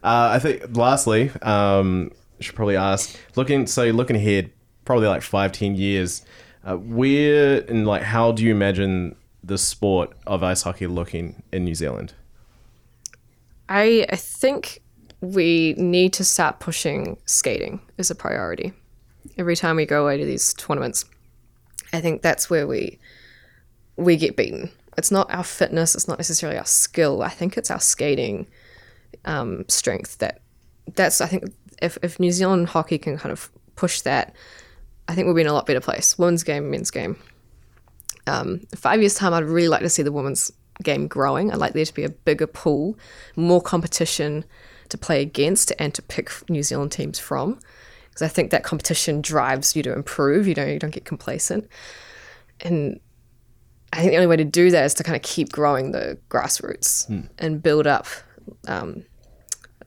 I 0.04 0.40
think 0.40 0.76
lastly, 0.76 1.32
um, 1.42 2.12
I 2.40 2.44
should 2.44 2.56
probably 2.56 2.76
ask 2.76 3.16
looking 3.36 3.68
so 3.68 3.86
looking 3.86 4.16
ahead, 4.16 4.52
probably 4.86 5.08
like 5.08 5.22
five, 5.22 5.52
ten 5.52 5.76
years, 5.76 6.26
uh, 6.64 6.76
where 6.76 7.62
and 7.70 7.86
like 7.86 8.02
how 8.02 8.32
do 8.32 8.44
you 8.44 8.52
imagine 8.52 9.16
the 9.44 9.58
sport 9.58 10.12
of 10.28 10.44
ice 10.44 10.64
hockey 10.64 10.88
looking 10.88 11.44
in 11.52 11.66
New 11.66 11.76
Zealand? 11.76 12.14
I 13.70 14.06
I 14.10 14.16
think 14.16 14.82
we 15.22 15.76
need 15.78 16.14
to 16.14 16.24
start 16.24 16.60
pushing 16.60 17.18
skating 17.26 17.80
as 17.98 18.10
a 18.10 18.16
priority. 18.16 18.74
Every 19.38 19.56
time 19.56 19.76
we 19.76 19.86
go 19.86 20.04
away 20.04 20.18
to 20.18 20.26
these 20.26 20.54
tournaments, 20.56 21.06
I 21.94 22.02
think 22.02 22.22
that's 22.22 22.50
where 22.50 22.68
we 22.68 23.00
we 23.96 24.18
get 24.18 24.36
beaten. 24.36 24.72
It's 24.98 25.12
not 25.12 25.32
our 25.34 25.44
fitness. 25.44 25.96
It's 25.96 26.08
not 26.08 26.18
necessarily 26.18 26.58
our 26.58 26.66
skill. 26.66 27.22
I 27.22 27.30
think 27.30 27.58
it's 27.58 27.72
our 27.72 27.80
skating 27.80 28.48
um, 29.26 29.66
strength 29.68 30.18
that 30.18 30.42
that's. 30.96 31.22
I 31.22 31.28
think 31.28 31.46
if 31.82 31.98
if 32.02 32.20
New 32.20 32.32
Zealand 32.32 32.70
hockey 32.70 32.98
can 32.98 33.18
kind 33.18 33.32
of 33.32 33.52
push 33.76 34.02
that, 34.02 34.36
I 35.08 35.14
think 35.14 35.26
we'll 35.26 35.36
be 35.36 35.42
in 35.42 35.48
a 35.48 35.54
lot 35.54 35.68
better 35.68 35.80
place. 35.80 36.18
Women's 36.18 36.44
game, 36.44 36.72
men's 36.72 36.92
game. 36.92 37.18
Um, 38.28 38.62
five 38.76 39.00
years 39.00 39.16
time, 39.16 39.34
I'd 39.34 39.44
really 39.44 39.68
like 39.68 39.82
to 39.82 39.90
see 39.90 40.04
the 40.04 40.12
women's 40.12 40.52
game 40.84 41.08
growing. 41.08 41.52
I'd 41.52 41.58
like 41.58 41.74
there 41.74 41.86
to 41.86 41.94
be 41.94 42.04
a 42.04 42.10
bigger 42.10 42.48
pool, 42.48 42.98
more 43.36 43.62
competition 43.62 44.46
to 44.92 44.98
play 44.98 45.22
against 45.22 45.72
and 45.80 45.94
to 45.96 46.02
pick 46.02 46.30
New 46.50 46.64
Zealand 46.64 46.92
teams 46.92 47.18
from. 47.20 47.60
Because 48.10 48.22
I 48.22 48.28
think 48.28 48.52
that 48.52 48.64
competition 48.64 49.22
drives 49.22 49.76
you 49.76 49.84
to 49.84 49.94
improve. 49.94 50.48
You 50.48 50.54
don't 50.54 50.70
you 50.70 50.80
don't 50.80 50.92
get 50.94 51.06
complacent. 51.06 51.68
And 52.62 53.00
I 53.94 53.98
think 53.98 54.12
the 54.12 54.18
only 54.18 54.28
way 54.28 54.38
to 54.38 54.44
do 54.46 54.70
that 54.72 54.86
is 54.86 54.94
to 54.96 55.04
kind 55.04 55.16
of 55.16 55.22
keep 55.22 55.52
growing 55.52 55.92
the 55.92 56.18
grassroots 56.30 57.10
and 57.40 57.62
build 57.64 57.88
up. 57.88 58.06
Um, 58.68 59.06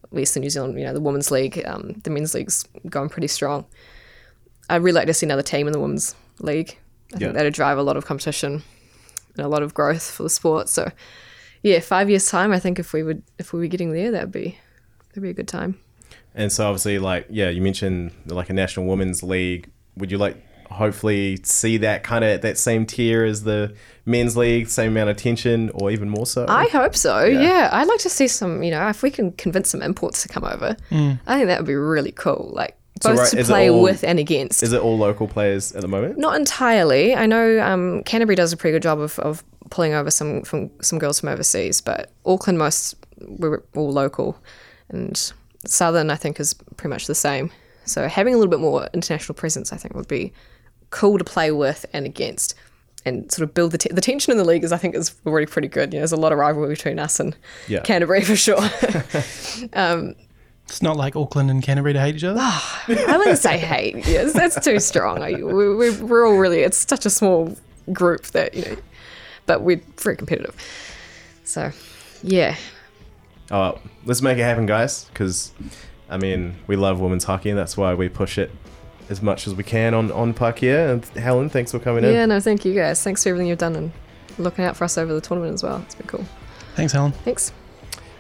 at 0.03 0.13
least 0.13 0.37
in 0.37 0.43
New 0.43 0.51
Zealand, 0.51 0.79
you 0.79 0.85
know, 0.85 0.93
the 0.95 1.01
women's 1.01 1.31
league, 1.31 1.61
um, 1.67 1.93
the 2.05 2.11
men's 2.11 2.35
league's 2.35 2.65
going 2.89 3.09
pretty 3.09 3.27
strong. 3.29 3.67
I'd 4.71 4.77
really 4.83 4.95
like 4.95 5.07
to 5.09 5.15
see 5.15 5.27
another 5.27 5.43
team 5.43 5.67
in 5.67 5.73
the 5.73 5.81
women's 5.81 6.15
league. 6.41 6.79
I 7.13 7.19
Yeah. 7.19 7.19
think 7.27 7.35
that'd 7.35 7.53
drive 7.55 7.79
a 7.79 7.83
lot 7.83 7.97
of 7.97 8.07
competition 8.07 8.63
and 9.37 9.45
a 9.45 9.49
lot 9.49 9.63
of 9.63 9.75
growth 9.75 10.09
for 10.11 10.23
the 10.23 10.31
sport. 10.31 10.69
So, 10.69 10.91
yeah, 11.63 11.81
five 11.81 12.09
years 12.09 12.29
time, 12.29 12.53
I 12.53 12.61
think 12.61 12.79
if 12.79 12.93
we 12.93 13.03
would 13.03 13.23
if 13.39 13.53
we 13.53 13.61
were 13.61 13.67
getting 13.67 13.93
there, 13.93 14.11
that'd 14.13 14.31
be 14.33 14.57
that'd 15.15 15.23
be 15.23 15.31
a 15.31 15.35
good 15.35 15.49
time. 15.49 15.79
And 16.35 16.51
so 16.53 16.67
obviously, 16.67 16.99
like 16.99 17.27
yeah, 17.31 17.49
you 17.49 17.63
mentioned 17.63 18.11
like 18.27 18.51
a 18.51 18.53
national 18.53 18.87
women's 18.87 19.23
league. 19.23 19.71
Would 19.97 20.11
you 20.11 20.19
like 20.19 20.37
hopefully 20.71 21.39
see 21.45 21.77
that 21.77 22.03
kind 22.03 22.25
of 22.25 22.41
that 22.41 22.59
same 22.59 22.85
tier 22.85 23.25
as 23.25 23.45
the 23.45 23.73
men's 24.05 24.37
league, 24.37 24.69
same 24.69 24.91
amount 24.93 25.11
of 25.11 25.17
tension, 25.17 25.71
or 25.75 25.93
even 25.93 26.09
more 26.09 26.27
so? 26.27 26.47
I 26.49 26.67
hope 26.67 26.97
so. 26.97 27.25
Yeah. 27.25 27.69
I'd 27.73 27.87
like 27.87 28.01
to 28.01 28.11
see 28.11 28.27
some. 28.27 28.63
You 28.65 28.73
know, 28.73 28.89
if 28.89 29.03
we 29.03 29.11
can 29.11 29.31
convince 29.33 29.71
some 29.71 29.83
imports 29.83 30.23
to 30.23 30.29
come 30.29 30.45
over, 30.45 30.77
I 30.91 31.37
think 31.37 31.47
that 31.47 31.61
would 31.61 31.67
be 31.69 31.77
really 31.77 32.11
cool. 32.11 32.51
Like 32.53 32.77
So, 33.03 33.11
both 33.11 33.19
right, 33.21 33.31
to 33.31 33.45
play 33.45 33.71
all- 33.71 33.83
with 33.83 34.03
and 34.03 34.19
against. 34.19 34.65
Is 34.65 34.73
it 34.73 34.81
all 34.81 34.99
local 34.99 35.29
players 35.29 35.71
at 35.73 35.83
the 35.83 35.89
moment? 35.89 36.19
Not 36.19 36.35
entirely. 36.35 37.15
I 37.15 37.27
know 37.27 37.61
um, 37.61 38.03
Canterbury 38.03 38.35
does 38.35 38.53
a 38.53 38.57
pretty 38.57 38.75
good 38.75 38.83
job 38.83 38.99
of, 38.99 39.21
of 39.21 39.45
pulling 39.71 39.95
over 39.95 40.11
some 40.11 40.43
from 40.43 40.71
some 40.83 40.99
girls 40.99 41.21
from 41.21 41.29
overseas, 41.29 41.81
but 41.81 42.11
Auckland 42.27 42.59
most 42.59 42.97
we're 43.21 43.63
all 43.77 43.93
local, 43.93 44.37
and 44.95 45.33
Southern 45.67 46.11
I 46.11 46.17
think 46.17 46.41
is 46.41 46.55
pretty 46.77 46.91
much 46.91 47.07
the 47.07 47.15
same. 47.15 47.51
So 47.85 48.09
having 48.09 48.33
a 48.35 48.39
little 48.39 48.51
bit 48.51 48.61
more 48.61 48.89
international 48.95 49.35
presence, 49.35 49.73
I 49.73 49.77
think, 49.77 49.95
would 49.95 50.09
be 50.09 50.33
cool 50.91 51.19
to 51.19 51.25
play 51.25 51.51
with 51.51 51.85
and 51.93 52.07
against, 52.07 52.55
and 53.05 53.31
sort 53.31 53.47
of 53.49 53.53
build 53.55 53.73
the 53.73 53.79
te- 53.79 53.93
the 53.93 54.01
tension 54.01 54.31
in 54.31 54.39
the 54.39 54.45
league 54.45 54.65
is 54.65 54.73
I 54.73 54.79
think 54.79 54.95
is 54.95 55.15
already 55.27 55.47
pretty 55.47 55.69
good. 55.69 55.93
You 55.93 55.99
know, 55.99 56.01
there's 56.01 56.13
a 56.13 56.17
lot 56.17 56.33
of 56.33 56.39
rivalry 56.39 56.69
between 56.71 56.99
us 56.99 57.21
and 57.21 57.37
Yeah. 57.69 57.81
Canterbury 57.81 58.23
for 58.23 58.37
sure. 58.37 58.57
um, 59.75 60.15
It's 60.67 60.81
not 60.81 60.97
like 60.97 61.15
Auckland 61.15 61.51
and 61.51 61.63
Canterbury 61.63 61.93
to 61.93 62.01
hate 62.01 62.15
each 62.17 62.25
other. 62.25 62.41
I 62.41 63.17
wouldn't 63.19 63.39
say 63.39 63.59
hate. 63.59 64.07
Yes, 64.07 64.33
that's 64.33 64.59
too 64.65 64.79
strong. 64.81 65.21
I- 65.23 65.43
we- 65.43 65.75
we- 65.75 65.91
We're 66.01 66.27
all 66.27 66.37
really, 66.39 66.61
it's 66.61 66.87
such 66.89 67.05
a 67.05 67.11
small 67.11 67.55
group 67.93 68.23
that, 68.29 68.55
you 68.55 68.63
know, 68.65 68.77
but 69.47 69.61
we're 69.61 69.83
very 69.99 70.17
competitive. 70.17 70.55
So, 71.45 71.71
yeah. 72.23 72.57
Oh, 73.51 73.79
let's 74.05 74.23
make 74.23 74.39
it 74.39 74.43
happen, 74.43 74.67
guys. 74.67 75.05
Because, 75.05 75.53
I 76.09 76.17
mean, 76.17 76.57
we 76.67 76.77
love 76.77 77.01
women's 77.01 77.25
hockey, 77.25 77.51
and 77.51 77.59
that's 77.59 77.77
why 77.77 77.95
we 77.95 78.09
push 78.09 78.39
it 78.39 78.51
as 79.11 79.21
much 79.21 79.47
as 79.47 79.55
we 79.55 79.63
can 79.63 79.93
on 79.93 80.11
on 80.13 80.33
Puck 80.33 80.63
Yeah. 80.63 80.91
And 80.91 81.05
Helen, 81.05 81.51
thanks 81.51 81.73
for 81.73 81.79
coming 81.79 82.05
Yeah, 82.05 82.11
in. 82.11 82.15
Yeah, 82.17 82.27
no, 82.27 82.41
thank 82.41 82.65
you 82.65 82.75
guys. 82.75 83.03
Thanks 83.03 83.23
for 83.23 83.29
everything 83.29 83.49
you've 83.49 83.59
done 83.59 83.77
and 83.77 83.93
looking 84.39 84.65
out 84.65 84.77
for 84.77 84.85
us 84.85 84.97
over 84.97 85.13
the 85.13 85.21
tournament 85.21 85.55
as 85.55 85.63
well. 85.63 85.79
It's 85.83 85.95
been 85.95 86.07
cool. 86.07 86.25
Thanks, 86.75 86.93
Helen. 86.93 87.13
Thanks. 87.13 87.53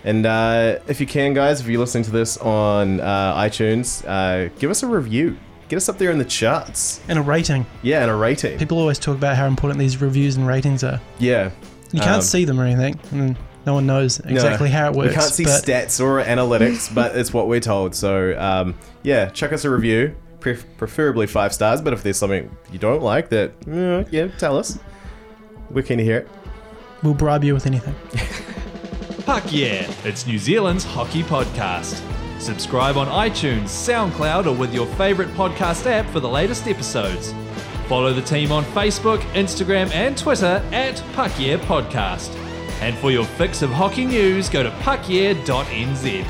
And 0.05 0.27
uh, 0.27 0.81
if 0.87 1.01
you 1.01 1.07
can, 1.07 1.33
guys, 1.33 1.61
if 1.63 1.67
you're 1.67 1.81
listening 1.81 2.05
to 2.05 2.11
this 2.11 2.37
on 2.37 3.01
uh, 3.01 3.35
iTunes, 3.37 4.05
uh, 4.07 4.53
give 4.59 4.71
us 4.71 4.83
a 4.83 4.87
review. 4.87 5.39
Get 5.69 5.77
us 5.77 5.89
up 5.89 5.97
there 5.97 6.11
in 6.11 6.19
the 6.19 6.27
charts. 6.27 7.01
And 7.09 7.19
a 7.19 7.23
rating. 7.23 7.65
Yeah, 7.83 8.03
and 8.03 8.11
a 8.11 8.15
rating. 8.15 8.59
People 8.59 8.79
always 8.79 8.99
talk 8.99 9.17
about 9.17 9.37
how 9.37 9.47
important 9.47 9.79
these 9.81 9.99
reviews 10.03 10.37
and 10.37 10.47
ratings 10.47 10.85
are. 10.85 11.01
Yeah. 11.19 11.51
You 11.91 12.01
can't 12.01 12.17
Um, 12.17 12.21
see 12.23 12.45
them 12.45 12.61
or 12.61 12.65
anything, 12.65 13.01
and 13.13 13.37
no 13.67 13.75
one 13.75 13.87
knows 13.87 14.21
exactly 14.21 14.69
how 14.71 14.91
it 14.91 14.95
works. 14.95 15.11
We 15.11 15.15
can't 15.15 15.33
see 15.33 15.45
but 15.45 15.65
stats 15.65 16.01
or 16.05 16.23
analytics, 16.23 16.95
but 16.95 17.17
it's 17.17 17.33
what 17.33 17.49
we're 17.49 17.61
told. 17.61 17.95
So, 17.95 18.39
um, 18.39 18.75
yeah, 19.03 19.29
chuck 19.31 19.53
us 19.53 19.65
a 19.65 19.71
review, 19.71 20.15
pref- 20.41 20.65
preferably 20.77 21.27
five 21.27 21.53
stars. 21.55 21.81
But 21.81 21.93
if 21.93 22.03
there's 22.03 22.17
something 22.19 22.55
you 22.73 22.79
don't 22.79 23.03
like, 23.03 23.29
that 23.31 23.53
uh, 23.69 24.09
yeah, 24.11 24.29
tell 24.39 24.59
us. 24.59 24.79
We're 25.71 25.83
keen 25.83 25.99
to 25.99 26.05
hear 26.05 26.19
it. 26.19 26.29
we'll 27.03 27.15
bribe 27.15 27.43
you 27.45 27.55
with 27.55 27.67
anything. 27.67 27.95
Puck 29.25 29.45
Yeah, 29.51 29.91
it's 30.05 30.27
New 30.27 30.39
Zealand's 30.39 30.85
hockey 30.85 31.23
podcast. 31.23 32.03
Subscribe 32.41 32.99
on 32.99 33.07
iTunes, 33.07 33.65
SoundCloud, 33.65 34.47
or 34.47 34.53
with 34.53 34.75
your 34.75 34.87
favourite 34.97 35.31
podcast 35.33 35.87
app 35.87 36.07
for 36.11 36.21
the 36.21 36.29
latest 36.29 36.69
episodes. 36.69 37.33
Follow 37.89 38.13
the 38.13 38.21
team 38.23 38.53
on 38.53 38.65
Facebook, 38.65 39.21
Instagram, 39.33 39.91
and 39.93 40.17
Twitter 40.19 40.63
at 40.73 41.03
Puck 41.15 41.33
Yeah 41.39 41.57
Podcast. 41.57 42.29
And 42.81 42.97
for 42.99 43.11
your 43.11 43.25
fix 43.25 43.63
of 43.63 43.71
hockey 43.71 44.05
news, 44.05 44.49
go 44.49 44.63
to 44.63 44.71
puckyeah.nz. 44.71 46.25